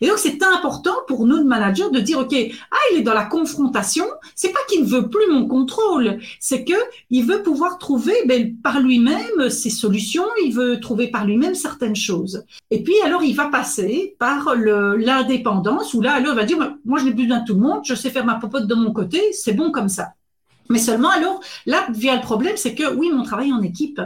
Et 0.00 0.06
donc, 0.06 0.18
c'est 0.18 0.42
important 0.42 0.94
pour 1.06 1.26
nous, 1.26 1.38
de 1.38 1.44
managers, 1.44 1.90
de 1.92 1.98
dire, 2.00 2.18
OK, 2.20 2.34
ah, 2.70 2.76
il 2.92 2.98
est 2.98 3.02
dans 3.02 3.14
la 3.14 3.24
confrontation. 3.24 4.04
C'est 4.34 4.52
pas 4.52 4.60
qu'il 4.68 4.82
ne 4.82 4.86
veut 4.86 5.08
plus 5.08 5.30
mon 5.30 5.46
contrôle. 5.46 6.18
C'est 6.38 6.64
que 6.64 6.74
il 7.10 7.24
veut 7.24 7.42
pouvoir 7.42 7.78
trouver, 7.78 8.14
ben, 8.26 8.56
par 8.62 8.80
lui-même 8.80 9.50
ses 9.50 9.70
solutions. 9.70 10.26
Il 10.44 10.54
veut 10.54 10.78
trouver 10.78 11.08
par 11.08 11.26
lui-même 11.26 11.54
certaines 11.54 11.96
choses. 11.96 12.44
Et 12.70 12.82
puis, 12.82 12.94
alors, 13.04 13.22
il 13.22 13.34
va 13.34 13.48
passer 13.48 14.14
par 14.18 14.54
l'indépendance 14.54 15.94
où 15.94 16.00
là, 16.00 16.14
alors, 16.14 16.34
il 16.34 16.36
va 16.36 16.44
dire, 16.44 16.58
moi, 16.84 16.98
je 17.00 17.04
n'ai 17.04 17.12
plus 17.12 17.24
besoin 17.24 17.40
de 17.40 17.46
tout 17.46 17.54
le 17.54 17.60
monde. 17.60 17.80
Je 17.84 17.94
sais 17.94 18.10
faire 18.10 18.24
ma 18.24 18.36
popote 18.36 18.66
de 18.66 18.74
mon 18.74 18.92
côté. 18.92 19.20
C'est 19.32 19.52
bon 19.52 19.72
comme 19.72 19.88
ça. 19.88 20.10
Mais 20.70 20.78
seulement, 20.78 21.10
alors, 21.10 21.40
là 21.66 21.86
vient 21.90 22.14
le 22.14 22.22
problème, 22.22 22.56
c'est 22.56 22.74
que 22.74 22.94
oui, 22.94 23.10
mon 23.10 23.24
travail 23.24 23.52
en 23.52 23.62
équipe. 23.62 24.00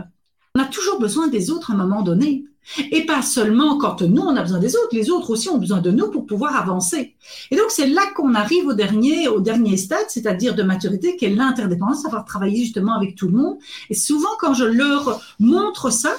On 0.54 0.60
a 0.60 0.66
toujours 0.66 1.00
besoin 1.00 1.28
des 1.28 1.50
autres 1.50 1.70
à 1.70 1.74
un 1.74 1.78
moment 1.78 2.02
donné. 2.02 2.44
Et 2.90 3.06
pas 3.06 3.22
seulement 3.22 3.78
quand 3.78 4.02
nous, 4.02 4.20
on 4.20 4.36
a 4.36 4.42
besoin 4.42 4.58
des 4.58 4.76
autres, 4.76 4.90
les 4.92 5.10
autres 5.10 5.30
aussi 5.30 5.48
ont 5.48 5.56
besoin 5.56 5.80
de 5.80 5.90
nous 5.90 6.10
pour 6.10 6.26
pouvoir 6.26 6.54
avancer. 6.56 7.16
Et 7.50 7.56
donc, 7.56 7.70
c'est 7.70 7.88
là 7.88 8.02
qu'on 8.14 8.34
arrive 8.34 8.66
au 8.66 8.74
dernier, 8.74 9.28
au 9.28 9.40
dernier 9.40 9.78
stade, 9.78 10.04
c'est-à-dire 10.08 10.54
de 10.54 10.62
maturité, 10.62 11.16
qui 11.16 11.24
est 11.24 11.34
l'interdépendance, 11.34 12.02
savoir 12.02 12.26
travailler 12.26 12.58
justement 12.58 12.94
avec 12.94 13.16
tout 13.16 13.28
le 13.28 13.36
monde. 13.38 13.56
Et 13.88 13.94
souvent, 13.94 14.28
quand 14.38 14.52
je 14.52 14.64
leur 14.64 15.22
montre 15.40 15.90
ça, 15.90 16.14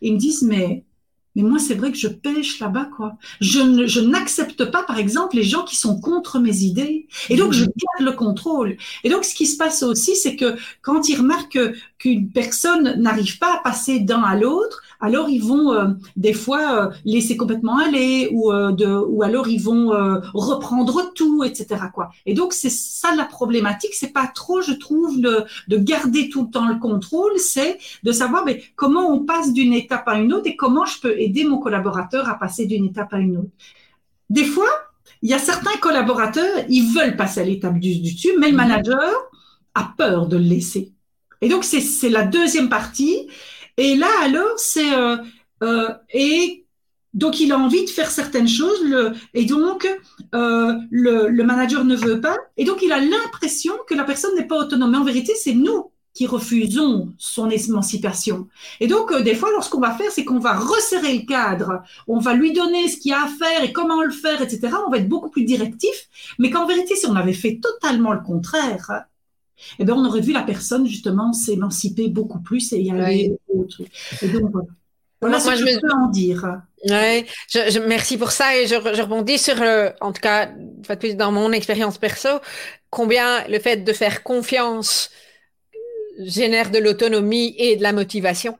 ils 0.00 0.14
me 0.14 0.18
disent, 0.18 0.42
mais 0.42 0.84
Mais 1.36 1.42
moi, 1.42 1.58
c'est 1.58 1.74
vrai 1.74 1.90
que 1.90 1.98
je 1.98 2.08
pêche 2.08 2.60
là-bas, 2.60 2.88
quoi. 2.96 3.16
Je, 3.40 3.86
je 3.86 4.00
n'accepte 4.00 4.64
pas, 4.70 4.84
par 4.84 4.98
exemple, 4.98 5.34
les 5.36 5.42
gens 5.42 5.64
qui 5.64 5.76
sont 5.76 6.00
contre 6.00 6.38
mes 6.38 6.62
idées. 6.62 7.08
Et 7.28 7.36
donc, 7.36 7.52
je 7.52 7.64
mmh. 7.64 7.72
garde 7.76 8.10
le 8.10 8.16
contrôle. 8.16 8.76
Et 9.02 9.10
donc, 9.10 9.24
ce 9.24 9.34
qui 9.34 9.46
se 9.46 9.56
passe 9.56 9.82
aussi, 9.82 10.14
c'est 10.14 10.36
que 10.36 10.56
quand 10.80 11.08
ils 11.08 11.16
remarquent 11.16 11.58
qu'une 12.04 12.28
personne 12.28 13.00
n'arrive 13.00 13.38
pas 13.38 13.54
à 13.54 13.62
passer 13.62 13.98
d'un 13.98 14.20
à 14.20 14.36
l'autre, 14.36 14.82
alors 15.00 15.30
ils 15.30 15.42
vont 15.42 15.72
euh, 15.72 15.86
des 16.16 16.34
fois 16.34 16.88
euh, 16.88 16.90
laisser 17.06 17.34
complètement 17.38 17.78
aller 17.78 18.28
ou, 18.30 18.52
euh, 18.52 18.72
de, 18.72 18.86
ou 18.86 19.22
alors 19.22 19.48
ils 19.48 19.62
vont 19.62 19.88
reprendre 20.34 21.14
tout, 21.14 21.44
etc. 21.44 21.84
Quoi. 21.94 22.10
Et 22.26 22.34
donc 22.34 22.52
c'est 22.52 22.70
ça 22.70 23.14
la 23.14 23.24
problématique, 23.24 23.94
c'est 23.94 24.12
pas 24.12 24.26
trop, 24.26 24.60
je 24.60 24.72
trouve, 24.72 25.18
le, 25.18 25.44
de 25.68 25.78
garder 25.78 26.28
tout 26.28 26.42
le 26.42 26.50
temps 26.50 26.68
le 26.68 26.78
contrôle, 26.78 27.38
c'est 27.38 27.78
de 28.02 28.12
savoir 28.12 28.44
mais, 28.44 28.62
comment 28.76 29.10
on 29.10 29.24
passe 29.24 29.54
d'une 29.54 29.72
étape 29.72 30.06
à 30.06 30.18
une 30.18 30.34
autre 30.34 30.46
et 30.46 30.56
comment 30.56 30.84
je 30.84 31.00
peux 31.00 31.18
aider 31.18 31.44
mon 31.44 31.58
collaborateur 31.58 32.28
à 32.28 32.38
passer 32.38 32.66
d'une 32.66 32.84
étape 32.84 33.14
à 33.14 33.18
une 33.18 33.38
autre. 33.38 33.50
Des 34.28 34.44
fois, 34.44 34.68
il 35.22 35.30
y 35.30 35.34
a 35.34 35.38
certains 35.38 35.78
collaborateurs, 35.80 36.64
ils 36.68 36.92
veulent 36.94 37.16
passer 37.16 37.40
à 37.40 37.44
l'étape 37.44 37.78
du 37.78 38.00
dessus, 38.00 38.32
mais 38.38 38.48
le 38.48 38.52
mhm. 38.52 38.58
manager 38.58 39.10
a 39.74 39.94
peur 39.96 40.28
de 40.28 40.36
le 40.36 40.44
laisser. 40.44 40.93
Et 41.44 41.48
donc 41.50 41.62
c'est 41.62 42.08
la 42.08 42.22
deuxième 42.22 42.70
partie. 42.70 43.28
Et 43.76 43.96
là, 43.96 44.08
alors, 44.22 44.58
c'est 44.58 44.94
euh, 44.94 45.18
euh, 45.62 45.90
et 46.10 46.64
donc 47.12 47.38
il 47.38 47.52
a 47.52 47.58
envie 47.58 47.84
de 47.84 47.90
faire 47.90 48.10
certaines 48.10 48.48
choses, 48.48 48.82
et 49.34 49.44
donc 49.44 49.86
euh, 50.34 50.74
le, 50.90 51.42
manager 51.42 51.84
ne 51.84 51.96
veut 51.96 52.22
pas, 52.22 52.38
et 52.56 52.64
donc 52.64 52.80
il 52.80 52.90
a 52.92 52.98
l'impression 52.98 53.74
que 53.86 53.94
la 53.94 54.04
personne 54.04 54.34
n'est 54.36 54.46
pas 54.46 54.56
autonome. 54.56 54.92
Mais 54.92 54.96
en 54.96 55.04
vérité, 55.04 55.34
c'est 55.34 55.52
nous 55.52 55.90
qui 56.14 56.26
refusons 56.26 57.12
son 57.18 57.50
émancipation. 57.50 58.48
Et 58.80 58.86
donc, 58.86 59.14
des 59.22 59.34
fois, 59.34 59.50
lorsqu'on 59.50 59.80
va 59.80 59.90
faire, 59.90 60.10
c'est 60.12 60.24
qu'on 60.24 60.38
va 60.38 60.54
resserrer 60.54 61.18
le 61.18 61.26
cadre, 61.26 61.82
on 62.08 62.20
va 62.20 62.32
lui 62.32 62.52
donner 62.52 62.88
ce 62.88 62.96
qu'il 62.96 63.10
y 63.10 63.14
a 63.14 63.24
à 63.24 63.28
faire 63.28 63.62
et 63.62 63.72
comment 63.72 64.02
le 64.02 64.12
faire, 64.12 64.40
etc. 64.40 64.74
On 64.86 64.90
va 64.90 64.96
être 64.96 65.08
beaucoup 65.08 65.28
plus 65.28 65.44
directif, 65.44 66.08
mais 66.38 66.50
qu'en 66.50 66.66
vérité, 66.66 66.96
si 66.96 67.06
on 67.06 67.16
avait 67.16 67.34
fait 67.34 67.60
totalement 67.60 68.14
le 68.14 68.20
contraire, 68.20 69.04
eh 69.78 69.84
bien, 69.84 69.94
on 69.94 70.04
aurait 70.04 70.20
vu 70.20 70.32
la 70.32 70.42
personne 70.42 70.86
justement 70.86 71.32
s'émanciper 71.32 72.08
beaucoup 72.08 72.40
plus 72.40 72.72
et 72.72 72.80
y 72.80 72.90
aller 72.90 73.36
au 73.48 73.64
truc. 73.64 73.88
Et 74.22 74.28
donc, 74.28 74.50
voilà 75.20 75.40
ce 75.40 75.50
que 75.50 75.56
je, 75.56 75.80
peux 75.80 75.92
en 75.92 76.08
dire. 76.08 76.60
Ouais, 76.86 77.24
je, 77.48 77.78
merci 77.78 78.18
pour 78.18 78.30
ça 78.30 78.56
et 78.56 78.66
je, 78.66 78.74
rebondis 78.74 79.38
sur, 79.38 79.56
en 80.00 80.12
tout 80.12 80.20
cas, 80.20 80.50
dans 81.14 81.32
mon 81.32 81.52
expérience 81.52 81.98
perso, 81.98 82.28
combien 82.90 83.46
le 83.48 83.58
fait 83.58 83.78
de 83.78 83.92
faire 83.92 84.22
confiance 84.22 85.10
génère 86.18 86.70
de 86.70 86.78
l'autonomie 86.78 87.54
et 87.58 87.76
de 87.76 87.82
la 87.82 87.92
motivation. 87.92 88.58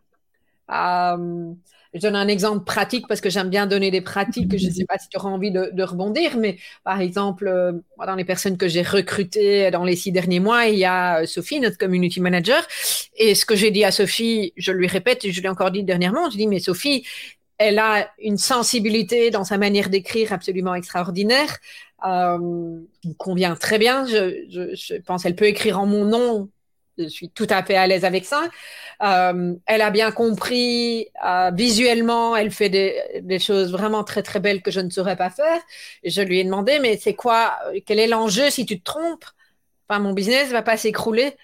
Euh, 0.70 1.52
je 1.94 2.00
donne 2.00 2.16
un 2.16 2.26
exemple 2.26 2.64
pratique 2.64 3.06
parce 3.06 3.20
que 3.20 3.30
j'aime 3.30 3.48
bien 3.48 3.66
donner 3.66 3.90
des 3.90 4.00
pratiques. 4.00 4.56
Je 4.58 4.66
ne 4.66 4.72
sais 4.72 4.84
pas 4.84 4.98
si 4.98 5.08
tu 5.08 5.16
auras 5.16 5.30
envie 5.30 5.52
de, 5.52 5.82
rebondir, 5.82 6.36
mais 6.36 6.58
par 6.82 7.00
exemple, 7.00 7.46
euh, 7.46 7.72
dans 8.04 8.14
les 8.16 8.24
personnes 8.24 8.56
que 8.56 8.66
j'ai 8.66 8.82
recrutées 8.82 9.70
dans 9.70 9.84
les 9.84 9.94
six 9.94 10.10
derniers 10.10 10.40
mois, 10.40 10.66
il 10.66 10.78
y 10.78 10.84
a 10.84 11.20
euh, 11.20 11.26
Sophie, 11.26 11.60
notre 11.60 11.78
community 11.78 12.20
manager. 12.20 12.66
Et 13.16 13.34
ce 13.34 13.46
que 13.46 13.54
j'ai 13.54 13.70
dit 13.70 13.84
à 13.84 13.92
Sophie, 13.92 14.52
je 14.56 14.72
lui 14.72 14.88
répète, 14.88 15.24
et 15.24 15.32
je 15.32 15.40
l'ai 15.40 15.48
encore 15.48 15.70
dit 15.70 15.84
dernièrement, 15.84 16.30
je 16.30 16.36
dis, 16.36 16.48
mais 16.48 16.58
Sophie, 16.58 17.06
elle 17.58 17.78
a 17.78 18.10
une 18.18 18.38
sensibilité 18.38 19.30
dans 19.30 19.44
sa 19.44 19.58
manière 19.58 19.88
d'écrire 19.88 20.32
absolument 20.32 20.74
extraordinaire. 20.74 21.58
Euh, 22.04 22.38
me 22.38 23.14
convient 23.16 23.54
très 23.54 23.78
bien. 23.78 24.04
Je, 24.06 24.44
je, 24.50 24.74
je 24.74 25.00
pense 25.00 25.22
qu'elle 25.22 25.36
peut 25.36 25.46
écrire 25.46 25.78
en 25.78 25.86
mon 25.86 26.04
nom 26.04 26.48
je 26.98 27.08
suis 27.08 27.30
tout 27.30 27.46
à 27.50 27.62
fait 27.62 27.76
à 27.76 27.86
l'aise 27.86 28.04
avec 28.04 28.24
ça. 28.24 28.42
Euh, 29.02 29.54
elle 29.66 29.82
a 29.82 29.90
bien 29.90 30.10
compris 30.12 31.08
euh, 31.26 31.50
visuellement, 31.52 32.36
elle 32.36 32.50
fait 32.50 32.68
des, 32.68 33.00
des, 33.22 33.38
choses 33.38 33.72
vraiment 33.72 34.04
très 34.04 34.22
très 34.22 34.40
belles 34.40 34.62
que 34.62 34.70
je 34.70 34.80
ne 34.80 34.90
saurais 34.90 35.16
pas 35.16 35.30
faire. 35.30 35.60
Et 36.02 36.10
je 36.10 36.22
lui 36.22 36.40
ai 36.40 36.44
demandé, 36.44 36.78
mais 36.80 36.96
c'est 36.96 37.14
quoi, 37.14 37.58
quel 37.86 37.98
est 37.98 38.06
l'enjeu 38.06 38.50
si 38.50 38.66
tu 38.66 38.78
te 38.78 38.84
trompes? 38.84 39.24
Enfin, 39.88 40.00
mon 40.00 40.12
business 40.12 40.50
va 40.50 40.62
pas 40.62 40.76
s'écrouler. 40.76 41.36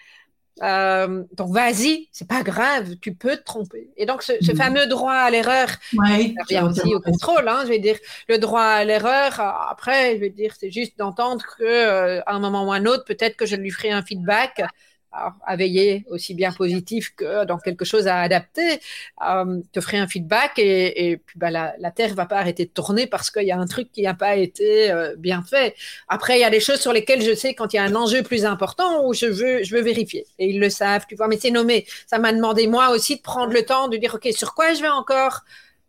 Euh, 0.62 1.24
donc 1.32 1.54
vas-y, 1.54 2.08
c'est 2.12 2.28
pas 2.28 2.42
grave, 2.42 2.96
tu 3.00 3.14
peux 3.14 3.36
te 3.36 3.44
tromper. 3.44 3.90
Et 3.96 4.04
donc 4.04 4.22
ce, 4.22 4.32
ce 4.42 4.52
mm. 4.52 4.56
fameux 4.56 4.86
droit 4.86 5.14
à 5.14 5.30
l'erreur, 5.30 5.68
ouais, 5.94 6.34
ça 6.36 6.44
vient 6.48 6.66
aussi 6.68 6.94
au 6.94 7.00
contrôle. 7.00 7.48
Hein, 7.48 7.60
je 7.64 7.68
vais 7.68 7.78
dire 7.78 7.96
le 8.28 8.38
droit 8.38 8.62
à 8.62 8.84
l'erreur. 8.84 9.40
Après, 9.40 10.16
je 10.16 10.20
vais 10.20 10.30
dire 10.30 10.54
c'est 10.58 10.70
juste 10.70 10.98
d'entendre 10.98 11.44
que 11.58 12.20
à 12.26 12.34
un 12.34 12.38
moment 12.40 12.66
ou 12.66 12.72
à 12.72 12.76
un 12.76 12.86
autre, 12.86 13.04
peut-être 13.04 13.36
que 13.36 13.46
je 13.46 13.56
lui 13.56 13.70
ferai 13.70 13.90
un 13.90 14.02
feedback 14.02 14.62
à 15.12 15.56
veiller 15.56 16.04
aussi 16.08 16.34
bien 16.34 16.52
positif 16.52 17.14
que 17.16 17.44
dans 17.44 17.58
quelque 17.58 17.84
chose 17.84 18.06
à 18.06 18.20
adapter, 18.20 18.80
euh, 19.28 19.60
te 19.72 19.80
ferai 19.80 19.98
un 19.98 20.06
feedback 20.06 20.52
et, 20.58 21.20
puis 21.24 21.38
bah, 21.38 21.50
la, 21.50 21.74
la, 21.78 21.90
Terre 21.90 22.14
va 22.14 22.26
pas 22.26 22.38
arrêter 22.38 22.64
de 22.64 22.70
tourner 22.70 23.06
parce 23.06 23.30
qu'il 23.30 23.42
y 23.42 23.50
a 23.50 23.58
un 23.58 23.66
truc 23.66 23.90
qui 23.90 24.02
n'a 24.02 24.14
pas 24.14 24.36
été 24.36 24.90
euh, 24.90 25.16
bien 25.16 25.42
fait. 25.42 25.74
Après, 26.08 26.38
il 26.38 26.40
y 26.40 26.44
a 26.44 26.50
des 26.50 26.60
choses 26.60 26.80
sur 26.80 26.92
lesquelles 26.92 27.22
je 27.22 27.34
sais 27.34 27.54
quand 27.54 27.72
il 27.72 27.76
y 27.76 27.78
a 27.80 27.84
un 27.84 27.94
enjeu 27.96 28.22
plus 28.22 28.44
important 28.44 29.04
où 29.06 29.12
je 29.12 29.26
veux, 29.26 29.64
je 29.64 29.74
veux 29.74 29.82
vérifier. 29.82 30.26
Et 30.38 30.50
ils 30.50 30.60
le 30.60 30.70
savent, 30.70 31.06
tu 31.08 31.16
vois, 31.16 31.28
mais 31.28 31.38
c'est 31.38 31.50
nommé. 31.50 31.86
Ça 32.06 32.18
m'a 32.18 32.32
demandé 32.32 32.66
moi 32.66 32.90
aussi 32.90 33.16
de 33.16 33.22
prendre 33.22 33.52
le 33.52 33.64
temps 33.64 33.88
de 33.88 33.96
dire, 33.96 34.14
OK, 34.14 34.28
sur 34.32 34.54
quoi 34.54 34.74
je 34.74 34.82
vais 34.82 34.88
encore 34.88 35.40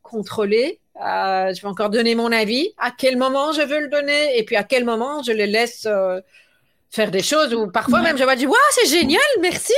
contrôler 0.02 0.80
euh, 0.98 1.54
je 1.54 1.62
vais 1.62 1.68
encore 1.68 1.90
donner 1.90 2.16
mon 2.16 2.32
avis, 2.32 2.74
à 2.78 2.92
quel 2.92 3.18
moment 3.18 3.54
je 3.54 3.62
veux 3.62 3.80
le 3.80 3.88
donner 3.88 4.38
et 4.38 4.44
puis 4.44 4.56
à 4.56 4.64
quel 4.64 4.84
moment 4.84 5.24
je 5.24 5.32
le 5.32 5.46
laisse 5.46 5.88
faire 6.92 7.10
des 7.10 7.24
choses 7.24 7.54
où 7.54 7.68
parfois 7.68 8.02
même 8.02 8.18
je 8.18 8.24
vais 8.24 8.36
dire 8.36 8.50
waouh 8.50 8.60
c'est 8.72 8.88
génial 8.88 9.22
merci. 9.42 9.74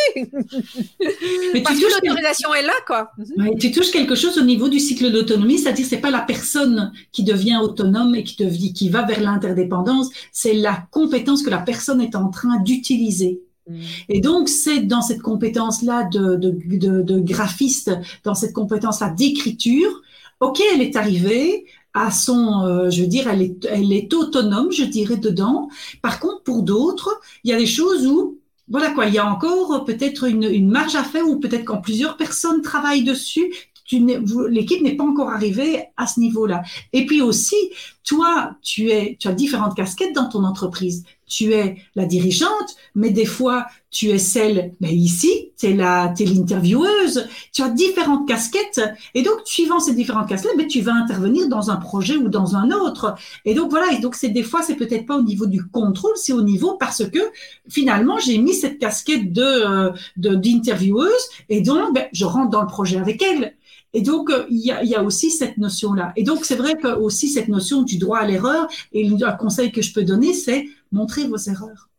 Mais 1.53 1.61
parce 1.61 1.79
que 1.79 1.85
l'autorisation 1.85 2.53
est 2.55 2.63
là 2.63 2.73
quoi. 2.87 3.11
Tu 3.59 3.71
touches 3.71 3.91
quelque 3.91 4.15
chose 4.15 4.37
au 4.37 4.43
niveau 4.43 4.67
du 4.67 4.79
cycle 4.79 5.11
d'autonomie 5.11 5.59
c'est-à-dire 5.59 5.85
c'est 5.87 6.01
pas 6.01 6.11
la 6.11 6.21
personne 6.21 6.91
qui 7.11 7.23
devient 7.23 7.57
autonome 7.57 8.15
et 8.15 8.23
qui 8.23 8.43
devient 8.43 8.73
qui 8.73 8.89
va 8.89 9.03
vers 9.03 9.21
l'interdépendance 9.21 10.09
c'est 10.31 10.53
la 10.53 10.87
compétence 10.91 11.43
que 11.43 11.51
la 11.51 11.59
personne 11.59 12.01
est 12.01 12.15
en 12.15 12.29
train 12.29 12.59
d'utiliser. 12.59 13.41
Mm. 13.69 13.79
et 14.09 14.19
donc, 14.19 14.49
c'est 14.49 14.81
dans 14.81 15.01
cette 15.01 15.21
compétence-là 15.21 16.03
de, 16.11 16.35
de, 16.35 16.49
de, 16.65 17.01
de, 17.01 17.19
graphiste, 17.19 17.91
dans 18.25 18.35
cette 18.35 18.51
compétence-là 18.51 19.09
d'écriture, 19.09 20.01
OK, 20.41 20.61
elle 20.73 20.81
est 20.81 20.97
arrivée, 20.97 21.65
à 21.93 22.11
son, 22.11 22.63
euh, 22.65 22.89
je 22.89 23.01
veux 23.01 23.07
dire, 23.07 23.27
elle 23.27 23.41
est, 23.41 23.65
elle 23.65 23.93
est 23.93 24.13
autonome, 24.13 24.71
je 24.71 24.83
dirais, 24.83 25.17
dedans. 25.17 25.69
Par 26.01 26.19
contre, 26.19 26.43
pour 26.43 26.63
d'autres, 26.63 27.19
il 27.43 27.51
y 27.51 27.53
a 27.53 27.57
des 27.57 27.67
choses 27.67 28.07
où, 28.07 28.39
voilà 28.69 28.91
quoi, 28.91 29.05
il 29.05 29.13
y 29.13 29.19
a 29.19 29.31
encore 29.31 29.85
peut-être 29.85 30.23
une, 30.23 30.43
une 30.43 30.69
marge 30.69 30.95
à 30.95 31.03
faire 31.03 31.27
ou 31.27 31.39
peut-être 31.39 31.65
quand 31.65 31.81
plusieurs 31.81 32.17
personnes 32.17 32.61
travaillent 32.61 33.03
dessus, 33.03 33.51
l'équipe 33.91 34.81
n'est 34.81 34.95
pas 34.95 35.03
encore 35.03 35.29
arrivée 35.29 35.83
à 35.97 36.07
ce 36.07 36.19
niveau-là. 36.19 36.63
Et 36.93 37.05
puis 37.05 37.21
aussi, 37.21 37.55
toi, 38.03 38.55
tu 38.61 38.89
es, 38.89 39.17
tu 39.19 39.27
as 39.27 39.33
différentes 39.33 39.75
casquettes 39.75 40.15
dans 40.15 40.29
ton 40.29 40.43
entreprise 40.43 41.03
tu 41.33 41.53
es 41.53 41.77
la 41.95 42.05
dirigeante, 42.05 42.75
mais 42.93 43.09
des 43.09 43.25
fois, 43.25 43.65
tu 43.89 44.09
es 44.09 44.19
celle, 44.19 44.73
ben, 44.79 44.91
ici, 44.91 45.49
tu 45.57 45.65
es 45.65 45.73
l'intervieweuse, 45.73 47.27
tu 47.51 47.63
as 47.63 47.69
différentes 47.69 48.27
casquettes, 48.27 48.81
et 49.15 49.23
donc, 49.23 49.37
suivant 49.45 49.79
ces 49.79 49.95
différentes 49.95 50.29
casquettes, 50.29 50.55
ben, 50.57 50.67
tu 50.67 50.81
vas 50.81 50.93
intervenir 50.93 51.49
dans 51.49 51.71
un 51.71 51.77
projet 51.77 52.17
ou 52.17 52.29
dans 52.29 52.55
un 52.55 52.69
autre. 52.69 53.15
Et 53.45 53.55
donc, 53.55 53.71
voilà, 53.71 53.91
et 53.93 53.99
donc, 53.99 54.13
c'est 54.13 54.29
des 54.29 54.43
fois, 54.43 54.61
c'est 54.61 54.75
peut-être 54.75 55.07
pas 55.07 55.17
au 55.17 55.23
niveau 55.23 55.47
du 55.47 55.65
contrôle, 55.65 56.13
c'est 56.15 56.33
au 56.33 56.43
niveau 56.43 56.77
parce 56.79 57.03
que, 57.09 57.19
finalement, 57.67 58.19
j'ai 58.19 58.37
mis 58.37 58.53
cette 58.53 58.77
casquette 58.77 59.33
de, 59.33 59.41
euh, 59.41 59.91
d'intervieweuse, 60.17 61.23
et 61.49 61.61
donc, 61.61 61.95
ben, 61.95 62.05
je 62.13 62.25
rentre 62.25 62.51
dans 62.51 62.61
le 62.61 62.67
projet 62.67 62.97
avec 62.97 63.23
elle. 63.23 63.55
Et 63.95 64.01
donc, 64.01 64.31
euh, 64.31 64.45
il 64.49 64.65
y, 64.65 64.71
a, 64.71 64.83
il 64.83 64.89
y 64.89 64.95
a 64.95 65.03
aussi 65.03 65.29
cette 65.29 65.57
notion-là. 65.57 66.13
Et 66.15 66.23
donc, 66.23 66.45
c'est 66.45 66.55
vrai 66.55 66.75
que 66.75 66.87
aussi 66.87 67.29
cette 67.29 67.47
notion 67.47 67.83
du 67.83 67.97
droit 67.97 68.17
à 68.19 68.25
l'erreur, 68.25 68.67
et 68.91 69.07
un 69.07 69.31
conseil 69.33 69.71
que 69.71 69.81
je 69.81 69.93
peux 69.93 70.03
donner, 70.03 70.33
c'est 70.33 70.67
montrer 70.93 71.27
vos 71.27 71.37
erreurs. 71.37 71.89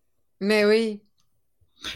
Mais 0.40 0.64
oui. 0.64 1.00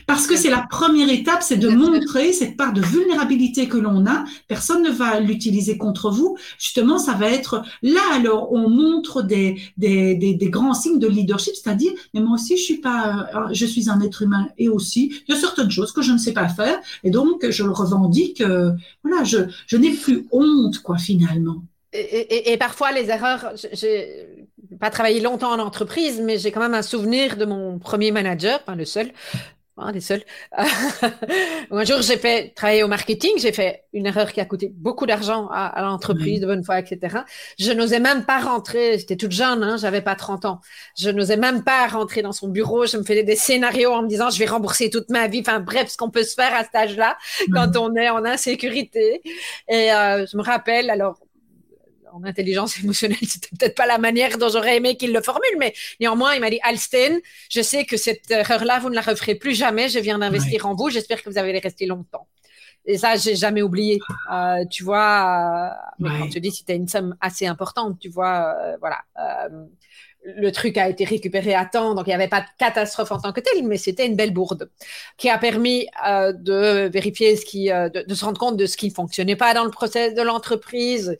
Parce 0.06 0.26
que 0.26 0.36
c'est 0.36 0.50
la 0.50 0.66
première 0.68 1.08
étape, 1.08 1.42
c'est 1.42 1.56
de 1.56 1.68
montrer 1.68 2.32
cette 2.32 2.56
part 2.56 2.72
de 2.72 2.80
vulnérabilité 2.80 3.68
que 3.68 3.76
l'on 3.78 4.06
a. 4.06 4.24
Personne 4.46 4.82
ne 4.82 4.90
va 4.90 5.20
l'utiliser 5.20 5.78
contre 5.78 6.10
vous. 6.10 6.36
Justement, 6.58 6.98
ça 6.98 7.14
va 7.14 7.30
être 7.30 7.62
là 7.82 8.00
alors 8.12 8.52
on 8.52 8.68
montre 8.68 9.22
des, 9.22 9.60
des, 9.76 10.14
des, 10.14 10.34
des 10.34 10.50
grands 10.50 10.74
signes 10.74 10.98
de 10.98 11.08
leadership, 11.08 11.54
c'est-à-dire, 11.54 11.92
mais 12.12 12.20
moi 12.20 12.34
aussi 12.34 12.56
je 12.56 12.62
suis 12.62 12.78
pas, 12.78 13.28
euh, 13.34 13.52
je 13.52 13.64
suis 13.64 13.88
un 13.88 14.00
être 14.00 14.22
humain 14.22 14.48
et 14.58 14.68
aussi 14.68 15.22
il 15.26 15.34
y 15.34 15.36
a 15.36 15.40
certaines 15.40 15.70
choses 15.70 15.92
que 15.92 16.02
je 16.02 16.12
ne 16.12 16.18
sais 16.18 16.32
pas 16.32 16.48
faire 16.48 16.78
et 17.04 17.10
donc 17.10 17.48
je 17.48 17.64
le 17.64 17.72
revendique. 17.72 18.40
Euh, 18.40 18.72
voilà, 19.02 19.24
je, 19.24 19.38
je 19.66 19.76
n'ai 19.76 19.92
plus 19.92 20.26
honte 20.32 20.78
quoi 20.80 20.98
finalement. 20.98 21.62
Et, 21.92 22.00
et, 22.00 22.52
et, 22.52 22.58
parfois 22.58 22.92
les 22.92 23.08
erreurs, 23.08 23.52
j'ai 23.72 24.37
pas 24.80 24.90
travaillé 24.90 25.20
longtemps 25.20 25.52
en 25.52 25.58
entreprise, 25.58 26.20
mais 26.20 26.38
j'ai 26.38 26.52
quand 26.52 26.60
même 26.60 26.74
un 26.74 26.82
souvenir 26.82 27.36
de 27.36 27.44
mon 27.44 27.78
premier 27.78 28.10
manager, 28.10 28.62
pas 28.62 28.74
le 28.74 28.84
seul, 28.84 29.10
un 29.76 29.92
des 29.92 30.00
seuls. 30.00 30.22
un 31.70 31.84
jour, 31.84 32.02
j'ai 32.02 32.16
fait 32.16 32.52
travailler 32.54 32.82
au 32.82 32.88
marketing, 32.88 33.32
j'ai 33.38 33.52
fait 33.52 33.84
une 33.92 34.06
erreur 34.06 34.32
qui 34.32 34.40
a 34.40 34.44
coûté 34.44 34.72
beaucoup 34.74 35.06
d'argent 35.06 35.48
à, 35.52 35.80
l'entreprise 35.82 36.40
de 36.40 36.46
bonne 36.46 36.64
foi, 36.64 36.80
etc. 36.80 37.18
Je 37.58 37.72
n'osais 37.72 38.00
même 38.00 38.24
pas 38.24 38.40
rentrer, 38.40 38.98
j'étais 38.98 39.16
toute 39.16 39.32
jeune, 39.32 39.62
hein, 39.62 39.76
j'avais 39.76 40.02
pas 40.02 40.16
30 40.16 40.44
ans. 40.44 40.60
Je 40.98 41.10
n'osais 41.10 41.36
même 41.36 41.62
pas 41.62 41.86
rentrer 41.86 42.22
dans 42.22 42.32
son 42.32 42.48
bureau, 42.48 42.86
je 42.86 42.96
me 42.96 43.04
faisais 43.04 43.22
des 43.22 43.36
scénarios 43.36 43.92
en 43.92 44.02
me 44.02 44.08
disant 44.08 44.30
je 44.30 44.38
vais 44.38 44.46
rembourser 44.46 44.90
toute 44.90 45.10
ma 45.10 45.28
vie, 45.28 45.40
enfin 45.40 45.60
bref, 45.60 45.88
ce 45.88 45.96
qu'on 45.96 46.10
peut 46.10 46.24
se 46.24 46.34
faire 46.34 46.54
à 46.54 46.64
cet 46.64 46.74
âge-là 46.74 47.16
quand 47.52 47.76
on 47.76 47.94
est 47.94 48.10
en 48.10 48.24
insécurité. 48.24 49.22
Et 49.68 49.92
euh, 49.92 50.26
je 50.26 50.36
me 50.36 50.42
rappelle, 50.42 50.90
alors 50.90 51.18
en 52.12 52.24
intelligence 52.24 52.78
émotionnelle, 52.82 53.18
c'était 53.22 53.48
peut-être 53.58 53.74
pas 53.74 53.86
la 53.86 53.98
manière 53.98 54.38
dont 54.38 54.48
j'aurais 54.48 54.76
aimé 54.76 54.96
qu'il 54.96 55.12
le 55.12 55.22
formule, 55.22 55.56
mais 55.58 55.74
néanmoins, 56.00 56.34
il 56.34 56.40
m'a 56.40 56.50
dit 56.50 56.60
Alsten, 56.62 57.20
je 57.50 57.60
sais 57.60 57.84
que 57.84 57.96
cette 57.96 58.30
erreur-là, 58.30 58.78
vous 58.80 58.90
ne 58.90 58.94
la 58.94 59.00
referez 59.00 59.34
plus 59.34 59.54
jamais. 59.54 59.88
Je 59.88 59.98
viens 59.98 60.18
d'investir 60.18 60.66
en 60.66 60.74
vous. 60.74 60.90
J'espère 60.90 61.22
que 61.22 61.30
vous 61.30 61.38
allez 61.38 61.58
rester 61.58 61.86
longtemps. 61.86 62.28
Et 62.84 62.96
ça, 62.96 63.16
j'ai 63.16 63.36
jamais 63.36 63.62
oublié. 63.62 63.98
Euh, 64.32 64.64
tu 64.70 64.82
vois, 64.84 65.74
mais 65.98 66.08
quand 66.18 66.28
tu 66.28 66.40
dis 66.40 66.50
c'était 66.50 66.76
une 66.76 66.88
somme 66.88 67.16
assez 67.20 67.46
importante, 67.46 67.98
tu 67.98 68.08
vois, 68.08 68.54
voilà 68.80 68.98
le 70.24 70.52
truc 70.52 70.76
a 70.76 70.88
été 70.88 71.04
récupéré 71.04 71.54
à 71.54 71.64
temps, 71.64 71.94
donc 71.94 72.06
il 72.06 72.10
n'y 72.10 72.14
avait 72.14 72.28
pas 72.28 72.40
de 72.40 72.46
catastrophe 72.58 73.12
en 73.12 73.20
tant 73.20 73.32
que 73.32 73.40
telle, 73.40 73.66
mais 73.66 73.76
c'était 73.76 74.06
une 74.06 74.16
belle 74.16 74.32
bourde 74.32 74.70
qui 75.16 75.30
a 75.30 75.38
permis 75.38 75.86
euh, 76.06 76.32
de 76.32 76.88
vérifier 76.92 77.36
ce 77.36 77.44
qui, 77.44 77.70
euh, 77.70 77.88
de, 77.88 78.14
se 78.14 78.24
rendre 78.24 78.38
compte 78.38 78.56
de 78.56 78.66
ce 78.66 78.76
qui 78.76 78.88
ne 78.88 78.94
fonctionnait 78.94 79.36
pas 79.36 79.54
dans 79.54 79.64
le 79.64 79.70
process 79.70 80.14
de 80.14 80.22
l'entreprise. 80.22 81.18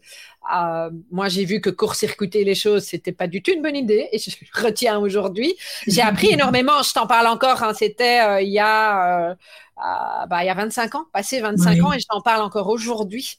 Euh, 0.54 0.90
moi, 1.10 1.28
j'ai 1.28 1.44
vu 1.44 1.60
que 1.60 1.70
court-circuiter 1.70 2.44
les 2.44 2.54
choses, 2.54 2.84
c'était 2.84 3.12
pas 3.12 3.26
du 3.26 3.42
tout 3.42 3.50
une 3.52 3.62
bonne 3.62 3.76
idée, 3.76 4.08
et 4.12 4.18
je 4.18 4.30
retiens 4.62 4.98
aujourd'hui. 4.98 5.54
J'ai 5.86 6.02
appris 6.02 6.28
énormément. 6.32 6.82
Je 6.82 6.92
t'en 6.92 7.06
parle 7.06 7.26
encore. 7.26 7.62
Hein, 7.62 7.74
c'était 7.74 8.44
il 8.44 8.52
y 8.52 8.60
a 8.60 9.36
bah, 9.76 10.42
il 10.42 10.46
y 10.46 10.50
a 10.50 10.54
25 10.54 10.94
ans, 10.96 11.06
passé 11.12 11.40
25 11.40 11.84
ans, 11.84 11.92
et 11.92 12.00
je 12.00 12.06
t'en 12.08 12.20
parle 12.20 12.42
encore 12.42 12.68
aujourd'hui. 12.68 13.38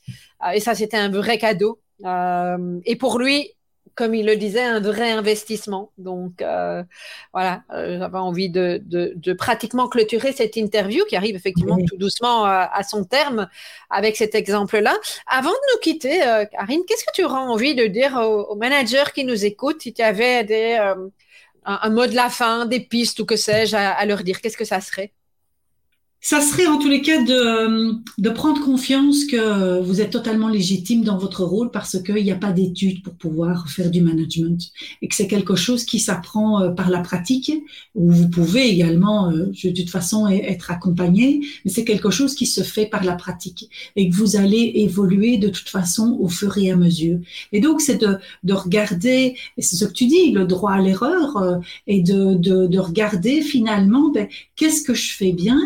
et 0.53 0.59
ça, 0.59 0.73
c'était 0.75 0.97
un 0.97 1.09
vrai 1.09 1.37
cadeau. 1.37 1.79
et 2.05 2.95
pour 2.95 3.19
lui, 3.19 3.51
comme 3.99 4.15
il 4.15 4.25
le 4.25 4.37
disait, 4.37 4.63
un 4.63 4.79
vrai 4.79 5.11
investissement. 5.11 5.91
Donc 5.97 6.41
euh, 6.41 6.83
voilà, 7.33 7.63
euh, 7.73 7.99
j'avais 7.99 8.17
envie 8.17 8.49
de, 8.49 8.81
de, 8.85 9.33
pratiquement 9.33 9.89
clôturer 9.89 10.31
cette 10.31 10.55
interview 10.55 11.03
qui 11.03 11.17
arrive 11.17 11.35
effectivement 11.35 11.77
tout 11.85 11.97
doucement 11.97 12.45
à, 12.45 12.81
son 12.83 13.03
terme 13.03 13.49
avec 13.89 14.15
cet 14.15 14.35
exemple-là. 14.35 14.95
Avant 15.27 15.49
de 15.49 15.73
nous 15.73 15.79
quitter, 15.81 16.25
euh, 16.25 16.45
Karine, 16.45 16.83
qu'est-ce 16.87 17.03
que 17.03 17.11
tu 17.13 17.25
auras 17.25 17.41
envie 17.41 17.75
de 17.75 17.87
dire 17.87 18.15
aux, 18.15 18.55
managers 18.55 19.11
qui 19.13 19.25
nous 19.25 19.43
écoutent 19.43 19.81
si 19.81 19.91
tu 19.93 20.01
avais 20.01 20.45
des, 20.45 20.77
un, 21.65 21.89
mot 21.89 22.07
de 22.07 22.15
la 22.15 22.29
fin, 22.29 22.65
des 22.65 22.79
pistes 22.79 23.19
ou 23.19 23.25
que 23.25 23.35
sais-je 23.35 23.75
à 23.75 24.05
leur 24.05 24.23
dire? 24.23 24.39
Qu'est-ce 24.39 24.55
que 24.55 24.63
ça 24.63 24.79
serait? 24.79 25.11
Ça 26.21 26.41
serait 26.41 26.67
en 26.67 26.77
tous 26.77 26.89
les 26.89 27.01
cas 27.01 27.23
de, 27.23 27.93
de, 28.17 28.29
prendre 28.29 28.61
confiance 28.61 29.23
que 29.23 29.79
vous 29.81 30.01
êtes 30.01 30.09
totalement 30.09 30.49
légitime 30.49 31.03
dans 31.03 31.17
votre 31.17 31.45
rôle 31.45 31.71
parce 31.71 32.01
qu'il 32.03 32.23
n'y 32.23 32.31
a 32.31 32.35
pas 32.35 32.51
d'études 32.51 33.03
pour 33.03 33.13
pouvoir 33.13 33.69
faire 33.69 33.89
du 33.89 34.01
management 34.01 34.59
et 35.01 35.07
que 35.07 35.15
c'est 35.15 35.27
quelque 35.27 35.55
chose 35.55 35.85
qui 35.85 35.99
s'apprend 35.99 36.61
euh, 36.61 36.69
par 36.71 36.89
la 36.89 36.99
pratique 36.99 37.53
où 37.95 38.11
vous 38.11 38.29
pouvez 38.29 38.67
également 38.67 39.31
euh, 39.31 39.45
de 39.63 39.69
toute 39.71 39.89
façon 39.89 40.27
être 40.27 40.71
accompagné, 40.71 41.39
mais 41.63 41.71
c'est 41.71 41.85
quelque 41.85 42.09
chose 42.09 42.35
qui 42.35 42.45
se 42.45 42.63
fait 42.63 42.85
par 42.85 43.05
la 43.05 43.15
pratique 43.15 43.69
et 43.95 44.09
que 44.09 44.15
vous 44.15 44.35
allez 44.35 44.73
évoluer 44.75 45.37
de 45.37 45.47
toute 45.47 45.69
façon 45.69 46.17
au 46.19 46.27
fur 46.27 46.57
et 46.57 46.69
à 46.69 46.75
mesure. 46.75 47.19
Et 47.53 47.61
donc 47.61 47.79
c'est 47.79 47.97
de, 47.97 48.17
de 48.43 48.53
regarder, 48.53 49.35
et 49.57 49.61
c'est 49.61 49.77
ce 49.77 49.85
que 49.85 49.93
tu 49.93 50.05
dis, 50.05 50.31
le 50.31 50.45
droit 50.45 50.73
à 50.73 50.81
l'erreur 50.81 51.37
euh, 51.37 51.57
et 51.87 52.01
de, 52.01 52.33
de, 52.33 52.67
de 52.67 52.79
regarder 52.79 53.41
finalement 53.41 54.09
ben, 54.09 54.27
qu'est-ce 54.57 54.83
que 54.83 54.93
je 54.93 55.13
fais 55.13 55.31
bien 55.31 55.59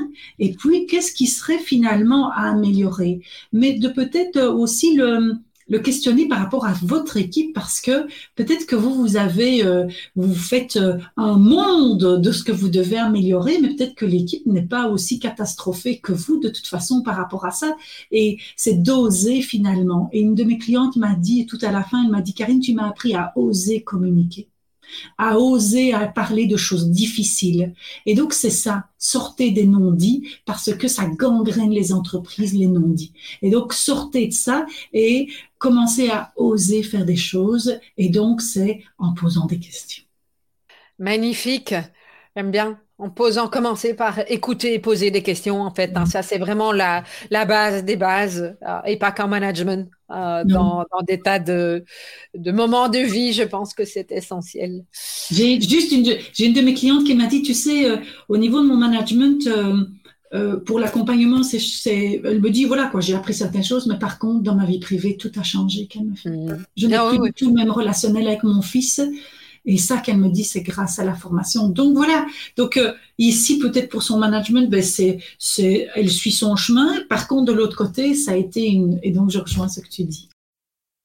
puis 0.51 0.85
qu'est-ce 0.85 1.13
qui 1.13 1.27
serait 1.27 1.59
finalement 1.59 2.31
à 2.31 2.49
améliorer, 2.51 3.21
mais 3.51 3.73
de 3.73 3.87
peut-être 3.87 4.41
aussi 4.41 4.95
le, 4.95 5.37
le 5.69 5.79
questionner 5.79 6.27
par 6.27 6.39
rapport 6.39 6.65
à 6.65 6.73
votre 6.83 7.17
équipe 7.17 7.53
parce 7.53 7.81
que 7.81 8.07
peut-être 8.35 8.65
que 8.65 8.75
vous 8.75 8.93
vous 8.93 9.17
avez 9.17 9.65
euh, 9.65 9.87
vous 10.15 10.35
faites 10.35 10.77
euh, 10.77 10.97
un 11.17 11.37
monde 11.37 12.21
de 12.21 12.31
ce 12.31 12.43
que 12.43 12.51
vous 12.51 12.69
devez 12.69 12.97
améliorer 12.97 13.59
mais 13.61 13.69
peut-être 13.75 13.95
que 13.95 14.05
l'équipe 14.05 14.45
n'est 14.45 14.65
pas 14.65 14.87
aussi 14.87 15.19
catastrophée 15.19 15.99
que 15.99 16.11
vous 16.11 16.39
de 16.39 16.49
toute 16.49 16.67
façon 16.67 17.01
par 17.01 17.15
rapport 17.15 17.45
à 17.45 17.51
ça. 17.51 17.75
Et 18.11 18.37
c'est 18.55 18.81
d'oser 18.83 19.41
finalement. 19.41 20.09
Et 20.11 20.21
une 20.21 20.35
de 20.35 20.43
mes 20.43 20.57
clientes 20.57 20.95
m'a 20.95 21.15
dit 21.15 21.45
tout 21.45 21.59
à 21.61 21.71
la 21.71 21.83
fin 21.83 22.03
elle 22.03 22.11
m'a 22.11 22.21
dit 22.21 22.33
Karine 22.33 22.59
tu 22.59 22.73
m'as 22.73 22.87
appris 22.87 23.15
à 23.15 23.33
oser 23.35 23.83
communiquer 23.83 24.49
à 25.17 25.37
oser 25.37 25.93
à 25.93 26.07
parler 26.07 26.47
de 26.47 26.57
choses 26.57 26.89
difficiles. 26.89 27.73
Et 28.05 28.15
donc 28.15 28.33
c'est 28.33 28.49
ça, 28.49 28.87
sortez 28.97 29.51
des 29.51 29.65
non-dits 29.65 30.27
parce 30.45 30.73
que 30.73 30.87
ça 30.87 31.05
gangrène 31.05 31.71
les 31.71 31.93
entreprises, 31.93 32.53
les 32.53 32.67
non-dits. 32.67 33.13
Et 33.41 33.49
donc 33.49 33.73
sortez 33.73 34.27
de 34.27 34.33
ça 34.33 34.65
et 34.93 35.29
commencez 35.57 36.09
à 36.09 36.33
oser 36.35 36.83
faire 36.83 37.05
des 37.05 37.15
choses. 37.15 37.79
Et 37.97 38.09
donc 38.09 38.41
c'est 38.41 38.83
en 38.97 39.13
posant 39.13 39.45
des 39.45 39.59
questions. 39.59 40.03
Magnifique, 40.99 41.73
j'aime 42.35 42.51
bien 42.51 42.79
en 42.99 43.09
posant, 43.09 43.47
commencer 43.47 43.93
par 43.93 44.19
écouter 44.29 44.75
et 44.75 44.79
poser 44.79 45.09
des 45.09 45.23
questions, 45.23 45.61
en 45.61 45.73
fait. 45.73 45.91
Hein. 45.95 46.05
Ça, 46.05 46.21
c'est 46.21 46.37
vraiment 46.37 46.71
la, 46.71 47.03
la 47.31 47.45
base 47.45 47.83
des 47.83 47.95
bases, 47.95 48.55
euh, 48.67 48.79
et 48.85 48.97
pas 48.97 49.11
qu'en 49.11 49.27
management. 49.27 49.89
Euh, 50.11 50.43
dans, 50.45 50.85
dans, 50.91 51.01
des 51.07 51.19
tas 51.19 51.39
de, 51.39 51.85
de, 52.37 52.51
moments 52.51 52.87
de 52.87 52.99
vie, 52.99 53.33
je 53.33 53.41
pense 53.41 53.73
que 53.73 53.83
c'est 53.83 54.11
essentiel. 54.11 54.85
J'ai 55.31 55.59
juste 55.59 55.91
une, 55.91 56.17
j'ai 56.33 56.45
une 56.45 56.53
de 56.53 56.61
mes 56.61 56.75
clientes 56.75 57.03
qui 57.03 57.15
m'a 57.15 57.25
dit, 57.25 57.41
tu 57.41 57.55
sais, 57.55 57.89
euh, 57.89 57.97
au 58.29 58.37
niveau 58.37 58.61
de 58.61 58.67
mon 58.67 58.77
management, 58.77 59.49
pour 60.65 60.79
l'accompagnement, 60.79 61.41
c'est, 61.41 62.21
elle 62.23 62.41
me 62.41 62.49
dit, 62.51 62.65
voilà, 62.65 62.87
quoi, 62.87 63.01
j'ai 63.01 63.15
appris 63.15 63.33
certaines 63.33 63.63
choses, 63.63 63.87
mais 63.87 63.97
par 63.97 64.19
contre, 64.19 64.43
dans 64.43 64.55
ma 64.55 64.65
vie 64.65 64.79
privée, 64.79 65.17
tout 65.17 65.31
a 65.35 65.43
changé. 65.43 65.87
Mmh. 65.95 66.57
Je 66.77 66.87
n'ai 66.87 66.95
ah 66.95 67.09
plus 67.09 67.19
du 67.19 67.33
tout 67.33 67.47
le 67.47 67.53
même 67.53 67.71
relationnel 67.71 68.27
avec 68.27 68.43
mon 68.43 68.61
fils. 68.61 69.01
Et 69.65 69.77
ça 69.77 69.97
qu'elle 69.97 70.17
me 70.17 70.29
dit, 70.29 70.43
c'est 70.43 70.61
grâce 70.61 70.99
à 70.99 71.05
la 71.05 71.13
formation. 71.13 71.69
Donc 71.69 71.95
voilà. 71.95 72.25
Donc 72.57 72.77
euh, 72.77 72.93
ici, 73.17 73.59
peut-être 73.59 73.89
pour 73.89 74.03
son 74.03 74.17
management, 74.17 74.69
ben 74.69 74.81
c'est, 74.81 75.19
c'est, 75.39 75.87
elle 75.95 76.09
suit 76.09 76.31
son 76.31 76.55
chemin. 76.55 77.01
Par 77.09 77.27
contre, 77.27 77.51
de 77.51 77.53
l'autre 77.53 77.77
côté, 77.77 78.13
ça 78.13 78.31
a 78.31 78.35
été 78.35 78.65
une. 78.67 78.99
Et 79.03 79.11
donc 79.11 79.29
je 79.29 79.39
rejoins 79.39 79.69
ce 79.69 79.79
que 79.79 79.89
tu 79.89 80.03
dis. 80.03 80.29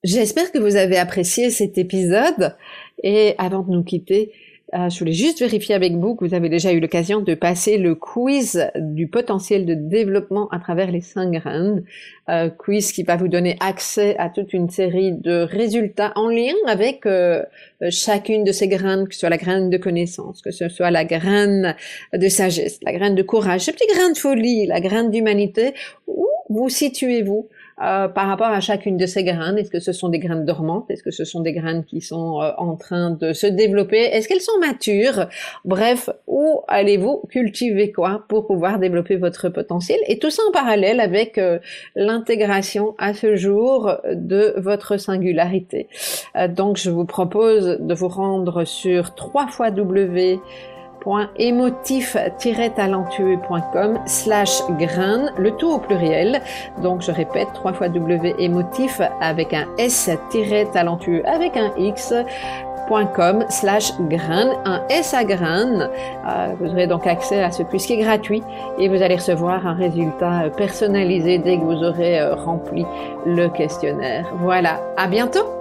J'espère 0.04 0.52
que 0.52 0.58
vous 0.58 0.76
avez 0.76 0.96
apprécié 0.96 1.50
cet 1.50 1.78
épisode. 1.78 2.56
Et 3.02 3.34
avant 3.38 3.62
de 3.62 3.70
nous 3.70 3.84
quitter, 3.84 4.32
euh, 4.74 4.90
je 4.90 4.98
voulais 4.98 5.12
juste 5.12 5.40
vérifier 5.40 5.74
avec 5.74 5.94
vous 5.94 6.14
que 6.14 6.26
vous 6.26 6.34
avez 6.34 6.50
déjà 6.50 6.72
eu 6.72 6.80
l'occasion 6.80 7.20
de 7.20 7.34
passer 7.34 7.78
le 7.78 7.94
quiz 7.94 8.70
du 8.76 9.08
potentiel 9.08 9.64
de 9.64 9.72
développement 9.72 10.48
à 10.50 10.58
travers 10.58 10.90
les 10.90 11.00
cinq 11.00 11.30
graines. 11.30 11.84
Euh, 12.28 12.50
quiz 12.50 12.92
qui 12.92 13.02
va 13.02 13.16
vous 13.16 13.28
donner 13.28 13.56
accès 13.60 14.14
à 14.18 14.28
toute 14.28 14.52
une 14.52 14.68
série 14.68 15.12
de 15.12 15.40
résultats 15.40 16.12
en 16.16 16.28
lien 16.28 16.52
avec 16.66 17.06
euh, 17.06 17.42
chacune 17.88 18.44
de 18.44 18.52
ces 18.52 18.68
graines, 18.68 19.08
que 19.08 19.14
ce 19.14 19.20
soit 19.20 19.30
la 19.30 19.38
graine 19.38 19.70
de 19.70 19.78
connaissance, 19.78 20.42
que 20.42 20.50
ce 20.50 20.68
soit 20.68 20.90
la 20.90 21.06
graine 21.06 21.74
de 22.12 22.28
sagesse, 22.28 22.78
la 22.82 22.92
graine 22.92 23.14
de 23.14 23.22
courage, 23.22 23.62
ce 23.62 23.70
petit 23.70 23.86
grain 23.94 24.10
de 24.12 24.18
folie, 24.18 24.66
la 24.66 24.80
graine 24.80 25.10
d'humanité. 25.10 25.72
Où 26.06 26.26
vous 26.50 26.68
situez-vous 26.68 27.48
euh, 27.82 28.08
par 28.08 28.26
rapport 28.26 28.48
à 28.48 28.60
chacune 28.60 28.96
de 28.96 29.06
ces 29.06 29.22
graines 29.22 29.56
Est-ce 29.56 29.70
que 29.70 29.78
ce 29.80 29.92
sont 29.92 30.08
des 30.08 30.18
graines 30.18 30.44
dormantes? 30.44 30.90
Est-ce 30.90 31.02
que 31.02 31.10
ce 31.10 31.24
sont 31.24 31.40
des 31.40 31.52
graines 31.52 31.84
qui 31.84 32.00
sont 32.00 32.40
euh, 32.40 32.50
en 32.58 32.76
train 32.76 33.10
de 33.10 33.32
se 33.32 33.46
développer? 33.46 33.98
Est-ce 33.98 34.28
qu'elles 34.28 34.40
sont 34.40 34.58
matures? 34.60 35.26
Bref, 35.64 36.10
où 36.26 36.62
allez-vous 36.66 37.22
cultiver 37.28 37.92
quoi 37.92 38.24
pour 38.28 38.46
pouvoir 38.46 38.78
développer 38.78 39.16
votre 39.16 39.48
potentiel? 39.48 39.98
Et 40.08 40.18
tout 40.18 40.30
ça 40.30 40.42
en 40.48 40.52
parallèle 40.52 41.00
avec 41.00 41.38
euh, 41.38 41.58
l'intégration 41.94 42.94
à 42.98 43.14
ce 43.14 43.36
jour 43.36 43.92
de 44.12 44.54
votre 44.56 44.96
singularité. 44.96 45.88
donc, 46.48 46.76
je 46.76 46.90
vous 46.90 47.04
propose 47.04 47.78
de 47.80 47.94
vous 47.94 48.08
rendre 48.08 48.64
sur 48.64 49.14
3 49.14 49.48
fois 49.48 49.70
W 49.70 50.40
www.émotif-talentueux.com 51.04 53.98
slash 54.06 54.62
grain, 54.78 55.30
le 55.38 55.50
tout 55.52 55.70
au 55.70 55.78
pluriel. 55.78 56.42
Donc 56.82 57.02
je 57.02 57.12
répète, 57.12 57.48
trois 57.54 57.72
fois 57.72 57.88
W 57.88 58.34
émotif 58.38 59.00
avec 59.20 59.54
un 59.54 59.66
S-talentueux 59.78 61.22
avec 61.26 61.56
un 61.56 61.70
X 61.76 62.12
com 63.14 63.44
slash 63.48 63.92
grain, 64.08 64.56
un 64.64 64.82
S 64.88 65.14
à 65.14 65.24
grain. 65.24 65.80
Euh, 65.80 66.54
vous 66.58 66.70
aurez 66.70 66.86
donc 66.86 67.06
accès 67.06 67.42
à 67.42 67.50
ce 67.50 67.62
quiz 67.62 67.86
qui 67.86 67.94
est 67.94 67.98
gratuit 67.98 68.42
et 68.78 68.88
vous 68.88 69.02
allez 69.02 69.16
recevoir 69.16 69.66
un 69.66 69.74
résultat 69.74 70.44
personnalisé 70.56 71.38
dès 71.38 71.58
que 71.58 71.64
vous 71.64 71.84
aurez 71.84 72.18
euh, 72.18 72.34
rempli 72.34 72.86
le 73.26 73.48
questionnaire. 73.48 74.26
Voilà, 74.40 74.80
à 74.96 75.06
bientôt 75.06 75.57